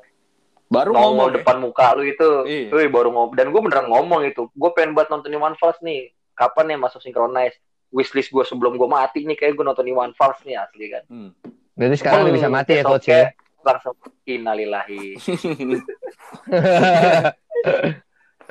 Baru 0.69 0.93
nongol 0.93 1.01
ngomong 1.01 1.29
ya. 1.29 1.35
depan 1.41 1.57
muka 1.57 1.87
lu 1.97 2.05
itu 2.05 2.29
Iya. 2.45 2.69
wih, 2.71 2.89
baru 2.89 3.09
ngomong 3.09 3.33
dan 3.33 3.49
gue 3.49 3.61
beneran 3.65 3.89
ngomong 3.89 4.21
itu 4.23 4.53
gue 4.53 4.71
pengen 4.77 4.93
buat 4.93 5.09
nonton 5.09 5.33
Iwan 5.33 5.57
Fals 5.57 5.81
nih 5.81 6.13
kapan 6.33 6.69
ya 6.69 6.77
masuk 6.77 7.01
synchronize 7.01 7.57
wishlist 7.93 8.29
gue 8.29 8.43
sebelum 8.43 8.75
gue 8.75 8.89
mati 8.89 9.23
nih 9.23 9.37
kayak 9.37 9.53
gue 9.53 9.63
nonton 9.63 9.85
Iwan 9.85 10.13
Fals 10.13 10.41
nih 10.43 10.57
asli 10.57 10.89
kan 10.89 11.05
Hmm. 11.07 11.31
Berarti 11.73 11.97
sekarang 11.97 12.21
udah 12.23 12.35
bisa 12.35 12.49
mati 12.49 12.73
ya 12.73 12.83
coach 12.83 13.07
ya. 13.07 13.33
langsung 13.63 13.95
innalillahi 14.25 15.15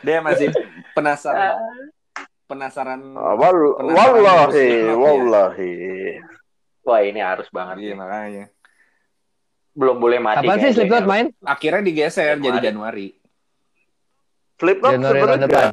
Dia 0.02 0.18
masih 0.20 0.50
penasaran 0.92 1.58
penasaran 2.50 3.00
Ah, 3.14 3.34
wal- 3.34 3.78
Penasaran 3.78 3.96
Wallahi, 3.96 4.48
Muslim, 4.48 4.84
ya. 4.84 4.96
wallahi. 4.96 5.72
wah 6.82 7.00
ini 7.00 7.20
harus 7.20 7.48
banget 7.50 7.76
Iya 7.80 7.88
nih. 7.88 7.96
makanya. 7.96 8.46
belum 9.72 9.98
boleh 9.98 10.20
mati 10.20 10.44
Kapan 10.44 10.58
sih. 10.60 10.72
Slipknot 10.74 11.06
main? 11.06 11.26
Akhirnya 11.42 11.80
digeser 11.82 12.36
Januari. 12.36 12.44
jadi 12.44 12.60
Januari. 12.66 13.08
Slipknot 14.58 14.92
Januari 14.92 15.08
tahun 15.14 15.22
sebenarnya 15.32 15.48
depan. 15.48 15.72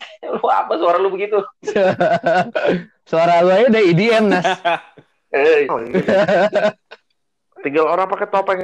lu 0.32 0.46
apa 0.46 0.72
suara 0.74 0.96
lu 0.96 1.08
begitu 1.08 1.38
Suara 3.10 3.40
lu 3.40 3.50
aja 3.50 3.66
udah 3.66 3.82
IDM 3.82 4.24
Nas. 4.28 4.46
eh, 5.34 5.66
Oh, 5.66 5.80
iya. 5.80 6.72
Tinggal 7.60 7.86
orang 7.86 8.06
pakai 8.06 8.28
topeng. 8.28 8.60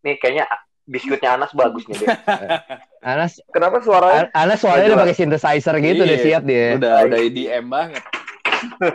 nih 0.00 0.16
kayaknya 0.16 0.46
biskuitnya 0.82 1.36
Anas 1.36 1.52
bagus 1.52 1.84
nih 1.84 1.96
deh. 1.98 2.08
Anas, 3.00 3.36
Kenapa 3.48 3.78
suaranya? 3.80 4.32
Anas 4.32 4.58
suaranya 4.58 4.88
udah 4.90 5.00
pakai 5.02 5.16
synthesizer 5.16 5.74
gitu 5.76 6.00
udah 6.00 6.16
Iya. 6.16 6.24
siap 6.24 6.42
dia. 6.42 6.66
Udah 6.74 6.94
udah 7.04 7.18
IDM 7.20 7.64
banget. 7.66 8.02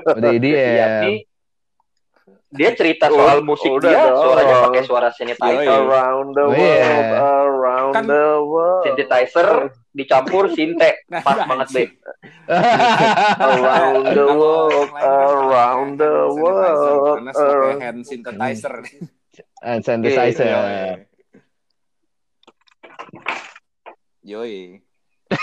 Udah 0.08 0.32
Iya, 0.32 0.40
IDM. 0.40 0.90
nih, 1.04 1.18
dia 2.50 2.70
cerita 2.72 3.06
Oh, 3.08 3.20
soal 3.20 3.40
musik 3.42 3.70
udah 3.70 3.86
dia 3.86 4.02
dong. 4.02 4.18
suaranya 4.24 4.56
pakai 4.64 4.82
suara 4.82 5.10
synthesizer. 5.12 5.70
Around 5.78 6.28
the 6.32 6.42
Oh, 6.42 6.50
world, 6.50 6.64
iya. 6.64 7.20
around 7.44 7.94
Kan- 7.94 8.08
the 8.08 8.26
world. 8.42 8.84
synthesizer 8.84 9.50
dicampur 9.96 10.52
sinte 10.52 10.92
Nah, 11.10 11.22
pas 11.24 11.40
banget 11.42 11.68
deh 11.72 11.90
Around 13.38 14.04
the 14.12 14.26
world, 14.28 14.90
around 14.94 15.92
the 15.96 16.12
hand 16.12 16.36
world. 16.36 17.16
Karena 17.18 17.32
pakai 17.32 17.50
around- 17.50 17.82
hand 17.82 18.00
synthesizer. 18.04 18.74
And 19.62 19.82
synthesizer. 19.82 20.46
Yoi. 20.46 20.78
Yoi. 24.26 24.58
Eh, 25.26 25.38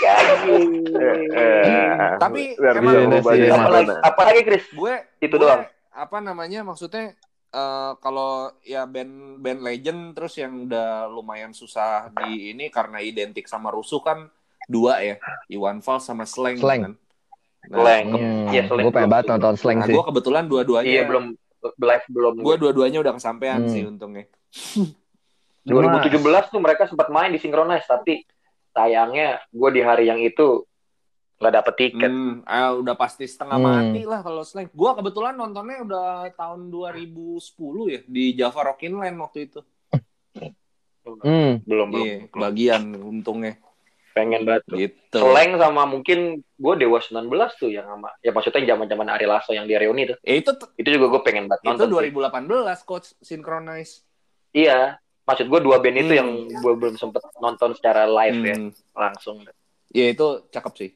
Tapi 2.15 2.55
emang- 2.79 3.19
Iya, 3.19 3.51
iya. 3.51 3.95
apalagi 4.01 4.41
Chris 4.43 4.65
Gue 4.71 4.93
Itu 5.19 5.35
doang. 5.35 5.67
Apa 5.91 6.17
namanya? 6.19 6.63
Maksudnya 6.63 7.13
eh, 7.49 7.91
kalau 7.99 8.49
ya 8.61 8.83
band 8.83 9.39
band 9.39 9.59
legend 9.59 10.13
terus 10.13 10.35
yang 10.35 10.65
udah 10.65 11.05
lumayan 11.07 11.51
susah 11.51 12.09
di 12.15 12.49
ini 12.49 12.67
karena 12.67 12.99
identik 12.99 13.45
sama 13.45 13.69
rusuh 13.69 13.99
kan 13.99 14.27
dua 14.65 14.99
ya, 14.99 15.15
Iwan 15.47 15.79
Fals 15.79 16.03
sama 16.03 16.23
Slang. 16.23 16.55
Slang. 16.55 16.81
Kan? 16.81 16.93
Nah, 17.65 17.77
Slang. 17.79 18.05
Hmm, 18.09 18.45
Iya, 18.49 18.61
Slang 18.65 18.81
gue 18.81 18.91
pengen 18.91 19.09
banget 19.09 19.25
nonton 19.29 19.55
slang 19.55 19.77
Nah, 19.77 19.87
sih. 19.87 19.93
gue 19.93 20.03
kebetulan 20.03 20.43
dua-duanya. 20.45 20.87
iya 20.89 21.03
belum 21.03 21.25
live 21.63 22.05
belum 22.09 22.33
Gue 22.37 22.55
dua-duanya 22.57 22.99
udah 22.99 23.13
kesampaian 23.13 23.59
Hmm. 23.59 23.71
sih 23.71 23.83
untungnya. 23.83 24.25
2017 25.63 26.19
tuh 26.49 26.59
mereka 26.59 26.83
sempat 26.85 27.07
main 27.07 27.31
di 27.31 27.39
Synchronize 27.39 27.87
tapi 27.87 28.27
sayangnya 28.69 29.39
gue 29.47 29.69
di 29.71 29.79
hari 29.79 30.05
yang 30.05 30.19
itu 30.19 30.67
nggak 31.33 31.53
dapet 31.53 31.73
tiket 31.77 32.07
Hmm, 32.07 32.39
ah, 32.43 32.71
udah 32.73 32.95
pasti 32.95 33.23
setengah 33.23 33.55
Hmm. 33.55 33.67
mati 33.89 34.01
lah 34.03 34.19
kalau 34.19 34.43
slang. 34.43 34.71
Gua 34.71 34.91
kebetulan 34.93 35.33
nontonnya 35.33 35.79
udah 35.81 36.07
tahun 36.31 36.67
2010 36.67 37.43
ya 37.89 37.99
di 38.05 38.31
Java 38.33 38.59
Rockin 38.65 38.95
Land 38.95 39.17
waktu 39.19 39.39
itu. 39.45 39.59
Hmm. 41.03 41.59
belum 41.59 41.87
belum 41.91 41.99
Iya, 41.99 42.15
bagian 42.31 42.83
untungnya 42.95 43.59
pengen 44.13 44.41
banget 44.43 44.63
gitu. 44.69 45.17
Slang 45.19 45.57
sama 45.57 45.83
mungkin 45.83 46.19
gue 46.39 46.73
Dewa 46.75 46.97
19 46.97 47.27
tuh 47.53 47.67
yang 47.67 47.85
sama 47.85 48.13
ya 48.19 48.29
maksudnya 48.29 48.63
zaman 48.67 48.85
zaman 48.85 49.07
Ari 49.07 49.25
Lasso 49.25 49.51
yang 49.51 49.65
di 49.65 49.73
reuni 49.73 50.05
tuh 50.05 50.17
Eh, 50.21 50.37
itu 50.37 50.49
itu 50.75 50.89
juga 50.91 51.09
gue 51.09 51.21
pengen 51.21 51.45
banget 51.45 51.61
itu 51.61 51.69
nonton 51.69 51.87
sih. 51.87 52.13
2018 52.13 52.81
coach 52.83 53.07
Synchronize. 53.19 54.05
iya 54.51 54.95
maksud 55.23 55.45
gue 55.45 55.59
dua 55.59 55.77
band 55.77 55.97
itu 55.97 56.09
Hmm. 56.09 56.19
yang 56.19 56.29
gue 56.51 56.73
belum 56.75 56.95
sempet 56.95 57.21
nonton 57.37 57.73
secara 57.73 58.05
live 58.05 58.39
ya 58.39 58.55
Hmm. 58.55 58.69
langsung 58.93 59.41
Ya 59.89 60.09
itu 60.09 60.25
cakep 60.47 60.73
sih. 60.75 60.91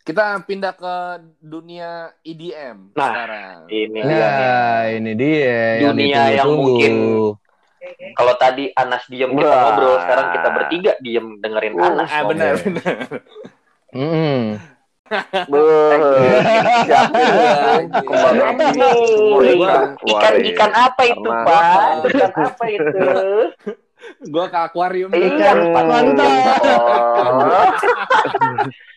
Kita 0.00 0.38
pindah 0.40 0.70
ke 0.72 0.94
dunia 1.36 2.14
EDM 2.22 2.94
Nah, 2.94 3.02
sekarang. 3.04 3.58
ini 3.66 3.98
dia. 3.98 4.22
Nah, 4.22 4.82
ini 4.88 5.12
dia 5.12 5.58
yang 5.76 5.90
Dunia 5.90 6.06
yang 6.06 6.46
ditunggu-tunggu. 6.46 6.62
mungkin 6.62 6.94
kalau 8.16 8.34
tadi 8.40 8.70
Anas 8.74 9.04
diem 9.08 9.30
kita 9.32 9.46
Wah. 9.48 9.62
ngobrol. 9.70 9.96
Sekarang 10.02 10.26
kita 10.34 10.48
bertiga 10.52 10.92
diem 11.00 11.26
dengerin 11.40 11.74
Wah, 11.76 11.86
Anas. 11.92 12.10
Ah 12.10 12.22
benar 12.26 12.52
benar. 12.60 12.94
Hmm. 13.94 14.42
Kembang 18.02 18.38
api 18.42 18.64
semua 18.74 18.98
ikan 19.46 19.82
keluar 19.94 19.94
ikan 20.02 20.34
ikan 20.50 20.72
apa 20.74 21.02
itu 21.06 21.30
pak? 21.30 21.62
Ikan 22.10 22.32
apa 22.34 22.64
itu 22.66 23.00
Gua 24.26 24.46
ke 24.50 24.58
akuarium 24.58 25.10
ikan 25.12 25.56
dulu. 25.60 25.74
Mantap. 25.74 26.62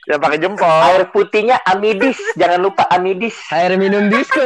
Ya 0.10 0.18
pakai 0.18 0.42
jempol. 0.42 0.66
air 0.66 1.06
putihnya 1.14 1.62
amidis 1.70 2.18
jangan 2.34 2.66
lupa 2.66 2.82
amidis 2.90 3.38
Air 3.54 3.78
minum 3.78 4.10
disco. 4.10 4.42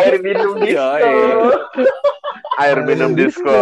air 0.00 0.16
minum 0.24 0.56
disco 0.64 0.80
Yoi. 0.80 1.04
Air 2.56 2.78
minum 2.88 3.12
disco. 3.12 3.60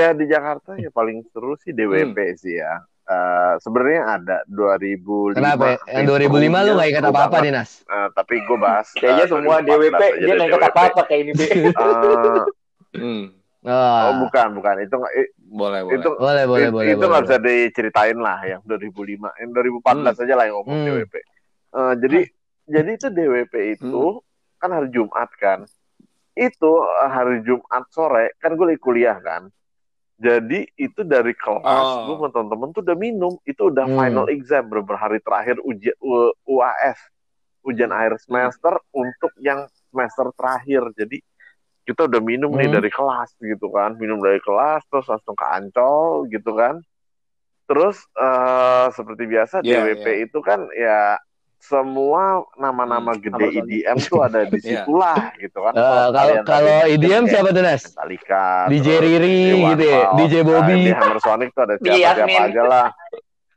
Ya 0.00 0.16
di 0.16 0.24
Jakarta 0.24 0.72
ya 0.80 0.88
paling 0.88 1.20
seru 1.28 1.52
sih 1.60 1.76
DWP 1.76 2.16
sih 2.40 2.56
ya. 2.64 2.80
Eh, 3.10 3.54
sebenarnya 3.58 4.02
ada 4.14 4.36
2005. 4.46 5.34
Kenapa? 5.34 5.64
ya? 5.66 5.98
Yang 5.98 6.06
2005 6.22 6.58
lu 6.62 6.70
gak 6.72 6.88
ingat 6.88 7.02
Seru 7.02 7.10
apa-apa 7.12 7.36
nih 7.40 7.50
Nas? 7.50 7.70
Eh, 7.82 8.08
tapi 8.12 8.34
gue 8.38 8.54
bahas. 8.56 8.86
kayaknya 8.94 9.24
eh, 9.24 9.28
semua 9.28 9.56
2014 9.58 9.66
DWP 9.66 10.02
dia 10.14 10.22
deh, 10.22 10.30
nggak 10.30 10.48
ikut 10.48 10.60
DWP. 10.60 10.70
apa 10.70 10.80
apa 10.86 11.02
kayak 11.04 11.20
ini 11.20 11.32
Be. 11.32 11.46
Eh, 11.50 12.44
Hmm, 12.92 13.24
Oh, 13.60 13.76
oh 14.02 14.14
bukan 14.20 14.48
bukan 14.52 14.74
itu 14.80 14.94
nggak 14.94 15.14
i- 15.14 15.32
boleh 15.38 15.80
boleh. 15.84 15.94
itu 15.94 16.08
boleh 16.16 16.44
boleh 16.44 16.64
itu, 16.64 16.72
boleh. 16.72 16.86
itu 16.88 17.04
nggak 17.04 17.22
boleh. 17.22 17.28
bisa 17.28 17.36
diceritain 17.38 18.18
lah 18.18 18.38
yang 18.42 18.60
2005 18.64 18.96
yang 19.36 19.50
2014 19.52 20.16
aja 20.16 20.32
lah 20.32 20.44
yang 20.44 20.56
ngomong 20.56 20.76
Hmm. 20.76 20.86
DWP 20.88 21.14
Eh, 21.70 21.92
jadi 21.98 22.20
jadi 22.66 22.90
itu 22.90 23.06
DWP 23.08 23.54
itu 23.74 24.02
kan 24.56 24.70
hari 24.70 24.88
Jumat 24.88 25.30
kan 25.34 25.58
itu 26.32 26.72
eh, 26.96 27.10
hari 27.10 27.42
Jumat 27.42 27.84
sore 27.88 28.32
kan 28.36 28.54
gue 28.54 28.66
lagi 28.66 28.80
kuliah 28.80 29.18
kan 29.18 29.52
Jadi 30.20 30.68
itu 30.76 31.00
dari 31.00 31.32
kelas 31.32 31.64
Oh. 31.64 32.04
gue 32.04 32.14
sama 32.20 32.28
temen-temen 32.28 32.68
tuh 32.76 32.84
udah 32.84 32.96
minum, 33.00 33.32
itu 33.48 33.72
udah 33.72 33.88
Hmm. 33.88 33.96
final 33.96 34.26
exam 34.28 34.68
beberapa 34.68 35.00
hari 35.00 35.16
terakhir 35.24 35.56
ujian 35.64 35.96
U- 35.96 36.36
UAS, 36.44 37.00
ujian 37.64 37.88
akhir 37.88 38.20
semester 38.20 38.76
untuk 38.92 39.32
yang 39.40 39.64
semester 39.88 40.28
terakhir. 40.36 40.92
Jadi 40.92 41.24
kita 41.88 42.04
udah 42.04 42.20
minum 42.20 42.52
nih 42.52 42.68
Hmm. 42.68 42.76
dari 42.76 42.92
kelas 42.92 43.32
gitu 43.40 43.72
kan, 43.72 43.96
minum 43.96 44.20
dari 44.20 44.44
kelas 44.44 44.84
terus 44.92 45.08
langsung 45.08 45.32
ke 45.32 45.46
Ancol 45.48 46.28
gitu 46.28 46.52
kan. 46.52 46.84
Terus 47.64 47.96
eh, 48.12 48.86
seperti 48.92 49.24
biasa 49.24 49.64
Iya, 49.64 49.88
DWP 49.88 50.06
itu 50.28 50.38
kan 50.44 50.68
ya 50.76 51.16
semua 51.60 52.22
nama-nama 52.54 53.12
Hmm, 53.12 53.20
gede? 53.20 53.46
EDM 53.54 53.96
tuh 54.00 54.20
ada 54.20 54.42
di 54.42 54.58
Iya. 54.64 54.82
situlah 54.82 55.30
gitu 55.36 55.58
kan. 55.60 55.72
Eh, 55.72 56.06
kalau 56.10 56.34
kalau 56.42 56.76
IDM 56.86 57.24
siapa 57.26 57.48
tuh 57.50 57.60
Nas? 57.60 57.82
Metallica, 57.86 58.46
DJ 58.66 58.88
Riri 58.98 59.38
gitu 59.68 59.84
ya, 59.84 60.00
DJ 60.16 60.34
Bobby. 60.42 60.72
nah, 60.72 60.82
di 60.82 60.92
Hammer 60.94 61.18
Sonic 61.18 61.48
tuh 61.52 61.62
ada 61.62 61.74
DJ 61.76 61.86
siapa-siapa 61.94 62.26
Yasmin. 62.26 62.48
aja 62.48 62.62
lah. 62.64 62.86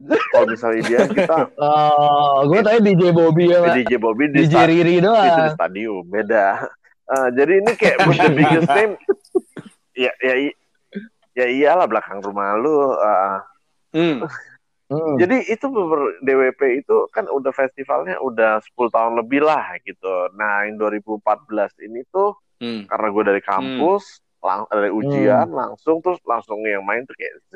Kalau 0.03 0.45
misalnya 0.45 0.77
IDM 0.81 1.09
kita 1.13 1.37
Oh, 1.63 2.43
gue 2.45 2.59
tanya 2.59 2.81
DJ 2.81 3.03
Bobby 3.09 3.43
ya. 3.47 3.59
DJ 3.71 3.91
Bobby 3.95 4.23
di, 4.27 4.43
DJ 4.43 4.55
Riri 4.65 4.93
itu 4.93 4.99
di 4.99 5.07
doang. 5.07 5.49
stadium 5.49 6.03
beda. 6.03 6.47
Eh, 7.05 7.27
jadi 7.33 7.53
ini 7.57 7.71
kayak 7.73 7.97
the 8.05 8.29
biggest 8.29 8.67
name. 8.69 8.93
Ya 9.93 10.11
ya 10.19 10.33
ya 11.33 11.45
iyalah 11.45 11.85
belakang 11.85 12.19
rumah 12.19 12.55
lu. 12.55 12.91
eh. 12.93 13.37
Hmm. 13.93 14.25
Hmm. 14.93 15.17
Jadi 15.17 15.37
itu 15.49 15.65
DWP 16.21 16.61
itu 16.79 16.97
kan 17.09 17.25
udah 17.25 17.49
festivalnya 17.49 18.21
udah 18.21 18.61
10 18.61 18.89
tahun 18.89 19.13
lebih 19.17 19.41
lah 19.41 19.73
gitu. 19.81 20.29
Nah, 20.33 20.69
yang 20.69 20.77
2014 20.77 21.73
ini 21.81 22.05
tuh 22.07 22.37
Hmm. 22.61 22.85
karena 22.85 23.07
gue 23.09 23.23
dari 23.25 23.41
kampus, 23.41 24.21
lang- 24.39 24.69
dari 24.69 24.87
ujian 24.87 25.49
langsung 25.51 25.99
terus 25.99 26.21
langsung 26.23 26.61
yang 26.61 26.85
main 26.85 27.03
tuh 27.03 27.17
kayak 27.17 27.35
Z, 27.49 27.55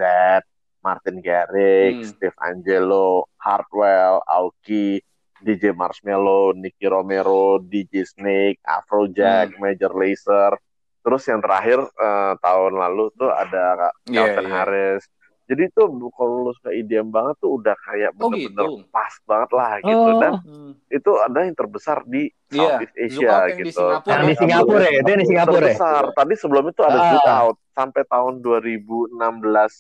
Martin 0.82 1.22
Garrix, 1.22 1.96
Hmm. 2.02 2.12
Steve 2.12 2.38
Angelo, 2.42 3.28
Hardwell, 3.38 4.20
Aoki, 4.26 5.00
DJ 5.38 5.72
Marshmello, 5.72 6.52
Nicky 6.52 6.90
Romero, 6.90 7.62
DJ 7.62 8.04
Snake, 8.04 8.58
Afrojack, 8.66 9.54
Major 9.60 9.94
Lazer. 9.94 10.58
Terus 11.00 11.24
yang 11.24 11.40
terakhir 11.40 11.80
eh, 11.88 12.34
tahun 12.42 12.74
lalu 12.76 13.14
tuh 13.16 13.32
ada 13.32 13.94
Iya, 14.04 14.28
Calvin 14.28 14.44
iya. 14.44 14.52
Harris. 14.52 15.04
Jadi 15.48 15.64
tuh 15.72 15.88
kalau 16.12 16.44
lu 16.44 16.52
suka 16.54 16.70
IDM 16.70 17.08
banget 17.08 17.40
tuh 17.40 17.56
udah 17.56 17.72
kayak 17.82 18.12
Oh, 18.16 18.28
bener-bener 18.28 18.68
gitu. 18.68 18.92
pas 18.92 19.14
banget 19.24 19.50
lah 19.54 19.72
gitu. 19.80 19.96
Oh. 20.06 20.20
Dan 20.20 20.34
Hmm. 20.38 20.72
itu 20.90 21.12
ada 21.18 21.40
yang 21.42 21.56
terbesar 21.56 22.04
di 22.04 22.28
Iya, 22.48 22.84
Southeast 22.84 22.96
Asia 22.98 23.28
yang 23.48 23.58
di 23.58 23.64
gitu. 23.66 23.80
Singapura 23.80 24.12
Yang 24.12 24.22
di 24.22 24.28
ya? 24.28 24.38
Singapura 24.38 24.84
ya, 24.84 24.92
itu 24.94 25.10
yang 25.10 25.20
di 25.20 25.28
Singapura 25.28 25.56
ya. 25.58 25.64
Terbesar. 25.66 26.04
Tadi 26.14 26.34
sebelum 26.36 26.64
itu 26.66 26.82
ada 26.82 27.00
Ah. 27.00 27.40
Out 27.42 27.58
sampai 27.72 28.04
tahun 28.06 28.34
2016 28.40 29.72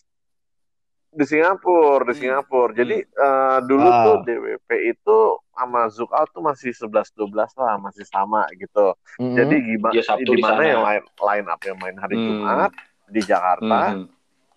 di 1.09 1.25
Singapura, 1.25 2.01
di 2.01 2.13
Hmm. 2.13 2.21
Singapura. 2.21 2.71
Jadi 2.73 2.97
eh, 2.99 3.57
dulu 3.61 3.87
Ah. 3.87 4.03
tuh 4.05 4.15
DWP 4.23 4.69
itu 4.89 5.17
sama 5.51 5.81
Zouk 5.89 6.11
Out 6.11 6.29
tuh 6.29 6.39
masih 6.41 6.71
11-12 6.71 7.51
lah, 7.55 7.75
masih 7.77 8.05
sama 8.05 8.47
gitu. 8.53 8.95
Hmm. 9.17 9.33
Jadi 9.33 9.55
gimana 9.65 9.91
Dia 9.91 10.03
Sabtu 10.05 10.29
di 10.29 10.37
gimana 10.37 10.55
sana. 10.55 10.63
yang 10.65 10.81
line, 10.81 11.03
line 11.17 11.47
up 11.49 11.59
yang 11.61 11.77
main 11.77 11.97
hari 11.97 12.15
Hmm. 12.15 12.23
Jumat 12.25 12.71
di 13.07 13.21
Jakarta, 13.21 13.79
Hmm. 13.89 14.05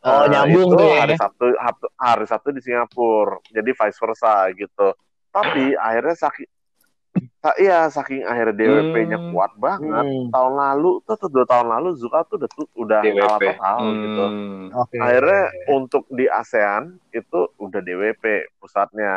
Oh, 0.00 0.24
Eh, 0.24 0.26
nyambung 0.28 0.64
itu 0.66 0.74
tuh 0.74 0.88
ya. 0.88 1.00
hari 1.02 1.14
Sabtu 1.14 1.44
hari 1.94 2.24
Sabtu 2.24 2.48
di 2.50 2.60
Singapura. 2.60 3.36
Jadi 3.46 3.70
vice 3.70 3.98
versa 3.98 4.32
gitu. 4.50 4.88
Tapi 5.28 5.76
akhirnya 5.76 6.16
saking 6.16 6.48
sa- 7.36 7.58
iya 7.58 7.84
saking 7.86 8.22
akhirnya 8.22 8.54
DWP-nya 8.54 9.18
Hmm. 9.18 9.28
kuat 9.30 9.52
banget. 9.56 10.00
Hmm. 10.00 10.30
Tahun 10.30 10.54
lalu 10.54 10.90
tuh, 11.04 11.16
tuh 11.16 11.28
dua 11.28 11.44
tahun 11.44 11.68
lalu 11.68 11.88
Zuka 11.94 12.24
tuh 12.24 12.38
udah 12.38 12.50
tuh- 12.50 12.72
udah 12.74 13.00
DWP. 13.02 13.20
kalah 13.20 13.38
total 13.42 13.78
gitu. 13.94 14.24
Hmm. 14.24 14.64
Oke. 14.74 14.96
Akhirnya 14.96 15.42
untuk 15.68 16.02
di 16.08 16.26
ASEAN 16.26 16.82
itu 17.10 17.40
udah 17.58 17.80
DWP 17.80 18.24
pusatnya. 18.56 19.12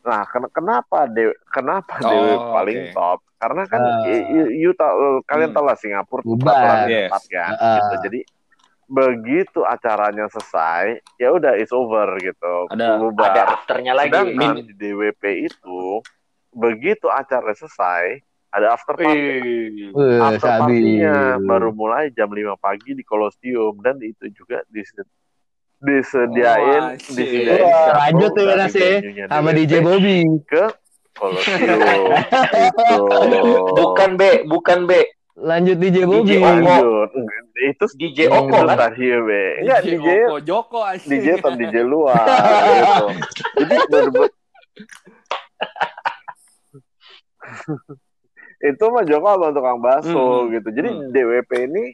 Nah, 0.00 0.22
ken- 0.26 0.50
kenapa 0.50 1.06
D 1.06 1.18
kenapa 1.46 1.92
Oh, 1.98 2.08
DWP 2.08 2.44
paling 2.50 2.78
top? 2.90 3.18
Karena 3.36 3.62
kan 3.64 3.80
Ah. 3.80 4.04
y- 4.04 4.26
y- 4.26 4.52
you 4.58 4.72
tahu 4.72 5.22
kalian 5.22 5.48
Hmm. 5.48 5.56
tahu 5.56 5.64
lah 5.64 5.76
Singapura 5.76 6.20
peraturannya 6.20 6.88
Yes. 6.88 7.08
ketat 7.08 7.24
kan 7.30 7.52
Ah. 7.54 7.74
gitu. 7.78 7.94
Jadi 8.04 8.20
begitu 8.90 9.62
acaranya 9.62 10.26
selesai, 10.26 10.98
ya 11.14 11.30
udah 11.30 11.54
it's 11.54 11.70
over 11.70 12.10
gitu. 12.18 12.66
Ada- 12.68 12.98
Bubar. 12.98 13.30
Ada 13.30 13.42
afternya 13.54 13.94
lagi. 13.94 14.10
Sedangkan 14.10 14.60
di 14.60 14.74
DWP 14.74 15.22
itu 15.46 16.02
begitu 16.50 17.06
acara 17.06 17.54
selesai 17.54 18.18
ada 18.50 18.74
after 18.74 18.98
party. 18.98 19.14
Wih. 19.14 19.94
Wih, 19.94 20.18
After 20.18 20.42
sabi. 20.42 20.74
party-nya 20.98 21.16
baru 21.40 21.70
mulai 21.70 22.10
jam 22.10 22.26
5 22.26 22.58
pagi 22.58 22.92
di 22.92 23.00
Kolosium 23.00 23.78
dan 23.78 23.94
itu 24.00 24.26
juga 24.28 24.58
dis- 24.66 24.90
disediain 25.80 26.82
Oh, 26.82 26.98
disediain 26.98 27.62
lanjut 27.94 28.30
tuh 28.32 28.44
dari 28.44 28.58
Nas, 28.58 28.74
ya. 28.74 28.98
venue-nya 28.98 29.24
Sama 29.28 29.50
DJ 29.50 29.72
Bobby. 29.80 30.18
ke 30.44 30.64
Kolosium 31.14 31.78
itu. 32.60 32.98
Bukan 33.72 34.10
B, 34.12 34.22
bukan 34.44 34.78
B. 34.84 34.92
Lanjut 35.40 35.76
DJ 35.76 36.04
Bobby. 36.04 36.36
DJ 36.36 36.38
Oko. 36.38 36.44
Lanjut. 36.44 37.08
Itu 37.62 37.84
DJ. 37.96 38.18
Oko 38.28 38.44
itu 38.50 38.66
kan? 38.66 38.76
tadi 38.78 39.04
B. 39.08 39.30
Enggak 39.58 39.80
DJ 39.82 39.96
Joko, 39.96 40.36
Joko 40.40 40.78
anjing. 40.82 41.10
DJ 41.10 41.26
atau 41.36 41.50
DJ 41.54 41.76
luar 41.82 42.24
gitu. 42.76 43.06
Jadi 43.56 43.76
bener-bener 43.86 44.30
itu 48.62 48.84
mah 48.86 49.04
Joko 49.04 49.28
sama 49.30 49.48
tukang 49.50 49.78
bakso 49.80 50.12
Hmm. 50.42 50.52
gitu. 50.52 50.68
Jadi 50.70 50.88
Hmm. 50.90 51.08
DWP 51.10 51.50
ini 51.66 51.84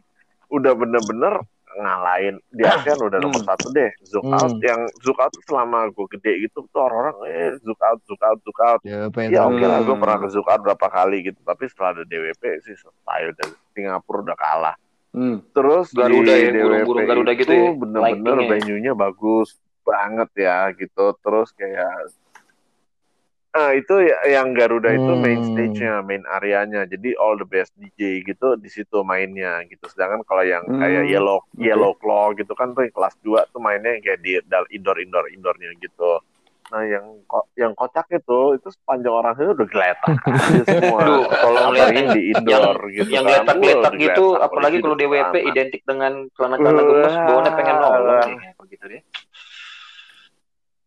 udah 0.48 0.72
bener-bener 0.74 1.34
ngalahin 1.76 2.36
di 2.48 2.62
ASEAN 2.62 2.96
udah 2.98 3.18
nomor 3.18 3.38
Hmm. 3.38 3.48
satu 3.48 3.68
deh. 3.70 3.90
Zook 4.02 4.24
Hmm. 4.24 4.34
out 4.34 4.56
yang 4.58 4.80
zook 4.98 5.16
out 5.16 5.28
tuh 5.28 5.44
selama 5.44 5.88
gue 5.88 6.06
gede 6.10 6.32
gitu 6.42 6.64
tuh 6.66 6.80
orang-orang 6.82 7.16
eh 7.26 7.52
zook 7.60 7.80
out, 7.80 8.00
zook 8.02 8.22
out, 8.22 8.38
zook 8.40 8.60
out. 8.60 8.80
Ya, 8.82 9.06
Ya 9.28 9.40
oke 9.42 9.60
lah 9.60 9.80
gue 9.80 9.94
pernah 9.94 10.18
ke 10.18 10.28
zook 10.28 10.46
out 10.46 10.60
berapa 10.60 10.86
kali 10.86 11.22
gitu. 11.22 11.38
Tapi 11.38 11.64
setelah 11.66 11.92
ada 11.92 12.02
DWP 12.02 12.42
sih 12.60 12.74
selesai 12.74 13.20
udah 13.30 13.46
Singapura 13.70 14.20
udah 14.22 14.36
kalah. 14.36 14.76
Hmm. 15.10 15.40
Terus 15.50 15.90
Garuda 15.90 16.28
di 16.30 16.38
ya, 16.38 16.50
DWP 16.50 16.60
burung-burung 16.62 17.06
Garuda 17.06 17.30
itu 17.30 17.40
gitu 17.40 17.52
ya, 17.52 17.70
bener-bener 17.72 18.04
lighting-nya. 18.34 18.50
venue-nya 18.50 18.92
bagus 18.92 19.48
banget 19.82 20.30
ya 20.34 20.58
gitu. 20.72 21.06
Terus 21.18 21.48
kayak 21.52 21.92
Ah, 23.56 23.72
itu 23.72 24.04
ya- 24.04 24.20
yang 24.28 24.52
Garuda 24.52 24.92
itu 24.92 25.16
main 25.16 25.40
Hmm. 25.40 25.48
stage-nya, 25.48 26.04
main 26.04 26.20
areanya. 26.28 26.84
Jadi 26.84 27.16
all 27.16 27.40
the 27.40 27.48
best 27.48 27.72
DJ 27.72 28.20
gitu 28.20 28.60
di 28.60 28.68
situ 28.68 29.00
mainnya 29.00 29.64
gitu. 29.64 29.88
Sedangkan 29.88 30.20
kalau 30.28 30.44
yang 30.44 30.60
Hmm, 30.60 30.76
kayak 30.76 31.08
Yellow. 31.08 31.40
Yellow 31.56 31.96
Claw 31.96 32.36
gitu 32.36 32.52
kan 32.52 32.76
tuh 32.76 32.84
yang 32.84 32.92
kelas 32.92 33.16
2 33.24 33.48
tuh 33.48 33.64
mainnya 33.64 33.96
yang 33.96 34.04
kayak 34.04 34.20
di 34.20 34.36
indoor 34.76 35.00
indoor 35.00 35.24
indoornya 35.32 35.72
gitu. 35.80 36.20
Nah, 36.66 36.82
yang 36.82 37.22
ko- 37.30 37.46
yang 37.54 37.72
kocak 37.72 38.10
itu 38.10 38.58
itu 38.58 38.68
sepanjang 38.74 39.14
orang 39.14 39.32
itu 39.38 39.54
udah 39.54 39.68
geletak 39.70 40.10
semua. 40.68 41.00
Aduh, 41.06 41.22
kalau 41.32 41.58
Apalagi 41.70 42.02
di 42.12 42.22
indoor 42.34 42.76
gitu 42.92 43.08
yang 43.08 43.24
kan. 43.24 43.46
geletak-geletak 43.56 43.92
Wah, 43.94 44.02
gitu, 44.02 44.24
digeletak 44.34 44.46
apalagi 44.50 44.76
kalau. 44.82 44.96
DWP 44.98 45.34
identik 45.46 45.82
dengan 45.86 46.12
celana-celana 46.34 46.82
gemes, 46.84 47.14
bawaannya 47.24 47.52
pengen 47.54 47.76
nolong 47.80 48.30
nih, 48.36 48.50
begitu 48.58 48.84
deh. 48.92 49.02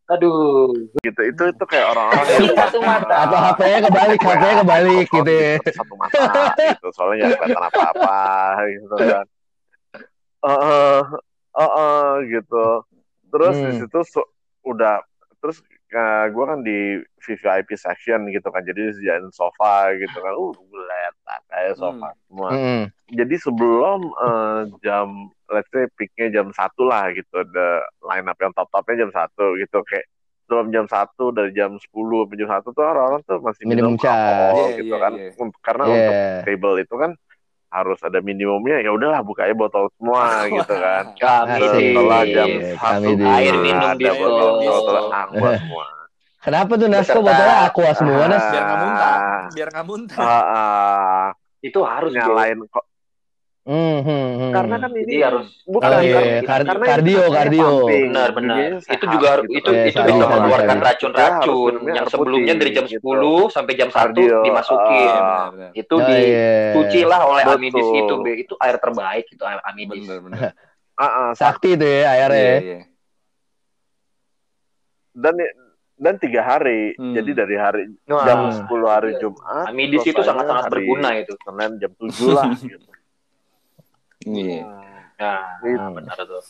Aduh, 0.10 0.74
gitu 1.00 1.22
itu 1.22 1.44
itu 1.46 1.64
kayak 1.64 1.94
orang-orang 1.94 2.26
yang 2.28 2.58
satu 2.58 2.82
mata. 2.82 3.14
Atau 3.24 3.38
HP-nya 3.40 3.80
kebalik, 3.86 4.20
HP-nya 4.20 4.56
kebalik 4.60 5.06
Foto 5.06 5.16
gitu 5.16 5.32
ya. 5.32 5.54
satu, 5.70 5.94
mata 5.96 6.22
gitu 6.58 6.88
soalnya 6.92 7.16
nggak 7.30 7.40
kelihatan 7.40 7.64
apa-apa 7.70 8.18
gitu 8.68 8.96
kan 8.98 9.26
eh 10.40 11.02
eh 11.54 11.72
eh, 11.78 12.10
gitu 12.32 12.66
terus 13.30 13.56
di 13.56 13.70
Hmm. 13.70 13.78
situ 13.78 14.00
so- 14.04 14.32
udah 14.64 15.04
terus 15.38 15.60
gue 16.30 16.46
kan 16.46 16.60
di 16.62 16.80
VVIP 17.20 17.70
section 17.74 18.30
gitu 18.30 18.48
kan. 18.50 18.62
Jadi 18.62 18.94
disediain 18.94 19.26
sofa 19.34 19.90
gitu 19.98 20.18
kan. 20.22 20.34
Uh 20.38 20.54
geletak 20.54 21.42
kayak 21.50 21.74
sofa 21.76 22.14
semua. 22.30 22.50
Hmm. 22.54 22.84
jadi 23.10 23.36
sebelum 23.42 24.00
eh, 24.06 24.60
jam 24.86 25.34
let's 25.50 25.66
say 25.74 25.90
peaknya 25.98 26.42
jam 26.42 26.54
satu 26.54 26.86
lah 26.86 27.10
gitu. 27.10 27.42
The 27.42 27.70
line 28.06 28.30
up 28.30 28.38
yang 28.38 28.54
top 28.54 28.70
topnya 28.70 29.06
jam 29.06 29.12
satu 29.12 29.58
gitu. 29.58 29.82
Kayak 29.84 30.06
sebelum 30.46 30.74
jam 30.74 30.86
satu 30.90 31.30
dari 31.30 31.54
jam 31.54 31.78
10 31.78 31.94
sampai 31.94 32.38
jam 32.42 32.50
satu 32.50 32.74
tuh 32.74 32.82
orang-orang 32.82 33.22
tuh 33.22 33.38
masih 33.38 33.70
Minum 33.70 33.94
minum 33.94 34.02
alkohol 34.02 34.66
Iya, 34.66 34.78
gitu 34.82 34.90
iya, 34.90 34.98
kan. 34.98 35.14
Untuk- 35.38 35.62
karena 35.62 35.84
untuk 35.86 36.14
Yeah. 36.14 36.42
table 36.42 36.76
itu 36.82 36.96
kan 36.98 37.12
harus 37.70 38.00
ada 38.02 38.18
minimumnya 38.20 38.82
ya 38.82 38.90
udahlah 38.90 39.22
bukanya 39.22 39.54
botol 39.54 39.94
semua 39.94 40.26
gitu 40.52 40.74
kan 40.74 41.04
Kami 41.14 41.62
setelah 41.64 42.22
jam 42.26 42.50
satu 42.76 42.82
kami 42.82 43.10
di- 43.16 43.30
Air 43.30 43.56
minum 43.56 43.88
ada 43.88 43.96
di 43.96 44.06
botol 44.12 44.50
botol 44.60 44.96
aqua 45.22 45.52
semua 45.56 45.86
Kenapa 46.40 46.72
tuh 46.74 46.88
Nas 46.88 47.04
kok 47.04 47.14
Beserta- 47.14 47.28
botolnya 47.28 47.58
aqua 47.62 47.90
semua 47.94 48.24
Nas? 48.26 48.46
Biar 48.48 48.64
nggak 48.64 48.80
muntah. 48.80 49.12
Ah. 49.12 49.42
Biar 49.52 49.68
nggak 49.70 49.86
muntah. 49.86 50.18
Ah, 50.18 50.46
ah, 50.48 51.28
Itu 51.60 51.80
harus 51.84 52.10
nyalain 52.10 52.58
kok 52.66 52.84
Hmm, 53.60 54.02
hmm, 54.02 54.28
hmm. 54.40 54.52
karena 54.52 54.76
kan 54.80 54.90
ini 54.92 55.04
Jadi 55.04 55.16
harus 55.22 55.48
bukan 55.64 55.90
Oh, 55.90 56.02
iya, 56.02 56.16
kan- 56.16 56.42
kar- 56.42 56.66
karena 56.66 56.86
kardio, 56.90 57.24
kardio. 57.30 57.70
Benar, 57.86 58.30
benar. 58.34 58.56
jadinya 58.56 58.78
Itu 58.80 58.86
sehat 58.88 59.14
juga 59.14 59.30
gitu. 59.30 59.52
itu 59.52 59.70
Eh, 59.70 59.86
itu 59.86 59.94
sabi, 59.94 60.10
bisa 60.10 60.26
sabi, 60.26 60.32
mengeluarkan 60.34 60.78
racun-racun 60.80 61.74
yang 61.86 61.96
air 62.00 62.10
sebelumnya 62.10 62.40
putih, 62.50 62.62
dari 62.62 62.72
jam 62.74 62.86
gitu. 62.88 63.00
10 63.04 63.42
sampai 63.50 63.74
jam 63.76 63.90
1 63.90 63.98
Kardio, 64.00 64.38
dimasukin. 64.42 65.06
ah. 65.06 65.14
Benar, 65.14 65.50
benar. 65.52 65.70
itu 65.76 65.94
Oh, 65.94 66.08
iya. 66.08 66.50
dicuci 66.72 67.02
lah 67.04 67.22
oleh 67.22 67.44
Betul. 67.44 67.58
Amidis 67.60 67.88
itu. 67.94 68.14
Itu 68.40 68.54
air 68.58 68.76
terbaik 68.78 69.26
itu 69.28 69.44
Amidis. 69.44 70.04
Bener, 70.04 70.20
bener. 70.20 70.40
Ah, 70.98 71.08
ah, 71.08 71.30
sakti 71.32 71.74
tuh 71.74 71.88
ya 71.88 72.10
akhirnya. 72.10 72.36
Iya, 72.36 72.52
ya. 72.52 72.60
iya. 72.60 72.80
dan 75.14 75.36
dan 75.96 76.16
tiga 76.18 76.42
hari. 76.42 76.92
Hmm. 76.94 77.12
Jadi 77.12 77.32
dari 77.34 77.56
hari 77.56 77.82
jam 78.06 78.40
10 78.50 78.68
hari 78.86 79.16
Jumat. 79.16 79.68
Amidis 79.68 80.04
itu 80.04 80.20
sangat-sangat 80.20 80.68
berguna 80.68 81.16
itu. 81.16 81.36
Senin 81.38 81.76
jam 81.78 81.92
7 81.94 82.12
lah 82.30 82.52
gitu. 82.58 82.88
Iya. 84.22 84.64
Nah, 85.16 85.44
Gitu. 85.60 85.88
benar 85.96 86.18
tuh. 86.20 86.44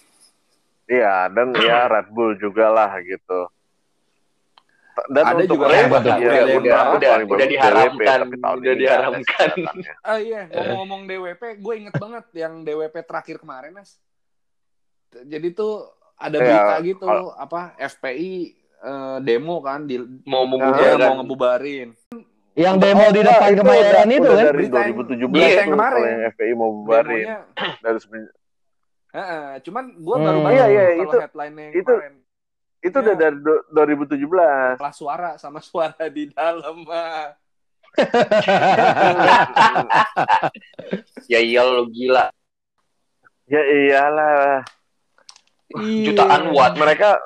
Iya, 0.85 1.29
dan 1.29 1.53
ya 1.53 1.85
Red 1.85 2.09
Bull 2.09 2.33
juga 2.35 2.65
lah 2.67 2.97
gitu. 2.99 3.45
Dan 5.07 5.23
Ada 5.23 5.37
untuk 5.39 5.55
juga 5.55 5.65
race, 5.65 5.79
yang 5.79 5.91
betul. 5.95 6.09
ya, 6.11 6.17
Udah- 6.19 6.27
udah- 6.27 6.57
udah- 6.91 7.15
udah 7.23 7.47
diharamkan, 7.47 8.19
DWP, 8.19 8.51
udah 8.59 8.73
diharamkan. 8.75 9.49
Ah 10.03 10.19
iya, 10.19 10.41
ngomong-ngomong 10.49 11.01
DWP, 11.07 11.43
gue 11.55 11.73
inget 11.77 11.95
banget 11.95 12.25
yang 12.35 12.53
DWP 12.61 12.95
terakhir 13.01 13.39
kemarin, 13.39 13.71
Mas. 13.71 13.95
Jadi 15.09 15.47
tuh 15.51 15.87
ada 16.13 16.35
Iya, 16.35 16.43
berita 16.43 16.75
gitu, 16.83 17.05
kalau- 17.05 17.31
apa 17.31 17.79
FPI 17.79 18.33
eh, 18.79 19.17
demo 19.21 19.59
kan 19.59 19.83
di 19.83 19.99
Mau 20.23 20.43
membubarkan. 20.43 20.99
mau 20.99 21.15
ngebubarin. 21.19 21.89
Yang 22.59 22.75
demo 22.77 23.05
di 23.07 23.15
Enggak, 23.15 23.23
depan 23.31 23.49
itu 23.49 23.61
kemayoran 23.61 24.07
itu 24.09 24.19
kan. 24.19 24.35
dari 24.35 24.57
Berita 24.59 24.75
yang- 24.75 24.91
2017 24.91 25.31
berita 25.31 25.47
yang 25.47 25.63
tuh, 25.63 25.71
kemarin. 25.71 26.03
yang 26.03 26.21
FPI 26.29 26.53
mau 26.53 26.69
bubarin 26.73 27.25
dari 27.79 27.97
semen- 27.97 28.33
Heeh, 29.09 29.57
cuman 29.63 29.83
gue 29.95 30.13
Hmm. 30.13 30.21
baru 30.21 30.39
baca 30.39 30.53
Iya, 30.53 30.65
iya, 30.67 30.83
kalau 30.85 31.01
itu- 31.01 31.19
headline-nya 31.19 31.63
yang 31.63 31.73
itu- 31.73 31.97
kemarin. 31.97 32.15
itu 32.79 32.95
udah 32.95 33.09
Iya. 33.09 33.17
dari 33.17 33.37
do- 33.39 33.63
2017 33.69 34.77
Kelas 34.77 34.93
suara 34.93 35.31
sama 35.35 35.59
suara 35.59 36.03
di 36.07 36.29
dalam. 36.29 36.77
Ya 41.25 41.39
iya 41.39 41.61
lo 41.61 41.85
gila. 41.87 42.33
ya 43.45 43.61
iyalah 43.65 44.61
Jutaan 45.73 46.53
watt. 46.53 46.75
mereka 46.75 47.17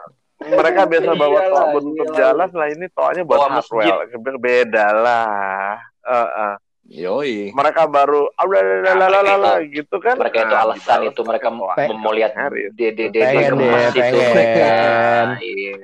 mereka 0.43 0.81
biasa 0.91 1.11
bawa 1.15 1.39
toa 1.47 1.63
buat 1.71 1.83
untuk 1.83 2.07
iyalah. 2.07 2.17
jalan 2.19 2.49
lah 2.51 2.67
ini 2.67 2.85
toanya 2.91 3.21
buat 3.23 3.39
hardware 3.47 4.37
beda 4.37 4.85
lah 4.91 5.79
Heeh. 6.03 6.53
Yoi. 6.83 7.55
mereka 7.55 7.87
baru 7.87 8.27
ah, 8.35 8.43
lah, 8.43 9.07
lah, 9.07 9.37
lah, 9.39 9.55
gitu 9.63 10.03
kan 10.03 10.19
Mereka 10.19 10.35
itu 10.43 10.51
Nah, 10.51 10.63
alasan 10.67 10.99
itu 11.07 11.21
mereka 11.23 11.47
mau 11.47 12.11
lihat 12.11 12.35
dede 12.75 13.07
dede 13.07 13.23
deh, 13.23 13.47
itu 13.47 13.55
mereka. 13.55 14.03
Iya. 15.39 15.75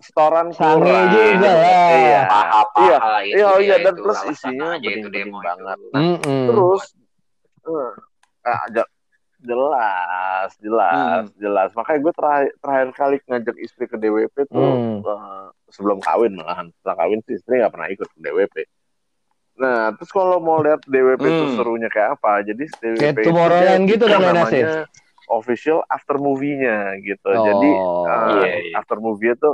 setoran 0.00 0.48
Sange 0.54 0.94
juga 1.10 1.50
lah. 1.52 1.90
iya 1.92 2.20
Paha-paha 2.24 3.18
itu 3.26 3.34
Iya, 3.36 3.44
oh 3.50 3.58
dia 3.58 3.66
iya, 3.66 3.76
dan 3.82 3.94
itu, 3.94 4.02
plus 4.02 4.20
isinya 4.30 4.66
aja 4.78 4.88
itu 4.90 5.08
demo 5.10 5.38
banget. 5.42 5.78
itu. 5.90 6.34
Terus 6.50 6.82
eh, 7.66 7.92
je- 9.40 9.48
jelas 9.48 10.50
jelas 10.60 11.24
jelas 11.36 11.68
makanya 11.72 12.00
gue 12.00 12.12
terakhir 12.12 12.50
terakhir 12.60 12.88
kali 12.92 13.16
ngajak 13.24 13.56
istri 13.56 13.84
ke 13.84 13.96
DWP 13.96 14.36
tuh 14.46 14.70
Hmm. 14.70 15.00
eh, 15.00 15.46
sebelum 15.68 15.98
kawin 15.98 16.36
malahan 16.36 16.68
setelah 16.76 16.96
kawin 16.98 17.20
sih 17.24 17.36
istri 17.36 17.58
nggak 17.58 17.72
pernah 17.72 17.88
ikut 17.88 18.04
ke 18.06 18.18
DWP 18.20 18.56
nah 19.56 19.92
terus 19.92 20.08
kalau 20.08 20.40
mau 20.40 20.60
lihat 20.60 20.80
DWP 20.84 21.24
itu 21.26 21.44
Hmm. 21.46 21.56
serunya 21.56 21.88
kayak 21.88 22.16
apa 22.16 22.40
jadi 22.42 22.64
DWP 22.80 23.16
Kayak 23.28 23.80
itu 23.80 23.90
gitu 23.90 24.04
dong, 24.06 24.22
ya, 24.24 24.32
Nasir? 24.32 24.64
namanya 24.64 24.68
official 25.30 25.78
after 25.86 26.16
movie-nya 26.16 26.96
gitu 27.00 27.30
jadi 27.30 27.70
Oh. 27.76 28.04
eh, 28.08 28.28
Iya, 28.34 28.48
iya. 28.66 28.74
after 28.76 28.98
movie 28.98 29.30
itu 29.30 29.50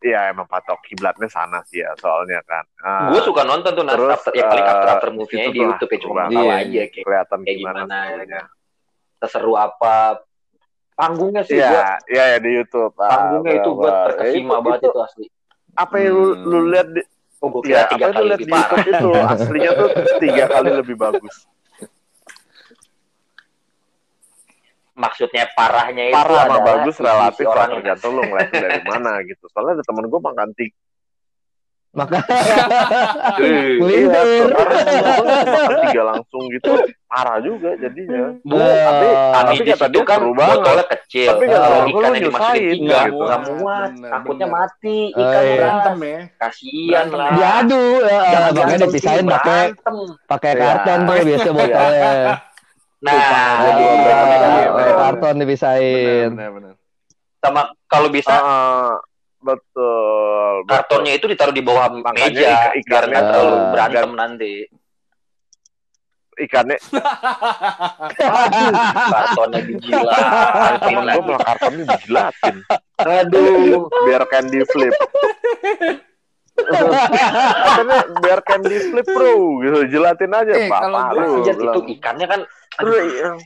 ya 0.00 0.32
emang 0.32 0.48
patok 0.48 0.80
kiblatnya 0.80 1.28
sana 1.28 1.60
sih 1.68 1.84
ya 1.84 1.92
soalnya 1.96 2.40
kan 2.48 2.64
Ah, 2.80 3.12
Gue 3.12 3.20
suka 3.20 3.44
nonton 3.44 3.72
tuh 3.72 3.84
Terus, 3.84 4.16
after, 4.16 4.32
ya 4.32 4.48
paling 4.48 4.64
eh, 4.64 4.72
after 4.72 4.88
after 4.88 5.10
movie-nya 5.12 5.44
itu 5.44 5.52
di 5.52 5.60
YouTube 5.60 5.90
ya 5.92 5.98
cuma 6.00 6.22
tahu 6.24 6.48
iya, 6.48 6.56
aja 6.56 6.82
kayak, 6.88 7.04
kelihatan 7.04 7.38
kayak 7.44 7.56
gimana, 7.60 7.80
gimana. 7.84 8.40
Seseru 9.20 9.54
apa 9.54 10.24
panggungnya 10.92 11.42
sih 11.42 11.56
Iya, 11.56 11.68
gua 11.68 11.84
iya 12.08 12.24
ya 12.26 12.38
di 12.38 12.50
YouTube. 12.52 12.92
Ah, 12.96 13.08
panggungnya 13.08 13.52
itu 13.54 13.70
gue 13.70 13.82
benar. 13.82 14.04
terkesima 14.10 14.50
Ya, 14.50 14.60
banget 14.60 14.80
itu, 14.80 14.88
itu 14.88 15.00
asli. 15.00 15.26
Apa 15.72 15.94
yang 15.96 16.12
lu, 16.12 16.26
Hmm. 16.26 16.44
lu 16.44 16.58
lihat 16.68 16.88
di 16.88 17.02
Oh, 17.40 17.48
gue 17.48 17.60
ya, 17.64 17.64
kira 17.64 17.80
apa 17.80 17.88
tiga 17.90 18.04
yang 18.04 18.10
lu 18.10 18.16
kali 18.16 18.26
lihat 18.26 18.38
di 18.38 18.46
parah. 18.46 18.60
YouTube 18.60 18.84
itu 18.86 19.08
aslinya 19.26 19.70
tuh 19.72 19.88
tiga 20.18 20.44
kali 20.46 20.70
lebih 20.74 20.96
bagus. 20.98 21.34
Maksudnya 24.92 25.44
parahnya 25.54 26.04
itu 26.06 26.16
Parah 26.18 26.44
sama 26.44 26.58
bagus 26.60 26.96
relatif 27.00 27.44
orangnya. 27.46 27.74
tergantung 27.96 28.12
lu 28.12 28.22
ngeliat 28.22 28.50
dari 28.50 28.80
mana 28.84 29.12
gitu. 29.24 29.44
Soalnya 29.48 29.80
ada 29.80 29.84
temen 29.86 30.04
gue 30.06 30.20
makan 30.20 30.48
tiga. 30.52 30.76
Maka 31.90 32.22
Eh, 33.42 33.82
Melintir. 33.82 34.46
Iya, 34.46 35.76
tiga 35.82 36.02
langsung 36.06 36.46
gitu. 36.48 36.70
Parah 37.04 37.42
juga 37.42 37.74
jadinya. 37.74 38.30
Bu, 38.40 38.54
Eh, 38.54 38.78
tapi 38.78 39.06
tapi 39.34 39.54
di 39.58 39.70
kata 39.74 39.86
dia 39.88 40.02
kan 40.06 40.20
botolnya 40.22 40.84
kecil. 40.86 41.28
Tapi 41.34 41.44
Kalau 41.44 41.66
orang, 41.66 41.82
lu 41.82 41.90
ikannya 41.90 42.20
dimasukin 42.20 42.22
nyusahin, 42.22 42.76
tiga, 42.78 42.98
gitu. 43.02 43.18
nggak 43.20 43.40
muat. 43.50 43.90
Takutnya 44.00 44.46
mati 44.46 44.98
Eh, 45.08 45.18
ikan 45.18 45.42
iya. 45.42 45.56
Berantem 45.56 45.96
ya. 46.00 46.18
Kasian 46.38 47.06
lah. 47.10 47.30
diadu 47.32 47.84
ya, 48.00 48.18
Jangan 48.22 48.50
makanya 48.54 48.78
dipisahin 48.80 49.26
pakai 49.26 49.62
pakai 50.24 50.50
Iya. 50.50 50.60
karton 50.62 50.98
tuh 51.00 51.16
biasa 51.26 51.48
botolnya. 51.50 52.12
Nah, 53.00 53.16
Ah, 53.16 53.54
pakai 54.70 54.92
karton 54.94 55.34
dipisahin. 55.38 56.28
Benar, 56.32 56.50
benar. 56.52 56.72
sama 57.40 57.62
kalau 57.88 58.12
bisa 58.12 58.36
Ah, 59.40 59.46
betul. 59.46 60.52
betul. 60.60 60.68
kartonnya 60.68 61.12
itu 61.14 61.26
ditaruh 61.26 61.50
di 61.50 61.60
bawah 61.60 61.88
Makanya 61.88 62.12
meja 62.22 62.50
ik- 62.76 62.84
biar 62.84 63.02
nggak 63.02 63.16
ikannya, 63.16 63.20
terlalu 63.26 63.48
eh, 63.50 63.64
berantem 63.70 64.10
nanti. 64.12 64.52
ikannya 66.38 66.76
Kartonnya 69.10 69.60
gila. 69.60 70.18
temen 70.78 71.04
gue 71.06 71.22
malah 71.22 71.40
kartonnya 71.42 71.84
dijilatin 71.86 72.56
Aduh. 72.96 73.88
biar 74.02 74.22
candy 74.26 74.60
flip 74.66 74.94
katanya 76.60 77.98
biar 78.20 78.40
candy 78.42 78.76
flip 78.82 79.06
bro 79.06 79.32
gitu 79.62 79.78
jelatin 79.90 80.30
aja 80.30 80.52
Eh, 80.54 80.68
kalau 80.68 81.00
bilang. 81.56 81.74
itu 81.74 81.80
ikannya 81.90 82.26
kan. 82.26 82.40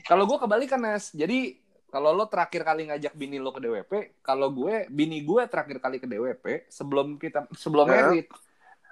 Kalau 0.03 0.23
gue 0.25 0.37
kebalikan 0.37 0.79
Nas. 0.81 1.11
Jadi 1.11 1.55
kalau 1.95 2.11
lo 2.11 2.27
terakhir 2.27 2.61
kali 2.61 2.81
ngajak 2.85 3.13
bini 3.13 3.39
lo 3.39 3.49
ke 3.49 3.63
DWP, 3.63 3.91
kalau 4.19 4.51
gue 4.51 4.83
bini 4.89 5.23
gue 5.23 5.47
terakhir 5.47 5.79
kali 5.79 5.95
ke 5.95 6.03
DWP 6.03 6.67
sebelum 6.67 7.15
kita 7.15 7.47
sebelum 7.53 7.87
Ya. 7.87 8.11
merit. 8.11 8.27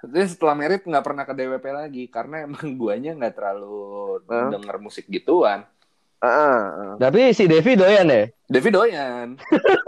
Jadi 0.02 0.24
setelah 0.26 0.54
merit 0.54 0.80
nggak 0.82 1.00
pernah 1.02 1.22
ke 1.22 1.32
DWP 1.32 1.64
lagi 1.70 2.04
karena 2.06 2.36
emang 2.42 2.64
guanya 2.80 3.12
nggak 3.12 3.34
terlalu 3.34 3.76
Hah? 4.24 4.48
denger 4.50 4.76
musik 4.78 5.04
gituan. 5.06 5.68
Ah, 6.16 6.28
ah, 6.28 6.56
ah. 6.56 6.92
Tapi 6.96 7.30
si 7.30 7.44
Devi 7.44 7.76
doyan 7.76 8.08
ya. 8.08 8.24
Devi 8.46 8.70
doyan. 8.70 9.36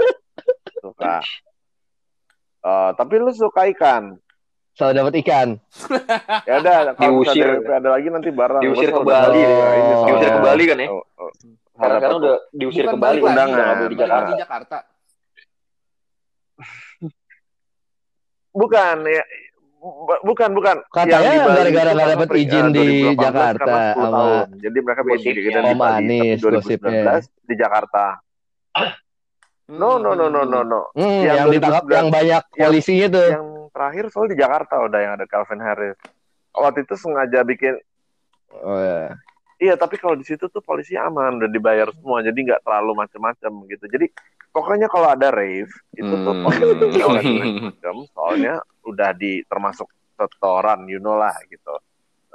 suka 0.84 1.24
Oh, 2.60 2.90
tapi 2.92 3.16
lu 3.16 3.30
suka 3.30 3.64
ikan 3.70 4.18
Selalu 4.72 4.92
dapat 4.94 5.14
ikan. 5.22 5.48
ya 6.44 6.60
udah 6.60 6.92
kalau 6.92 7.24
Diusir. 7.24 7.64
ada 7.64 7.88
lagi 7.88 8.12
nanti 8.12 8.28
bareng 8.28 8.60
Diusir 8.60 8.92
ke 8.92 9.00
udah 9.00 9.08
Bali. 9.24 9.40
ya, 9.40 9.48
Oh. 9.48 10.04
diusir 10.04 10.28
ke. 10.28 10.40
Bali 10.42 10.64
kan 10.66 10.76
ya? 10.76 10.88
Oh, 10.90 11.00
oh. 11.16 11.30
Karena 11.76 11.96
sekarang 11.98 12.18
udah 12.18 12.36
diusir 12.50 12.82
Bukan 12.82 12.92
ke 12.92 12.98
Bali 12.98 13.04
balik 13.12 13.22
lagi, 13.22 13.30
undangan. 13.30 13.74
boleh 13.76 13.86
di 13.86 13.96
Jakarta. 13.96 14.26
di 14.26 14.34
Jakarta. 14.38 14.76
bukan 18.52 18.96
ya 19.04 19.22
bu- 19.78 20.22
bukan 20.24 20.50
bukan 20.52 20.76
Katanya 20.88 21.44
gara-gara 21.44 21.90
itu 21.92 22.16
nggak 22.16 22.18
peri- 22.24 22.40
izin 22.42 22.66
di 22.66 22.86
2018 23.12 23.20
Jakarta 23.20 23.60
karena 23.60 23.76
10 23.84 23.92
sama 23.94 24.08
tahun. 24.10 24.46
jadi 24.56 24.78
mereka 24.80 25.00
bikin 25.02 25.12
gosipnya. 25.12 25.36
kegiatan 25.36 25.62
di 25.62 25.74
Bali 25.76 25.92
Anis 25.94 26.20
tapi 26.32 26.42
2019 26.42 26.56
gosipnya. 26.56 27.12
di 27.42 27.54
Jakarta 27.54 28.04
no 29.68 29.90
no 29.98 30.10
no 30.12 30.26
no 30.26 30.42
no 30.42 30.60
no 30.62 30.80
Hmm, 30.94 31.20
Yang 31.20 31.36
yang, 31.36 31.48
ditangkap 31.50 31.84
2019 31.84 31.92
yang 31.92 32.08
banyak 32.08 32.42
polisi 32.56 32.94
itu. 32.98 33.22
yang 33.28 33.46
terakhir 33.68 34.04
soal 34.08 34.26
di 34.26 34.36
Jakarta 34.36 34.74
udah 34.80 34.98
yang 34.98 35.12
ada 35.12 35.26
Calvin 35.26 35.60
Harris 35.60 35.98
waktu 36.50 36.78
itu 36.80 36.94
sengaja 36.96 37.40
bikin 37.42 37.76
Oh 38.56 38.78
ya. 38.78 39.12
Iya 39.56 39.74
tapi 39.74 39.96
kalau 39.96 40.14
di 40.16 40.24
situ 40.24 40.48
tuh 40.48 40.60
polisi 40.60 40.94
aman 40.96 41.40
udah 41.40 41.50
dibayar 41.50 41.88
semua 41.96 42.20
jadi 42.20 42.36
nggak 42.36 42.62
terlalu 42.64 42.92
macem-macem 42.96 43.52
gitu 43.72 43.84
jadi 43.88 44.06
pokoknya 44.52 44.88
kalau 44.88 45.08
ada 45.12 45.28
rave 45.32 45.72
itu 45.96 46.12
tuh 46.24 46.32
Hmm. 46.32 46.42
polisi 46.44 46.64
nggak 46.76 47.08
boleh 47.24 47.46
macem 47.60 47.96
soalnya 48.12 48.54
udah 48.84 49.10
di 49.16 49.40
termasuk 49.48 49.88
setoran 50.16 50.84
you 50.88 51.00
know 51.00 51.16
lah 51.16 51.34
gitu 51.48 51.76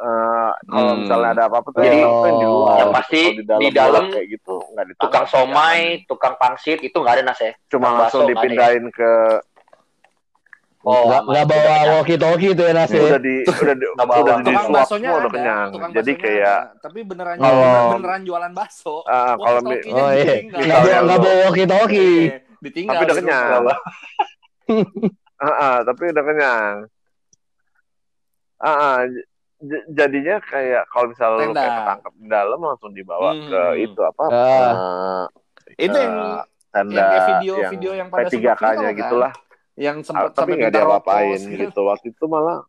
Eh, 0.01 0.51
kalau 0.65 0.97
Hmm. 0.97 1.05
misalnya 1.05 1.29
ada 1.37 1.43
apa-apa 1.45 1.69
tuh 1.77 1.85
Jadi, 1.85 2.01
yang 2.01 2.37
di 2.41 2.47
luar 2.49 2.73
oh, 2.73 2.77
yang 2.81 2.89
pasti 2.89 3.21
Kalau 3.21 3.61
di 3.61 3.69
dalam 3.69 4.03
kayak 4.09 4.27
gitu 4.33 4.53
nggak 4.73 4.85
Tukang 4.97 5.25
somai, 5.29 5.81
tukang 6.09 6.35
pangsit 6.41 6.81
itu 6.81 6.97
nggak 6.97 7.21
ada 7.21 7.23
nas 7.29 7.37
ya? 7.37 7.53
cuma 7.69 7.93
langsung 7.93 8.25
ya? 8.25 8.33
dipindahin 8.33 8.89
ke 8.89 9.11
Oh, 10.81 11.05
nggak 11.05 11.21
nggak 11.23 11.45
bawa 11.45 11.61
Udah 11.61 11.83
walkie 11.93 12.17
talkie 12.17 12.51
tuh 12.51 12.65
ya 12.65 12.73
Nasi. 12.73 12.97
udah 12.97 13.17
di 13.17 13.35
udah 13.43 13.75
di 13.75 13.85
bawa. 13.93 14.13
udah 14.17 14.35
di 14.39 14.49
baksonya 14.67 14.81
semua 14.83 15.13
udah 15.13 15.21
ada, 15.21 15.29
kenyang 15.31 15.67
jadi 15.93 16.11
kayak 16.15 16.57
ada. 16.59 16.79
tapi 16.79 16.99
beneran 17.01 17.37
Oh. 17.37 17.89
beneran 17.93 18.21
jualan 18.21 18.51
bakso. 18.51 18.95
ah, 19.03 19.33
kalau 19.35 19.61
mi- 19.61 19.77
Oh 19.87 20.09
iya. 20.09 20.35
Nggak 20.43 20.79
nggak 21.03 21.19
bawa 21.19 21.35
walkie 21.43 21.67
talkie. 21.67 22.17
Eh, 22.27 22.41
ditinggal 22.59 22.93
Tapi 22.95 23.03
udah 23.03 23.13
di 23.13 23.19
kenyang. 23.19 23.61
Ah, 25.39 25.49
ah, 25.49 25.77
tapi 25.81 26.03
udah 26.07 26.23
kenyang. 26.23 26.75
Ah, 28.57 28.69
ah, 28.69 28.97
j- 29.03 29.25
j- 29.59 29.85
jadinya 29.91 30.37
kayak 30.39 30.85
kalau 30.87 31.09
misalnya 31.09 31.37
lu 31.39 31.53
kayak 31.55 31.73
ketangkep 31.75 32.13
di 32.15 32.27
dalam 32.27 32.59
langsung 32.59 32.91
dibawa 32.91 33.29
Hmm. 33.31 33.45
ke 33.47 33.61
itu 33.79 33.99
apa 33.99 34.23
Ah. 34.23 35.25
eh, 35.67 35.81
Itu 35.83 35.93
yang 35.95 36.15
tenda 36.69 36.93
yang 36.93 37.01
kayak 37.01 37.09
yang 37.11 37.25
video-video 37.27 37.91
yang 37.95 38.07
pada 38.07 38.21
P3K-nya 38.23 38.53
sempat 38.53 38.93
viral, 38.95 39.21
kan? 39.23 39.33
Yang 39.81 39.97
Ah, 39.97 40.05
sempat 40.05 40.29
tapi 40.31 40.53
sampai 40.53 40.55
nggak 40.59 40.69
minta 40.69 40.79
diapa-apain 40.79 41.39
rokok, 41.41 41.57
gitu 41.59 41.79
waktu 41.83 42.07
itu 42.07 42.25
malah 42.27 42.59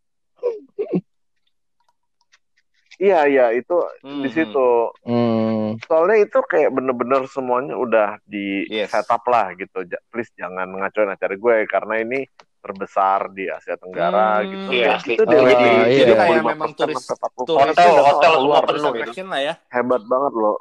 iya 2.98 3.20
iya 3.26 3.46
itu 3.50 3.76
Hmm, 4.00 4.22
di 4.22 4.30
situ 4.30 4.68
Hmm. 5.02 5.74
soalnya 5.82 6.16
itu 6.20 6.38
kayak 6.42 6.70
bener-bener 6.70 7.26
semuanya 7.26 7.74
udah 7.74 8.16
di 8.24 8.64
Yes. 8.66 8.88
setup 8.90 9.20
lah 9.26 9.52
gitu 9.54 9.84
Ja- 9.84 10.00
please 10.08 10.30
jangan 10.34 10.70
ngacoin 10.70 11.10
acara 11.10 11.34
gue 11.34 11.56
karena 11.66 11.94
ini 11.98 12.20
terbesar 12.58 13.26
di 13.28 13.44
Asia 13.46 13.74
Tenggara 13.74 14.38
Hmm, 14.38 14.48
gitu 14.48 14.68
iya, 14.70 14.86
Kayak 14.86 14.96
asli. 14.96 15.12
itu 15.12 15.22
Oh, 15.22 15.28
DWD 15.28 15.50
iya. 15.50 15.82
Jadi 15.98 16.12
kayak 16.12 16.30
35% 16.30 16.46
memang 16.46 16.70
turis- 16.70 16.78
sampai 16.94 17.18
40% 17.18 17.42
turis- 17.42 17.66
Hotel, 17.66 17.90
udah 17.90 18.04
hotel 18.06 18.32
semua 18.32 18.38
gitu. 18.54 18.62
penuh 18.64 18.78
itu. 18.78 18.90
attraction 18.94 19.26
lah 19.26 19.40
ya. 19.42 19.54
hebat 19.68 20.02
banget 20.04 20.32
loh 20.32 20.56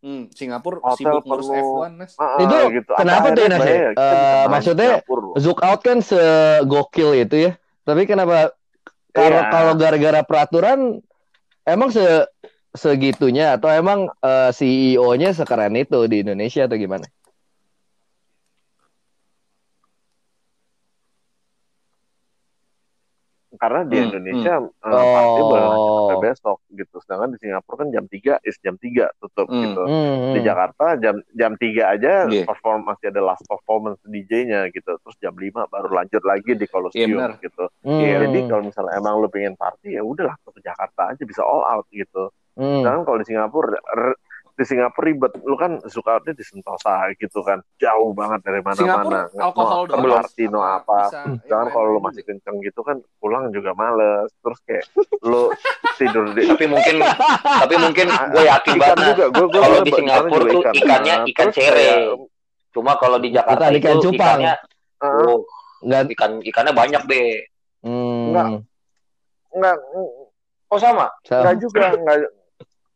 Hmm, 0.00 0.32
Singapura 0.32 0.80
Hotel 0.80 0.96
sibuk 0.96 1.22
ngurus 1.28 1.48
penuh. 1.52 1.76
F1, 1.84 1.92
Nes. 2.00 2.12
Ah, 2.16 2.40
Itu 2.40 2.56
gitu. 2.72 2.92
kenapa 2.96 3.26
tuh, 3.36 3.44
Nas, 3.52 3.60
ya? 3.60 3.68
Eh, 3.68 3.84
main 3.92 4.48
maksudnya. 4.48 4.90
Zook 5.36 5.60
out 5.60 5.80
kan 5.84 6.00
segokil 6.00 7.10
itu 7.20 7.36
ya. 7.36 7.52
Tapi 7.84 8.08
kenapa 8.08 8.56
kalau 9.12 9.40
Iya. 9.44 9.52
kalau 9.52 9.72
gara-gara 9.76 10.20
peraturan 10.24 11.04
emang 11.68 11.92
se 11.92 12.00
segitunya 12.72 13.60
atau 13.60 13.68
emang 13.68 14.08
eh, 14.24 14.50
CEO-nya 14.56 15.36
sekeren 15.36 15.76
itu 15.76 16.00
di 16.08 16.24
Indonesia 16.24 16.64
atau 16.64 16.80
gimana? 16.80 17.04
Karena 23.60 23.84
di 23.84 23.92
Hmm, 23.94 24.06
Indonesia 24.08 24.54
eh, 24.56 24.88
Oh. 24.88 25.12
party 25.12 25.40
boleh 25.42 25.62
lanjut 25.62 25.92
sampai 25.92 26.18
besok 26.24 26.58
gitu 26.70 26.96
sedangkan 26.98 27.28
di 27.28 27.38
Singapura 27.38 27.76
kan 27.76 27.88
jam 27.90 28.04
3 28.06 28.40
is 28.40 28.56
jam 28.58 28.74
3 28.74 29.04
tutup 29.18 29.46
Hmm. 29.46 29.60
gitu 29.62 29.82
Hmm. 29.84 30.32
di 30.32 30.40
Jakarta 30.40 30.96
jam 30.96 31.14
jam 31.30 31.52
3 31.54 31.82
aja 31.90 32.24
Iya. 32.26 32.44
perform 32.44 32.80
masih 32.82 33.06
ada 33.06 33.20
last 33.22 33.44
performance 33.44 34.00
DJ-nya 34.02 34.66
gitu 34.70 34.96
terus 34.96 35.16
jam 35.18 35.34
5 35.34 35.68
baru 35.68 35.92
lanjut 35.92 36.22
lagi 36.22 36.52
di 36.52 36.64
Iya, 36.64 36.72
Colosseum 36.72 37.08
benar. 37.14 37.36
gitu 37.38 37.64
Hmm. 37.82 38.00
jadi 38.00 38.38
kalau 38.46 38.62
misalnya 38.64 38.92
emang 38.94 39.14
lu 39.18 39.28
pengen 39.28 39.52
party 39.54 39.92
ya 39.92 40.02
udahlah 40.02 40.34
ke 40.40 40.60
Jakarta 40.60 41.12
aja 41.12 41.22
bisa 41.22 41.42
all 41.42 41.62
out 41.62 41.84
gitu 41.90 42.32
Hmm. 42.56 42.80
sedangkan 42.80 43.04
kalau 43.04 43.18
di 43.18 43.26
Singapura 43.26 43.76
di 44.60 44.68
Singapura 44.68 45.08
ribet 45.08 45.32
lu 45.40 45.56
kan 45.56 45.80
suka 45.88 46.20
di 46.20 46.44
Sentosa 46.44 47.08
gitu 47.16 47.40
kan 47.40 47.64
jauh 47.80 48.12
banget 48.12 48.44
dari 48.44 48.60
Singapura 48.76 49.24
mana-mana 49.24 49.40
alkohol 49.40 49.88
no, 49.88 49.96
doang. 50.04 50.52
no 50.52 50.60
apa 50.60 50.98
Bisa 51.08 51.20
Jangan 51.48 51.64
lain 51.64 51.72
kalau 51.72 51.88
lu 51.88 51.96
juga. 51.96 52.06
masih 52.12 52.22
kenceng 52.28 52.56
gitu 52.60 52.80
kan 52.84 52.96
pulang 53.16 53.48
juga 53.56 53.72
males. 53.72 54.28
Terus 54.44 54.58
kayak 54.68 54.84
lu 55.24 55.48
tidur 55.96 56.24
di 56.36 56.44
Tapi 56.44 56.64
mungkin 56.68 56.96
tapi 57.40 57.74
mungkin 57.80 58.06
gue 58.12 58.44
yakin 58.44 58.72
ikan 58.76 58.80
banget 58.84 59.06
juga. 59.16 59.24
Gue 59.32 59.46
gue 59.48 59.62
kalau 59.64 59.80
di 59.80 59.92
Singapura 59.96 60.44
tuh 60.44 60.62
ikannya 60.76 61.14
ikan 61.32 61.48
cere. 61.56 61.90
Cuma 62.76 62.92
kalau 63.00 63.16
di 63.16 63.28
Jakarta 63.32 63.72
ikan 63.72 63.96
itu 63.96 64.12
cupang. 64.12 64.44
ikannya 64.44 64.54
Ah, 65.00 65.16
oh, 65.24 65.40
Nggak, 65.80 66.12
ikan 66.12 66.44
ikannya 66.44 66.72
banyak 66.76 67.02
be. 67.08 67.48
hmm. 67.80 68.36
Nggak. 68.36 68.46
enggak 69.56 69.76
Oh 70.68 70.76
sama. 70.76 71.08
Sa- 71.24 71.40
enggak 71.40 71.56
juga 71.64 71.96
enggak 71.96 72.28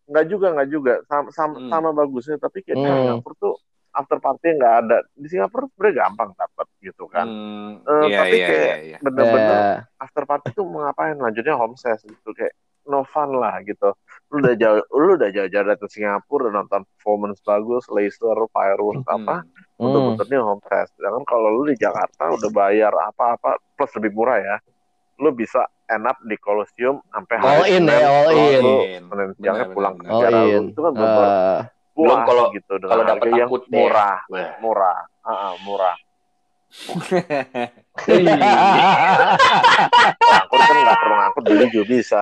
enggak 0.05 0.25
juga 0.27 0.47
enggak 0.53 0.69
juga 0.69 0.93
sama 1.05 1.29
sama, 1.31 1.55
Hmm. 1.57 1.71
sama 1.71 1.89
bagusnya 1.91 2.37
tapi 2.37 2.61
kayak 2.61 2.77
di 2.77 2.85
Hmm. 2.85 2.97
Singapura 3.01 3.35
tuh 3.39 3.55
after 3.91 4.19
party 4.19 4.49
enggak 4.53 4.75
ada. 4.83 4.99
Di 5.13 5.27
Singapura 5.29 5.65
sebenarnya 5.67 5.95
gampang 6.01 6.31
dapat 6.35 6.67
gitu 6.79 7.05
kan. 7.07 7.27
Hmm, 7.27 7.71
Eh, 7.81 8.05
iya, 8.09 8.19
tapi 8.21 8.37
iya, 8.37 8.47
kayak 8.47 8.65
iya, 8.65 8.77
iya. 8.85 8.99
bener-bener 9.01 9.55
Ya. 9.55 9.77
after 9.99 10.25
party 10.25 10.49
tuh 10.51 10.65
mau 10.65 10.83
ngapain 10.83 11.15
lanjutnya 11.15 11.55
home 11.55 11.75
ses 11.75 12.01
gitu 12.01 12.31
kayak 12.33 12.53
no 12.85 13.01
fun 13.03 13.33
lah 13.33 13.65
gitu 13.65 13.97
lu 14.29 14.45
udah 14.45 14.53
jauh 14.55 14.77
lu 14.93 15.17
udah 15.17 15.33
jauh-jauh 15.33 15.65
dari 15.65 15.89
Singapura 15.89 16.53
udah 16.53 16.61
nonton 16.61 16.85
performance 16.85 17.41
bagus 17.41 17.89
laser 17.89 18.37
fireworks 18.53 19.09
Hmm. 19.09 19.25
apa 19.25 19.37
Hmm. 19.41 19.89
untuk-untuknya 19.89 20.39
home 20.39 20.61
test. 20.63 20.93
Sedangkan 20.95 21.25
kalau 21.25 21.49
lu 21.51 21.67
di 21.67 21.81
Jakarta 21.81 22.29
udah 22.31 22.51
bayar 22.53 22.93
apa-apa 22.93 23.57
plus 23.73 23.89
lebih 23.97 24.13
murah 24.13 24.37
ya, 24.37 24.57
lu 25.17 25.31
bisa 25.31 25.63
end 25.87 26.05
up 26.05 26.19
di 26.21 26.37
Colosseum 26.37 26.99
sampai 27.07 27.35
All 27.37 27.47
hari 27.61 27.71
in 27.73 27.83
Senin, 27.83 27.95
ya, 27.95 28.09
all 28.09 28.27
lu- 28.27 28.35
in. 28.35 28.61
lu 28.61 28.77
In. 28.83 29.03
Senin 29.07 29.29
siangnya 29.37 29.67
pulang 29.69 29.95
ke 29.95 30.01
benar. 30.01 30.11
All 30.11 30.21
negara 30.21 30.37
lu. 30.37 30.49
in. 30.51 30.65
Itu 30.67 30.81
kan 30.81 30.93
bener 30.93 31.09
Eh, 31.15 31.61
puas 31.95 32.19
kalau- 32.25 32.49
gitu 32.51 32.73
dengan 32.75 32.91
kalau 32.91 33.05
harga 33.05 33.15
dapat 33.15 33.29
yang 33.33 33.49
murah, 33.71 34.19
murah, 34.59 34.99
Ah, 35.23 35.31
ah, 35.31 35.53
murah. 35.63 35.97
Angkut 40.35 40.61
kan 40.61 40.75
nggak 40.75 40.99
perlu 40.99 41.15
ngangkut 41.15 41.45
beli 41.45 41.65
juga 41.71 41.87
bisa. 41.87 42.21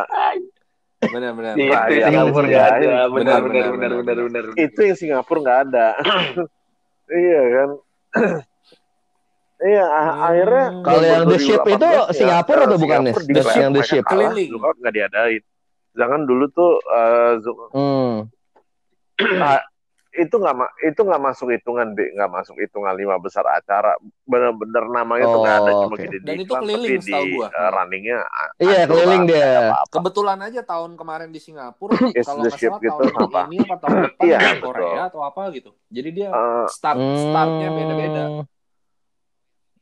Benar, 1.03 1.33
benar. 1.35 1.53
Iya, 1.59 1.67
itu 1.83 1.95
iya, 1.99 2.07
Singapura 2.07 2.47
iya, 2.47 2.53
nggak 2.53 2.69
iya. 2.79 2.95
ada. 2.95 3.11
Benar 3.11 3.41
benar, 3.43 3.67
benar 3.75 4.17
benar. 4.23 4.43
Itu 4.55 4.81
yang 4.85 4.97
Singapura 4.97 5.39
nggak 5.41 5.59
ada. 5.67 5.87
iya 7.27 7.41
kan. 7.51 7.69
Iya, 9.63 9.85
ah- 9.85 10.03
Hmm. 10.13 10.27
akhirnya 10.27 10.67
Kalau 10.83 11.01
yang 11.01 11.23
The 11.25 11.39
Ship 11.39 11.63
itu 11.63 11.71
2018 11.79 11.95
ya, 11.95 12.03
Singapura 12.13 12.61
atau 12.61 12.77
bukan? 12.77 12.99
Singapura 13.01 13.23
The- 13.23 13.33
declare 13.33 13.61
yang 13.61 13.73
The 13.73 13.83
Ship. 13.83 14.05
Keliling. 14.05 14.49
Lookout 14.51 14.77
nggak 14.77 14.95
diadain. 14.95 15.43
Jangan 15.93 16.21
dulu 16.25 16.45
tuh 16.49 16.73
eh, 16.83 17.33
Zoom- 17.39 17.71
Hmm. 17.71 18.15
ah, 19.45 19.61
itu 20.13 20.35
nggak 20.35 20.57
itu 20.85 21.01
nggak 21.01 21.23
masuk 21.23 21.49
hitungan 21.49 21.89
B, 21.91 22.05
nggak 22.13 22.29
masuk 22.29 22.57
hitungan 22.59 22.93
lima 22.93 23.17
besar 23.17 23.47
acara. 23.47 23.95
Bener-bener 24.23 24.85
namanya 24.91 25.25
tuh 25.27 25.41
nggak 25.41 25.57
ada 25.59 25.71
Oh, 25.71 25.81
cuma 25.83 25.95
oke. 25.95 26.03
gini 26.03 26.11
di 26.13 26.27
Dan 26.27 26.35
itu 26.35 26.45
iklan, 26.49 26.61
keliling 26.61 26.99
di 26.99 27.13
gua. 27.31 27.47
eh, 27.49 27.71
runningnya 27.71 28.19
Iya, 28.59 28.77
hancur 28.83 28.89
keliling 28.91 29.23
dia. 29.25 29.51
Kebetulan 29.87 30.39
aja 30.43 30.61
tahun 30.63 30.91
kemarin 30.95 31.31
di 31.31 31.39
Singapura, 31.39 31.97
kalau 31.97 32.11
the 32.43 32.51
nggak 32.51 32.59
ship 32.59 32.69
salah 32.69 32.83
gitu, 32.83 33.03
tahun 33.09 33.25
apa? 33.25 33.41
ini 33.47 33.57
apa 33.63 33.75
tahun 33.79 33.97
depan 34.03 34.23
Iya, 34.23 34.37
di 34.37 34.45
betul. 34.51 34.65
Korea 34.67 35.03
atau 35.07 35.21
apa 35.23 35.43
gitu. 35.51 35.71
Jadi 35.89 36.09
dia 36.11 36.29
Eh, 36.29 36.67
start 36.69 36.99
startnya 36.99 37.69
Hmm. 37.71 38.43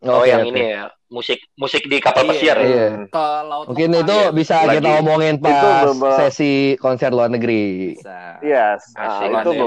Oh 0.01 0.25
Oke, 0.25 0.33
yang 0.33 0.41
oke. 0.43 0.51
ini 0.51 0.63
ya 0.73 0.83
musik 1.07 1.39
musik 1.55 1.85
di 1.85 2.01
kapal 2.01 2.25
Iya. 2.25 2.31
pesiar 2.33 2.57
ya. 2.57 2.67
Iya. 2.67 2.89
Ke 3.07 3.27
laut 3.45 3.65
Mungkin 3.69 3.89
itu 3.95 4.19
bisa 4.33 4.57
Lagi. 4.65 4.81
kita 4.81 4.91
omongin 4.97 5.35
Itu 5.37 5.45
pas 5.45 5.61
beberapa- 5.85 6.17
sesi 6.19 6.53
konser 6.77 7.11
luar 7.11 7.29
negeri. 7.29 7.93
Bisa. 7.95 8.41
Yes, 8.41 8.81
ah, 8.95 9.21
Asik. 9.21 9.29
itu 9.29 9.51
Iya. 9.51 9.61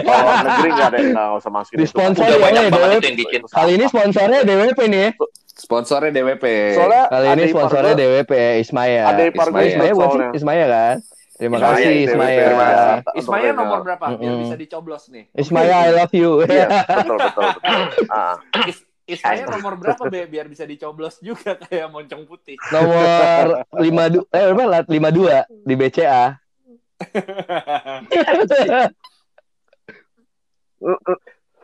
kalau 0.00 0.20
luar 0.24 0.40
negeri 0.42 0.68
nggak 0.68 0.88
ada 0.88 0.96
yang 0.96 1.10
nggak 1.12 1.28
usah 1.36 1.50
masukin 1.50 1.76
Di 1.76 1.84
itu. 1.84 1.92
sponsor 1.92 2.24
ya, 2.24 2.36
banyak 2.38 2.62
ya, 2.62 2.70
banget 2.70 2.88
Dewep. 2.88 2.98
itu 2.98 3.06
yang 3.06 3.18
bikin. 3.18 3.40
Kali 3.46 3.72
ini 3.74 3.84
sponsornya 3.86 4.40
DWP 4.42 4.80
nih 4.86 5.00
ya. 5.00 5.10
Sponsornya 5.58 6.10
DWP. 6.14 6.44
Soalnya 6.72 7.02
Kali 7.08 7.26
ini 7.28 7.44
sponsornya 7.46 7.92
DWP 7.92 8.32
Ismaya. 8.58 9.02
Ada 9.06 9.22
Ismaya 9.28 9.92
soalnya. 9.92 10.28
Ismaya 10.32 10.64
kan? 10.66 10.96
Terima 11.38 11.54
Ismaya, 11.56 11.70
kasih 11.72 11.94
Ismaya. 12.02 12.38
terima 12.42 12.64
kasih. 12.64 12.90
Ismaya 13.14 13.48
Untuk 13.48 13.60
nomor 13.62 13.78
berapa? 13.80 14.04
Biar 14.10 14.18
Mm-mm. 14.28 14.42
bisa 14.42 14.56
dicoblos 14.58 15.02
nih. 15.06 15.24
Ismaya 15.32 15.74
I 15.80 15.90
love 15.94 16.10
you. 16.12 16.30
Iya, 16.42 16.66
betul 16.98 17.16
betul 17.16 17.46
betul. 17.54 17.80
Ah, 18.10 18.34
Is- 18.66 18.82
Ismaya 19.08 19.46
nomor 19.46 19.78
berapa 19.78 20.02
Be? 20.04 20.26
biar 20.26 20.46
bisa 20.46 20.66
dicoblos 20.66 21.16
juga 21.18 21.54
kayak 21.62 21.88
moncong 21.88 22.26
putih. 22.26 22.58
Nomor 22.68 23.64
52 23.72 24.28
eh 24.28 24.50
berapa? 24.52 24.84
52 24.84 25.64
di 25.64 25.74
BCA. 25.74 26.24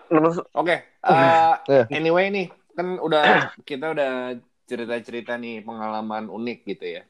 nomor 0.06 0.32
Oke, 0.54 0.76
eh, 0.86 1.52
Eh. 1.66 1.84
anyway 1.90 2.28
nih, 2.28 2.46
kan 2.72 2.96
udah 2.96 3.22
kita 3.62 3.90
udah 3.90 4.38
cerita-cerita 4.64 5.34
nih 5.34 5.60
pengalaman 5.60 6.26
unik 6.26 6.58
gitu 6.66 6.86
ya. 6.94 7.02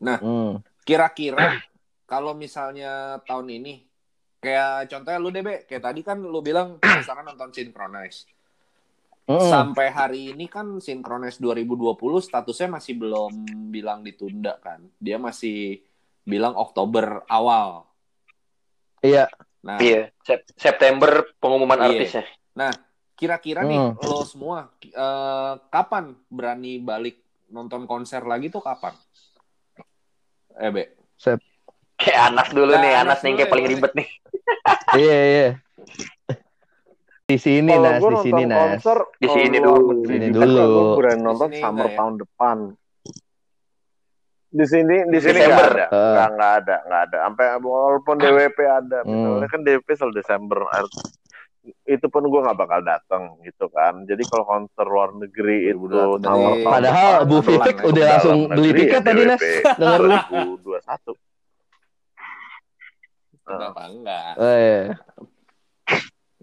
Hmm. 0.00 0.62
Kira-kira 0.84 1.58
kalau 2.04 2.36
misalnya 2.36 3.18
tahun 3.24 3.48
ini 3.50 3.74
kayak 4.38 4.92
contohnya 4.92 5.18
lu 5.18 5.32
DB, 5.32 5.64
kayak 5.64 5.82
tadi 5.82 6.00
kan 6.04 6.20
lu 6.20 6.44
bilang 6.44 6.76
penasaran 6.76 7.24
nonton 7.24 7.48
Synchronize. 7.50 8.28
Hmm. 9.24 9.40
Sampai 9.40 9.88
hari 9.88 10.36
ini 10.36 10.44
kan 10.52 10.84
Synchronize 10.84 11.40
2020 11.40 11.96
statusnya 12.20 12.76
masih 12.76 13.00
belum 13.00 13.32
bilang 13.72 14.04
ditunda 14.04 14.60
kan. 14.60 14.84
Dia 15.00 15.16
masih 15.16 15.80
bilang 16.28 16.52
Oktober 16.60 17.24
awal. 17.24 17.88
Iya. 19.00 19.28
Nah, 19.64 19.80
Iya, 19.80 20.12
Sep- 20.20 20.52
September 20.60 21.24
pengumuman 21.40 21.80
Iya. 21.80 21.88
artisnya. 21.88 22.24
kira-kira 23.14 23.62
nih 23.62 23.78
Hmm. 23.78 23.94
lo 24.10 24.26
semua 24.26 24.74
eh, 24.82 25.54
kapan 25.70 26.18
berani 26.26 26.82
balik 26.82 27.22
nonton 27.46 27.86
konser 27.86 28.26
lagi 28.26 28.50
tuh 28.50 28.58
kapan? 28.58 28.90
Eh, 30.56 30.70
Be. 30.70 30.84
Kayak 31.94 32.20
Anas 32.28 32.48
dulu 32.50 32.70
Nah, 32.70 32.80
nih, 32.80 32.92
Anas 32.92 33.00
Anas 33.00 33.18
nih 33.20 33.32
kayak 33.32 33.40
ya, 33.40 33.46
paling 33.48 33.64
boleh. 33.64 33.74
ribet 33.76 33.92
nih. 33.94 34.08
Iya, 34.94 35.18
iya. 35.24 35.48
Di 37.24 37.36
sini 37.36 37.72
kalau 37.72 37.88
Nas, 37.88 38.02
di 38.04 38.16
sini 38.22 38.42
Nas. 38.44 38.60
konser 38.76 38.98
Di 39.16 39.28
sini 39.28 39.56
dulu. 39.56 39.80
negeri 39.96 40.12
Sini 40.12 40.28
dulu. 40.28 40.66
gue 40.92 41.08
Di 41.08 41.16
nonton 41.16 41.48
sini 41.48 41.58
summer 41.58 41.72
enggak 41.80 41.90
ya? 41.90 41.98
tahun 41.98 42.14
depan. 42.20 42.56
Di 44.48 44.64
sini 44.64 44.96
di 45.04 45.18
sini 45.18 45.38
Desember. 45.40 45.50
nggak 45.50 45.72
ada, 45.72 45.86
Eh. 45.88 46.12
nggak 46.14 46.28
nggak 46.30 46.52
ada, 46.54 46.76
nggak 46.84 47.00
ada. 47.02 47.16
Sampai 47.24 47.46
walaupun 47.58 48.14
DWP 48.16 48.58
ada, 48.62 48.98
Hmm. 49.00 49.10
misalnya 49.10 49.48
kan 49.48 49.60
DWP 49.62 49.88
selalu 49.90 50.14
Desember. 50.14 50.58
Itu 51.64 52.06
pun 52.06 52.22
gue 52.22 52.40
nggak 52.40 52.56
bakal 52.56 52.80
datang 52.80 53.22
gitu 53.40 53.68
kan. 53.68 54.04
Jadi 54.04 54.22
kalau 54.24 54.44
konser 54.44 54.84
luar 54.84 55.10
negeri 55.12 55.70
itu 55.70 55.80
tahun- 55.86 56.20
tahun 56.20 56.60
Padahal 56.60 57.12
Bu 57.24 57.40
dalam 57.40 57.76
udah 57.82 58.04
langsung 58.06 58.38
beli 58.48 58.68
ya 58.68 58.76
tiket 58.78 59.02
tadi, 59.02 59.22
Nas. 59.22 59.40
DWP 59.40 59.44
Denger 59.74 60.00
lu. 60.00 60.16
2021. 60.60 61.16
Kenapa 63.44 63.80
enggak? 63.86 64.32
Eh, 64.38 64.80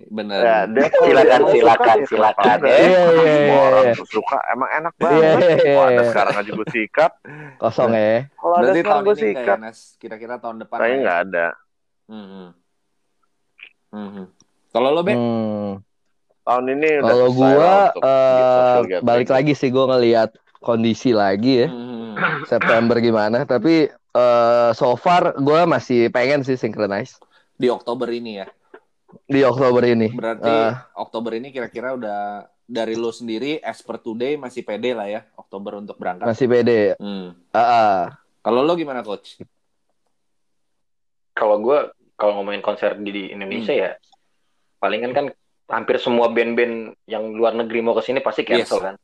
Bener. 0.03 0.41
Ya, 0.41 0.57
dia 0.65 0.89
Silakan, 0.91 1.41
silakan, 1.47 1.95
ya 1.95 2.07
silakan. 2.09 2.41
kenapa 2.41 2.41
enggak? 2.57 2.73
Iya, 2.73 2.81
iya, 2.81 3.05
Semua 3.13 3.29
iya, 3.37 3.59
orang 3.61 3.85
iya. 3.85 3.93
suka, 4.03 4.37
emang 4.49 4.69
enak 4.73 4.93
Iya, 4.93 4.99
banget. 4.99 5.21
iya, 5.21 5.55
Kalau 5.61 5.83
ada 5.83 5.93
iya. 5.93 6.03
sekarang 6.03 6.35
aja 6.35 6.51
gue 6.51 6.67
sikat, 6.67 7.11
kosong 7.55 7.91
ya. 7.91 8.09
kalau 8.33 8.51
ada 8.51 8.61
Berarti 8.61 8.73
sekarang 8.73 8.91
tahun 8.91 9.03
gue 9.03 9.13
ya, 9.13 9.21
sikat. 9.21 9.57
Kira-kira 9.95 10.35
tahun 10.35 10.57
depan. 10.59 10.77
Kayaknya 10.79 10.89
lah 10.89 10.97
ya? 10.97 11.03
nggak 11.03 11.19
ada. 11.23 11.47
Mhm. 12.09 12.45
Mhm. 13.93 14.25
Kalau 14.71 14.89
lo, 14.89 15.01
Be? 15.01 15.13
Hmm. 15.13 15.83
Tahun 16.41 16.65
ini 16.65 16.89
udah 16.97 17.05
Kalau 17.05 17.27
gua 17.31 17.51
lah 17.53 17.85
untuk 17.93 18.01
eh, 18.89 19.03
balik 19.03 19.29
lagi 19.29 19.53
sih 19.53 19.69
gua 19.69 19.85
ngelihat 19.91 20.33
kondisi 20.57 21.13
lagi 21.13 21.61
ya 21.61 21.69
Mhm. 21.69 22.43
September 22.43 22.97
gimana. 22.97 23.45
Tapi 23.45 23.87
eh, 23.91 24.69
so 24.73 24.95
far 24.95 25.37
gua 25.37 25.63
masih 25.65 26.09
pengen 26.09 26.41
sih 26.41 26.55
synchronize 26.55 27.21
Di 27.53 27.69
Oktober 27.69 28.09
ini 28.09 28.41
ya. 28.41 28.47
di 29.27 29.43
Oktober 29.43 29.83
ini. 29.83 30.07
Berarti 30.09 30.47
Eh. 30.47 30.71
Oktober 30.95 31.35
ini 31.35 31.51
kira-kira 31.51 31.93
udah 31.93 32.19
dari 32.63 32.95
lo 32.95 33.11
sendiri 33.11 33.59
as 33.59 33.83
per 33.83 33.99
today 33.99 34.33
masih 34.33 34.63
pede 34.63 34.95
lah 34.95 35.05
ya 35.05 35.27
Oktober 35.35 35.75
untuk 35.75 35.95
berangkat. 35.95 36.25
Masih 36.25 36.47
pede. 36.47 36.95
Hmm. 36.95 37.35
Ah, 37.51 37.59
ah. 37.59 37.97
Kalau 38.39 38.63
lo 38.63 38.73
gimana 38.73 39.03
coach? 39.03 39.35
Kalau 41.33 41.59
gue 41.59 41.79
kalau 42.15 42.39
ngomongin 42.39 42.61
konser 42.61 42.95
di, 42.95 43.09
di 43.09 43.23
Indonesia 43.29 43.73
ya 43.73 43.91
palingan 44.81 45.13
kan 45.13 45.25
hampir 45.69 46.01
semua 46.01 46.27
band-band 46.27 46.97
yang 47.05 47.31
luar 47.31 47.53
negeri 47.53 47.79
mau 47.79 47.93
ke 47.93 48.01
sini 48.01 48.19
pasti 48.19 48.41
cancel 48.41 48.81
Yes. 48.81 48.83
kan. 48.83 48.95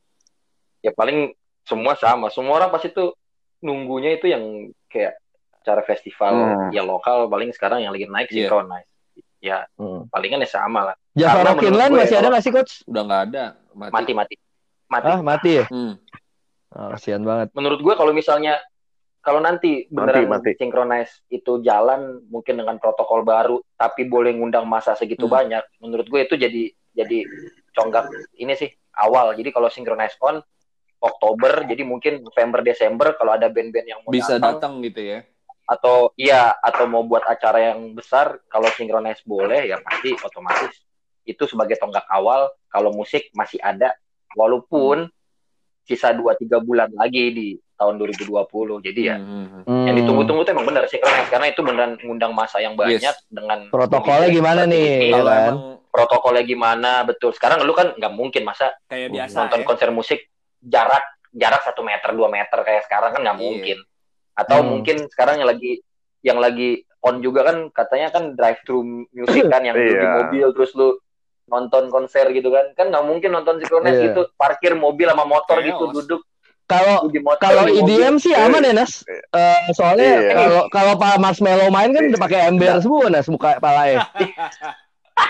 Ya 0.81 0.91
paling 0.91 1.31
semua 1.63 1.93
sama. 1.93 2.27
Semua 2.27 2.57
orang 2.57 2.73
pasti 2.73 2.89
tuh 2.89 3.13
nunggunya 3.59 4.17
itu 4.17 4.25
yang 4.25 4.43
kayak 4.87 5.21
cara 5.61 5.79
festival 5.81 6.33
Hmm. 6.33 6.69
ya 6.71 6.81
lokal 6.81 7.27
paling 7.27 7.51
sekarang 7.51 7.79
yang 7.79 7.93
lagi 7.93 8.05
naik 8.05 8.27
Iya. 8.27 8.49
synchronize. 8.49 8.89
Ya 9.37 9.57
Hmm. 9.77 10.09
palingan 10.09 10.41
ya 10.41 10.49
sama 10.49 10.81
lah. 10.83 10.95
Java 11.13 11.39
Karena 11.39 11.45
Rockin' 11.47 11.61
menurut 11.63 11.77
Land 11.77 11.91
gue 11.91 11.97
masih 11.97 12.07
ya, 12.07 12.09
ada 12.09 12.19
kalau- 12.19 12.31
nggak 12.33 12.43
sih 12.43 12.51
coach? 12.51 12.73
Udah 12.83 13.01
nggak 13.03 13.21
ada. 13.29 13.43
Mati. 13.71 13.93
Mati 13.93 14.11
mati. 14.13 14.35
Mati. 14.87 15.07
Ah 15.07 15.21
mati 15.21 15.51
ya. 15.53 15.65
Hmm. 15.69 15.93
Oh, 16.67 16.87
kasihan 16.91 17.23
banget. 17.23 17.47
menurut 17.53 17.79
gue 17.79 17.93
kalau 17.95 18.11
misalnya 18.11 18.59
kalau 19.19 19.43
nanti 19.43 19.85
beneran 19.91 20.27
mati. 20.27 20.55
synchronize 20.55 21.23
itu 21.27 21.59
jalan 21.59 22.23
mungkin 22.31 22.59
dengan 22.59 22.79
protokol 22.79 23.21
baru 23.21 23.59
tapi 23.75 24.07
boleh 24.07 24.31
ngundang 24.33 24.63
masa 24.63 24.95
segitu 24.95 25.27
Hmm. 25.27 25.35
banyak 25.35 25.63
menurut 25.79 26.07
gue 26.07 26.21
itu 26.23 26.35
jadi 26.35 26.63
jadi 26.93 27.19
conggak 27.71 28.07
ini 28.35 28.53
sih 28.55 28.69
awal 28.95 29.35
jadi 29.35 29.51
kalau 29.51 29.67
synchronize 29.67 30.15
on 30.23 30.39
Oktober 30.97 31.61
jadi 31.69 31.85
mungkin 31.85 32.25
November 32.25 32.65
Desember 32.65 33.13
kalau 33.13 33.37
ada 33.37 33.51
band-band 33.51 33.85
yang 33.85 33.99
mau 34.01 34.09
Bisa 34.09 34.41
datang 34.41 34.57
datang 34.57 34.73
gitu 34.81 35.01
ya. 35.03 35.19
atau 35.67 36.09
iya 36.15 36.55
atau 36.57 36.87
mau 36.87 37.03
buat 37.03 37.27
acara 37.27 37.69
yang 37.69 37.91
besar 37.93 38.39
kalau 38.47 38.65
synchronize 38.73 39.21
boleh 39.21 39.67
ya 39.67 39.77
pasti 39.83 40.15
otomatis 40.17 40.73
itu 41.27 41.43
sebagai 41.43 41.75
tonggak 41.75 42.07
awal 42.07 42.47
kalau 42.71 42.95
musik 42.95 43.27
masih 43.35 43.59
ada 43.59 43.91
walaupun 44.33 45.11
sisa 45.83 46.15
2-3 46.15 46.63
bulan 46.63 46.89
lagi 46.95 47.35
di 47.35 47.47
tahun 47.77 47.93
2020 47.95 48.25
jadi 48.81 49.01
ya 49.05 49.17
Hmm. 49.17 49.63
Hmm. 49.63 49.85
yang 49.85 49.95
ditunggu-tunggu 49.95 50.41
itu 50.41 50.51
emang 50.51 50.65
benar 50.65 50.83
synchronize 50.85 51.29
karena 51.29 51.47
itu 51.47 51.61
beneran 51.61 51.91
ngundang 51.99 52.33
masa 52.33 52.57
yang 52.57 52.73
banyak 52.73 52.97
Yes. 52.99 53.21
dengan 53.27 53.69
Protokolnya 53.69 54.29
gimana 54.29 54.65
nih? 54.65 54.81
Iya 54.81 55.07
ya 55.07 55.13
Kalau 55.13 55.29
kan? 55.29 55.45
emang 55.47 55.59
protokolnya 55.87 56.43
gimana 56.43 56.91
betul 57.03 57.31
sekarang 57.31 57.61
lu 57.61 57.71
kan 57.71 57.93
nggak 57.93 58.11
mungkin 58.11 58.43
masa 58.43 58.73
kayak 58.85 59.09
biasa 59.09 59.35
nonton 59.39 59.61
ya. 59.61 59.65
konser 59.65 59.89
musik 59.89 60.19
jarak 60.59 61.01
jarak 61.31 61.61
satu 61.61 61.81
meter 61.81 62.09
dua 62.11 62.27
meter 62.27 62.59
kayak 62.59 62.83
sekarang 62.83 63.09
kan 63.11 63.21
nggak 63.23 63.33
Iya. 63.35 63.43
mungkin 63.43 63.77
atau 64.35 64.57
Hmm. 64.57 64.67
mungkin 64.71 64.97
sekarang 65.07 65.35
yang 65.37 65.47
lagi 65.47 65.71
yang 66.21 66.37
lagi 66.37 66.69
on 66.99 67.21
juga 67.21 67.41
kan 67.43 67.69
katanya 67.71 68.09
kan 68.09 68.33
drive 68.33 68.61
thru 68.63 68.81
music 69.07 69.45
kan 69.47 69.61
yang 69.61 69.73
lu 69.73 69.85
di 69.85 69.93
Iya. 69.95 70.11
mobil 70.19 70.47
terus 70.51 70.73
lu 70.73 70.97
nonton 71.47 71.87
konser 71.87 72.27
gitu 72.29 72.49
kan 72.49 72.73
kan 72.73 72.89
nggak 72.89 73.05
mungkin 73.05 73.31
nonton 73.31 73.57
synchronize 73.57 73.95
Iya. 73.95 74.05
gitu 74.11 74.21
parkir 74.35 74.73
mobil 74.73 75.07
sama 75.07 75.23
motor 75.23 75.57
Chaos. 75.57 75.67
gitu 75.67 75.83
duduk 75.93 76.21
Kalau 76.67 77.07
kalau 77.39 77.63
di 77.63 77.79
mobil. 77.79 77.95
EDM 77.95 78.15
sih 78.19 78.35
aman 78.35 78.59
ya 78.61 78.75
Nas. 78.75 79.07
Eh, 79.07 79.71
soalnya 79.71 80.11
Iya. 80.19 80.31
kalau 80.35 80.61
kalau 80.67 80.93
Pak 80.95 81.15
Marshmello 81.17 81.71
main 81.71 81.89
kan 81.89 82.03
udah 82.05 82.19
pakai 82.19 82.39
ember 82.45 82.75
semua 82.77 83.07
Nas 83.07 83.27
muka 83.27 83.55
palanya. 83.57 84.03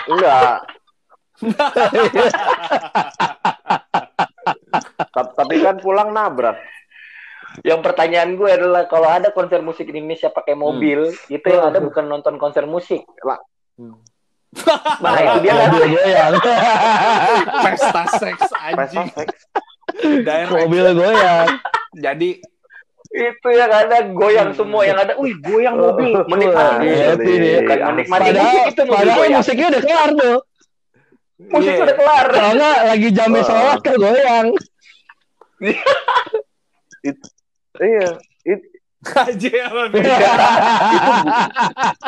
Enggak. 0.04 0.66
Ta- 5.08 5.32
Tapi 5.34 5.54
kan 5.58 5.78
pulang 5.78 6.10
nabrak. 6.10 6.58
Yang 7.62 7.80
pertanyaan 7.82 8.34
gue 8.34 8.50
adalah 8.50 8.86
kalau 8.86 9.08
ada 9.08 9.30
konser 9.30 9.58
musik 9.58 9.86
di 9.86 9.98
Indonesia 9.98 10.28
pakai 10.28 10.54
mobil, 10.54 11.10
itu 11.26 11.46
yang 11.46 11.64
ada 11.64 11.78
bukan 11.78 12.06
nonton 12.06 12.36
konser 12.36 12.66
musik. 12.66 13.02
Nah, 14.98 15.14
itu 15.16 15.38
dia 15.42 15.54
kan. 15.54 16.32
pesta 17.62 18.02
seks 18.16 18.40
Pesta 18.42 18.58
anjing. 18.64 19.06
seks. 19.12 19.38
Direct. 19.98 20.50
mobil 20.50 20.84
goyang. 20.94 21.48
Jadi 21.94 22.30
Itu 23.08 23.48
yang 23.50 23.72
ada 23.72 24.04
goyang 24.12 24.52
semua 24.52 24.84
yang 24.84 25.00
ada. 25.00 25.16
Wih, 25.16 25.32
goyang 25.40 25.74
mobil. 25.74 26.12
Menikmati 26.30 26.84
Iya, 26.84 26.92
musik. 26.92 27.08
happy 27.08 27.32
nih. 27.32 27.52
Bukan 27.58 27.78
menikmati 27.88 28.20
Padahal, 28.28 28.44
musik 28.44 28.68
itu 28.68 28.82
mobil 28.82 28.96
padahal 28.98 29.16
goyang. 29.18 29.38
musiknya 29.40 29.66
udah 29.68 29.82
kelar 29.82 30.10
tuh. 30.12 30.38
Musik 31.38 31.72
Iya. 31.72 31.82
udah 31.82 31.96
kelar. 31.96 32.26
Kalau 32.28 32.52
nggak 32.52 32.78
lagi 32.84 33.08
jamnya 33.10 33.42
sholat 33.42 33.78
ke 33.80 33.92
goyang. 33.96 34.46
Iya. 37.78 38.08
It- 38.44 38.66
aja 38.98 39.70
apa 39.70 39.94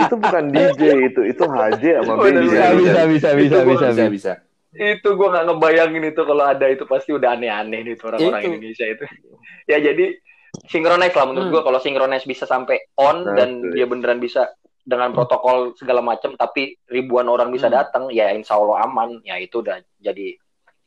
itu 0.05 0.14
bukan 0.18 0.45
DJ 0.51 0.80
itu, 1.07 1.20
itu 1.22 1.45
HJ 1.47 1.84
sama 2.03 2.18
bisa, 2.18 2.41
bisa, 2.43 2.66
bisa, 2.74 3.01
bisa, 3.07 3.28
Itu 3.30 3.38
bisa, 3.38 3.59
bisa 3.62 3.86
bisa. 3.86 4.05
bisa. 4.11 4.32
Itu 4.73 5.09
gue 5.09 5.29
nggak 5.29 5.45
ngebayangin 5.47 6.05
itu 6.07 6.23
kalau 6.23 6.45
ada 6.45 6.66
itu 6.66 6.85
pasti 6.85 7.11
udah 7.11 7.35
aneh-aneh 7.35 7.83
nih 7.83 7.95
tuh 7.95 8.07
orang-orang 8.09 8.41
Itu. 8.41 8.49
Indonesia 8.53 8.87
itu. 8.87 9.05
Ya 9.66 9.79
jadi 9.81 10.14
synchronize 10.64 11.12
lah 11.12 11.27
menurut 11.27 11.47
Hmm. 11.47 11.55
gue 11.55 11.62
kalau 11.64 11.79
synchronize 11.79 12.23
bisa 12.25 12.45
sampai 12.45 12.79
on 12.97 13.23
Nah, 13.25 13.35
dan 13.35 13.49
betul. 13.61 13.73
dia 13.73 13.87
beneran 13.87 14.18
bisa 14.18 14.51
dengan 14.83 15.11
protokol 15.12 15.75
segala 15.75 16.01
macam 16.01 16.35
tapi 16.35 16.75
ribuan 16.87 17.27
orang 17.27 17.49
bisa 17.49 17.66
Hmm. 17.66 17.77
datang 17.77 18.03
ya 18.09 18.31
insya 18.31 18.55
Allah 18.55 18.83
aman 18.83 19.23
ya 19.23 19.37
itu 19.37 19.59
udah 19.59 19.79
jadi 19.97 20.35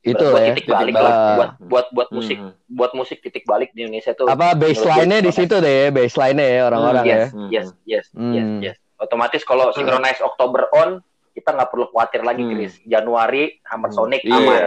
Itu 0.01 0.19
buat 0.21 0.35
ya. 0.37 0.51
titik 0.51 0.67
titik 0.67 0.73
balik 0.73 0.93
balik. 0.93 0.99
lah 0.99 1.15
buat 1.33 1.51
buat 1.61 1.85
buat 1.89 2.07
Hmm. 2.07 2.15
musik 2.17 2.37
buat 2.67 2.91
musik 2.93 3.17
titik 3.19 3.43
balik 3.43 3.71
di 3.71 3.83
Indonesia 3.83 4.11
tuh 4.11 4.27
Apa 4.27 4.51
baseline-nya 4.53 5.19
di 5.19 5.31
situ 5.31 5.55
deh, 5.57 5.87
baseline-nya 5.89 6.47
ya 6.49 6.61
orang-orang 6.65 7.03
ya. 7.03 7.11
yes 7.13 7.27
Hmm. 7.31 7.47
yes 7.49 7.67
yes 7.85 8.05
yes 8.11 8.43
Hmm. 8.43 8.59
yes 8.59 8.75
otomatis 8.97 9.41
kalau 9.41 9.71
synchronize 9.71 10.19
Oktober 10.19 10.67
on 10.73 10.99
kita 11.33 11.49
nggak 11.49 11.67
perlu 11.67 11.85
khawatir 11.87 12.21
lagi 12.21 12.41
Hmm. 12.41 12.53
Chris 12.53 12.77
Januari 12.83 13.43
Hammer 13.63 13.89
Sonic 13.89 14.21
Iya. 14.21 14.33
aman 14.33 14.63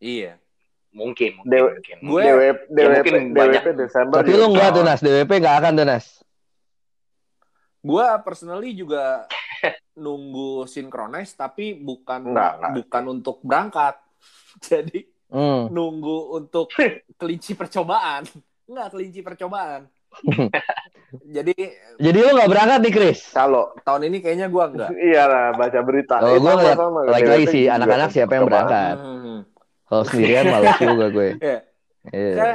Iya. 0.00 0.32
mungkin 0.90 1.30
mungkin, 1.36 1.46
Dewa- 1.46 1.70
mungkin. 1.72 1.96
Gue 2.02 2.22
DWP, 2.24 2.60
DWP, 2.66 2.88
mungkin 3.06 3.14
banyak. 3.30 3.62
DWP 3.62 3.68
Desember. 3.78 4.16
Tapi 4.18 4.32
lu 4.32 4.46
enggak 4.48 4.68
tuh. 4.72 4.82
Nas, 4.82 5.00
DWP 5.00 5.30
enggak 5.36 5.56
akan 5.56 5.72
tuh 5.72 5.86
Nas. 5.86 6.06
Gua 7.80 8.06
personally 8.18 8.74
juga 8.74 9.24
nunggu 9.94 10.66
synchronize 10.66 11.32
tapi 11.32 11.72
bukan 11.74 12.26
Enggak, 12.26 12.52
enggak. 12.58 12.70
bukan 12.74 13.02
untuk 13.08 13.36
berangkat. 13.40 13.94
Jadi 14.66 15.00
Hmm. 15.30 15.70
nunggu 15.70 16.16
untuk 16.34 16.66
kelinci 17.14 17.54
percobaan. 17.54 18.26
Enggak 18.66 18.88
kelinci 18.90 19.20
percobaan. 19.20 19.86
Jadi 21.12 21.54
Jadi 21.96 22.16
lu 22.16 22.30
enggak 22.30 22.48
berangkat 22.48 22.78
nih, 22.80 22.92
Chris? 22.92 23.18
Kalau 23.28 23.74
tahun 23.80 24.08
ini 24.08 24.18
kayaknya 24.18 24.46
gua 24.46 24.64
enggak. 24.66 24.90
iya 25.08 25.22
lah 25.24 25.46
baca 25.52 25.80
berita. 25.80 26.14
Oh, 26.18 26.26
Eh, 26.26 26.36
gue 26.36 26.44
sama- 26.44 26.56
ngeliat 26.56 26.78
sama, 26.78 26.98
lagi-lagi 27.04 27.46
sih 27.48 27.64
anak-anak 27.66 28.08
siapa 28.08 28.32
yang 28.32 28.44
berangkat. 28.44 28.96
Hmm. 28.96 29.40
Kalau 29.84 30.02
sendirian 30.04 30.44
malas 30.46 30.76
juga 30.76 31.06
gue. 31.08 31.28
Iya. 31.40 31.58
Iya. 32.10 32.52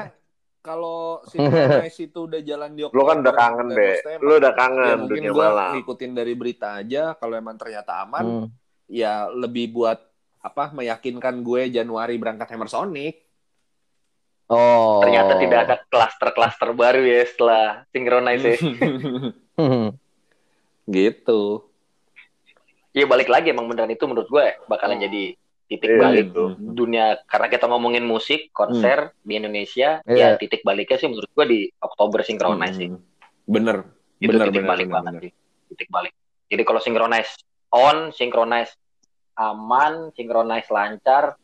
Kalau 0.60 1.22
synchronize 1.24 2.01
itu 2.08 2.20
udah 2.20 2.41
jalan 2.41 2.74
di 2.74 2.82
Lu 2.84 3.03
kan 3.03 3.22
udah 3.22 3.30
Oktober, 3.30 3.38
kangen, 3.38 3.68
Be. 3.70 3.89
November, 3.93 4.18
Lu 4.20 4.34
udah 4.36 4.49
ya 4.49 4.58
kangen 4.58 4.97
mungkin 4.97 5.10
dunia 5.14 5.30
gua 5.30 5.45
malam. 5.45 5.72
ngikutin 5.78 6.12
dari 6.12 6.34
berita 6.34 6.68
aja 6.76 7.03
kalau 7.14 7.34
emang 7.36 7.53
ternyata 7.53 8.01
aman 8.01 8.26
Hmm. 8.26 8.47
ya 8.88 9.30
lebih 9.30 9.70
buat 9.72 10.01
apa 10.39 10.70
meyakinkan 10.72 11.41
gue 11.41 11.70
Januari 11.70 12.16
berangkat 12.16 12.49
Hammer 12.49 12.66
Sonic 12.66 13.22
Oh. 14.45 15.01
ternyata 15.01 15.38
tidak 15.38 15.60
ada 15.64 15.76
klaster-klaster 15.88 16.70
baru 16.72 17.02
ya 17.02 17.22
setelah 17.24 17.66
synchronize 17.90 18.46
ya. 18.46 18.58
Hmm. 19.56 19.90
gitu 20.88 21.66
Iya 22.92 23.06
balik 23.06 23.28
lagi 23.28 23.52
emang 23.52 23.68
beneran 23.68 23.92
itu 23.92 24.06
menurut 24.06 24.26
gue 24.26 24.46
bakalan 24.66 24.96
Oh. 24.96 25.04
jadi 25.04 25.24
titik 25.66 25.90
Iya, 25.90 26.00
balik 26.00 26.26
itu. 26.30 26.46
dunia 26.56 27.06
karena 27.26 27.48
kita 27.50 27.66
ngomongin 27.66 28.06
musik 28.06 28.54
konser 28.54 29.12
di 29.20 29.36
Indonesia 29.36 30.00
Iya. 30.02 30.36
ya 30.36 30.38
titik 30.38 30.62
baliknya 30.62 30.96
sih 30.96 31.10
menurut 31.10 31.28
gue 31.28 31.46
di 31.46 31.60
Oktober 31.78 32.22
synchronize 32.22 32.78
sih 32.78 32.90
Hmm. 32.90 33.02
bener 33.46 33.78
itu 34.18 34.32
bener 34.32 34.48
titik 34.48 34.56
bener 34.58 34.70
balik 34.70 34.86
bener, 34.86 34.96
banget 34.96 35.12
bener. 35.12 35.24
sih 35.24 35.32
titik 35.68 35.90
balik 35.90 36.14
jadi 36.46 36.62
kalau 36.62 36.80
synchronize 36.80 37.32
on, 37.68 37.98
synchronize 38.10 38.72
aman, 39.36 40.16
synchronize 40.16 40.70
lancar. 40.70 41.36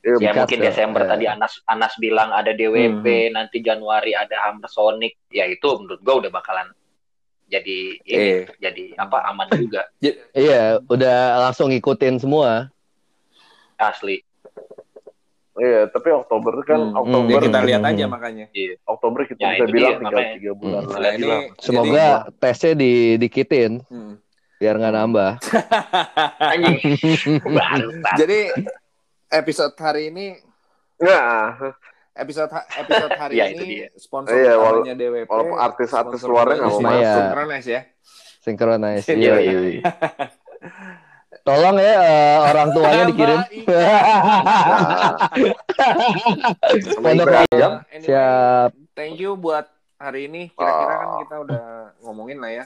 Iya, 0.00 0.16
Ya 0.16 0.32
Sikat 0.32 0.36
mungkin 0.40 0.58
tuh. 0.58 0.64
Desember 0.64 1.02
Eh. 1.04 1.08
tadi 1.12 1.24
Anas 1.28 1.52
Anas 1.68 1.92
bilang 2.00 2.32
ada 2.32 2.50
DWP, 2.50 3.04
nanti 3.30 3.60
Januari 3.60 4.16
ada 4.16 4.32
Hammer 4.48 4.64
Sonic. 4.66 5.20
Ya 5.28 5.44
itu 5.44 5.68
menurut 5.76 6.00
gua 6.00 6.24
udah 6.24 6.32
bakalan 6.32 6.68
jadi 7.44 7.78
ini, 8.00 8.30
Eh. 8.40 8.42
jadi 8.56 8.96
apa 8.96 9.26
aman 9.28 9.50
juga 9.52 9.84
Iya, 10.32 10.80
udah 10.86 11.16
langsung 11.44 11.68
ngikutin 11.68 12.16
semua. 12.16 12.72
asli. 13.76 14.20
Iya, 15.56 15.88
tapi 15.88 16.08
Oktober 16.12 16.52
kan 16.64 16.80
Hmm, 16.80 17.00
Oktober 17.00 17.36
Ya, 17.36 17.44
kita 17.48 17.58
Hmm. 17.60 17.68
lihat 17.68 17.82
aja 17.82 18.04
makanya. 18.06 18.46
Oktober 18.84 19.20
kita 19.24 19.40
Ya, 19.40 19.48
bisa 19.56 19.64
bilang 19.68 19.92
dia, 19.92 20.00
tinggal 20.00 20.24
tiga 20.36 20.52
bulan 20.52 20.82
Hmm, 20.84 20.96
lagi 20.96 21.22
lah. 21.24 21.40
Semoga 21.58 22.06
tesnya 22.36 22.72
di 22.72 22.92
dikitin 23.16 23.80
Hmm. 23.84 24.16
biar 24.56 24.76
nggak 24.76 24.94
nambah. 24.94 25.30
Anjing. 26.52 26.80
Jadi 28.20 28.40
episode 29.30 29.74
hari 29.76 30.10
ini 30.10 30.26
Nggak, 30.96 31.72
episode 32.12 32.50
ha- 32.50 32.68
episode 32.76 33.12
hari 33.14 33.34
Ya, 33.40 33.46
itu 33.48 33.62
ini 33.62 33.74
dia. 33.80 33.88
sponsor 33.96 34.34
Iya, 34.34 34.52
wala- 34.54 34.84
utamanya 34.84 34.94
DWP. 34.94 35.26
walaupun 35.26 35.56
artis-artis 35.58 36.20
luarnya 36.22 36.56
nggak 36.58 36.70
mau 36.70 36.82
masuk. 36.82 37.16
Synchronize 37.16 37.68
ya. 37.68 37.80
Synchronize. 38.40 39.06
Iya, 39.08 39.34
Iya, 39.38 39.58
iya. 39.70 39.82
Tolong 41.40 41.76
ya 41.76 41.94
eh, 41.96 42.36
orang 42.42 42.68
tuanya 42.70 43.04
dikirim. 43.06 43.40
Pondok. 47.00 47.28
Anyway, 47.32 48.02
Siap. 48.02 48.70
Thank 48.92 49.16
you 49.16 49.34
buat 49.34 49.64
hari 49.96 50.28
ini. 50.28 50.52
Kira-kira 50.52 50.94
kan 50.94 51.06
Oh. 51.06 51.18
kita 51.24 51.36
udah 51.40 51.64
ngomongin 52.00 52.38
lah 52.38 52.52
ya 52.52 52.64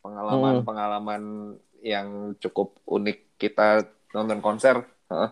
pengalaman-pengalaman 0.00 1.22
yang 1.80 2.08
cukup 2.38 2.78
unik 2.84 3.34
kita 3.36 3.82
nonton 4.10 4.38
konser. 4.38 4.84
Heeh. 5.08 5.30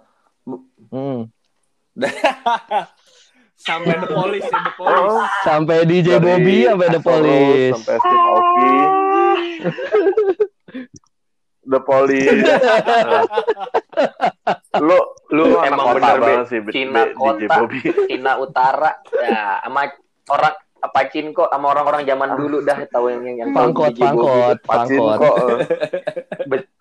Hmm. 0.88 1.20
Sampai 3.62 3.95
The 3.95 4.09
Police 4.09 4.43
ya, 4.45 4.59
The 4.59 4.72
Police. 4.74 5.07
Oh, 5.07 5.22
Sampai 5.40 5.86
DJ 5.86 6.09
dari 6.12 6.24
Bobby 6.24 6.57
sampai 6.66 6.88
The 6.88 7.01
Police. 7.01 7.74
sampai 7.78 7.97
Steve 7.97 8.18
Aoki 8.18 8.74
The 11.62 11.80
Police 11.80 12.43
lu 14.82 14.99
lu 15.30 15.45
anak 15.55 15.68
Emang 15.70 15.86
kota 15.86 15.95
bener, 15.95 16.18
Be. 16.18 16.24
banget 16.26 16.47
sih 16.51 16.59
Cina 16.68 17.03
DJ 17.07 17.14
kota. 17.14 17.47
Bobby 17.55 17.78
Cina 18.11 18.32
Utara 18.34 18.90
ya 19.14 19.62
sama 19.62 19.82
orang 20.26 20.55
apa 20.82 21.01
Cinko 21.07 21.47
sama 21.47 21.66
orang-orang 21.70 22.03
zaman 22.03 22.34
dulu 22.34 22.66
dah 22.66 22.82
tahu 22.90 23.14
yang 23.14 23.22
yang, 23.38 23.55
Pangkot, 23.55 23.95
DJ 23.95 24.03
pangkot, 24.03 24.59
pangkot. 24.66 25.59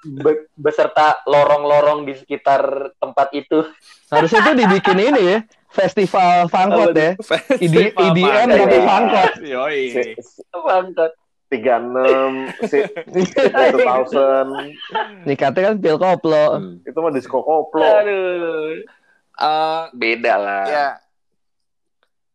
Be- 0.01 0.23
be- 0.23 0.43
beserta 0.55 1.21
lorong-lorong 1.23 2.03
di 2.03 2.13
sekitar 2.13 2.61
tempat 2.95 3.29
itu 3.31 3.61
Harusnya 4.07 4.41
tuh 4.41 4.55
dibikin 4.55 4.97
ini 4.99 5.21
ya, 5.21 5.37
festival 5.67 6.45
fangkot 6.47 6.91
ya. 6.91 7.13
ID, 7.13 7.21
Festival 7.21 7.87
IDM 8.07 8.25
Fangkot. 8.43 8.57
tapi 8.59 8.77
fangkot. 8.81 9.31
Yoi. 9.41 9.81
Si- 9.91 10.15
Pangkot. 10.51 11.11
tiga 11.47 11.77
enam 11.77 12.47
si 12.63 12.79
two 12.87 13.27
thousand 13.77 14.71
Nikatnya 15.25 15.61
kan 15.65 15.75
pil 15.77 15.97
koplo. 15.97 16.45
Hmm. 16.55 16.79
itu 16.81 16.95
mah 16.95 17.11
disco 17.11 17.39
koplo 17.39 17.83
aduh 17.83 18.79
Eh, 19.33 19.83
beda 19.91 20.33
lah 20.35 20.63
ya, 20.65 20.87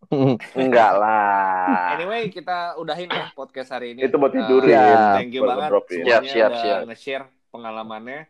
enggak 0.55 0.93
lah 0.95 1.93
anyway 1.93 2.29
kita 2.29 2.77
udahin 2.77 3.09
ya 3.09 3.33
podcast 3.33 3.71
hari 3.71 3.93
ini. 3.93 4.05
itu 4.05 4.15
buat 4.15 4.31
Eh, 4.31 4.39
tidurin 4.39 4.71
Siap. 4.71 5.15
Thank 5.15 5.31
you 5.31 5.43
banget 5.43 5.69
semuanya 5.83 6.05
Siap, 6.07 6.23
siap, 6.27 6.51
udah 6.51 6.61
siap. 6.61 6.79
nge-share 6.85 7.25
pengalamannya. 7.57 8.29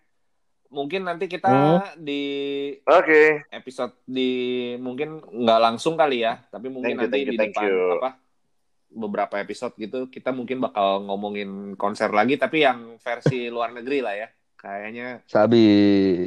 Mungkin 0.66 1.02
nanti 1.02 1.26
kita 1.26 1.46
Hmm. 1.46 1.82
di 1.96 2.22
oke 2.82 3.46
episode 3.50 3.94
di 4.02 4.30
mungkin 4.76 5.18
nggak 5.18 5.60
langsung 5.60 5.94
kali 5.94 6.22
ya, 6.22 6.42
tapi 6.44 6.66
mungkin 6.66 6.94
Thank 6.94 7.00
you, 7.00 7.02
nanti 7.04 7.12
thank 7.12 7.22
you, 7.22 7.30
di 7.30 7.38
thank 7.38 7.52
depan 7.52 7.64
you. 7.64 7.78
apa 7.96 8.10
beberapa 8.88 9.34
episode 9.36 9.74
gitu 9.76 10.06
kita 10.06 10.30
mungkin 10.30 10.58
bakal 10.58 11.02
ngomongin 11.02 11.50
konser 11.74 12.08
lagi 12.08 12.34
tapi 12.34 12.62
yang 12.62 12.96
versi 12.96 13.46
luar 13.54 13.70
negeri 13.72 13.98
lah 14.00 14.14
ya. 14.16 14.28
Kayaknya 14.56 15.22
Sabi. 15.24 15.66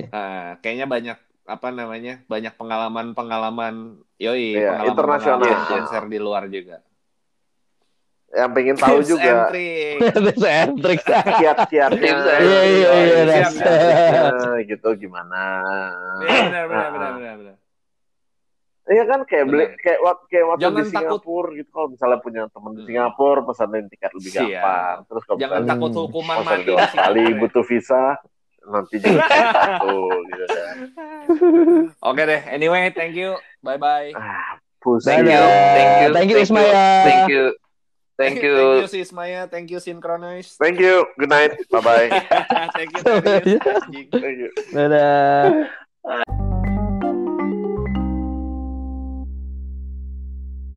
eh, 0.02 0.50
kayaknya 0.60 0.86
banyak 0.86 1.18
apa 1.44 1.68
namanya? 1.70 2.22
banyak 2.24 2.54
pengalaman-pengalaman 2.54 3.76
yoi, 4.16 4.54
Iya, 4.54 4.70
pengalaman 4.72 4.92
internasional. 4.94 5.66
konser 5.66 6.04
di 6.06 6.18
luar 6.18 6.46
juga. 6.48 6.80
Yang 8.30 8.50
pengen 8.52 8.76
tahu 8.76 8.98
Tips 9.00 9.10
juga 9.10 9.50
Tips 11.98 12.26
and 12.30 12.42
Iya, 12.46 12.62
iya, 12.62 12.92
iya, 12.94 13.20
Siap, 13.26 13.54
Ras. 13.58 13.58
Nah, 14.38 14.58
gitu 14.62 14.88
gimana 14.96 15.42
Iya, 16.22 16.40
benar 16.44 16.66
benar 16.68 16.90
benar 16.90 17.12
benar 17.16 17.36
benar. 17.38 17.56
Iya 18.86 19.04
kan 19.06 19.20
kayak 19.22 19.46
beli 19.46 19.66
kayak 19.78 20.00
waktu 20.00 20.24
kayak 20.28 20.46
waktu 20.48 20.62
Jangan 20.62 20.82
di 20.82 20.90
Singapura 20.90 21.50
gitu 21.54 21.70
kalau 21.70 21.88
misalnya 21.90 22.18
punya 22.20 22.42
teman 22.48 22.72
di 22.72 22.80
Hmm. 22.80 22.88
Singapura 22.88 23.42
pesanin 23.44 23.86
tiket 23.86 24.12
lebih 24.12 24.32
Siap. 24.32 24.42
gampang. 24.44 24.98
Terus 25.06 25.24
kalau 25.24 25.38
Jangan 25.38 25.60
misalnya 25.60 25.74
takut 25.76 25.92
hukuman 26.00 26.38
mati 26.40 26.64
di 26.64 26.74
kali 26.96 27.24
butuh 27.36 27.64
visa 27.64 28.04
nanti 28.62 28.96
juga 28.98 29.22
satu 29.56 29.98
gitu 30.26 30.46
kan. 30.48 30.76
Oke 32.04 32.22
deh, 32.24 32.42
anyway, 32.46 32.90
thank 32.90 33.14
you. 33.14 33.38
Bye 33.62 33.78
bye. 33.78 34.10
Ah, 34.14 34.58
thank 35.00 35.22
you, 35.24 35.38
Thank 35.38 35.94
you, 35.96 36.08
thank 36.12 36.28
you, 36.28 36.38
Ismaya. 36.40 36.74
thank 37.06 37.30
you 37.30 37.54
thank 38.22 38.44
you 38.44 38.54
Thank 38.56 38.82
you, 38.84 38.88
Sis 38.92 39.12
Maya. 39.18 39.48
Thank 39.48 39.72
you, 39.72 39.80
Synchronize. 39.80 40.60
Thank 40.60 40.80
you. 40.80 41.08
Good 41.18 41.32
night. 41.32 41.56
Bye 41.72 41.80
bye. 41.80 42.08
thank 42.76 42.92
you. 42.92 43.02
Thank 44.12 44.38
you. 44.44 44.50
Dadah. 44.76 45.88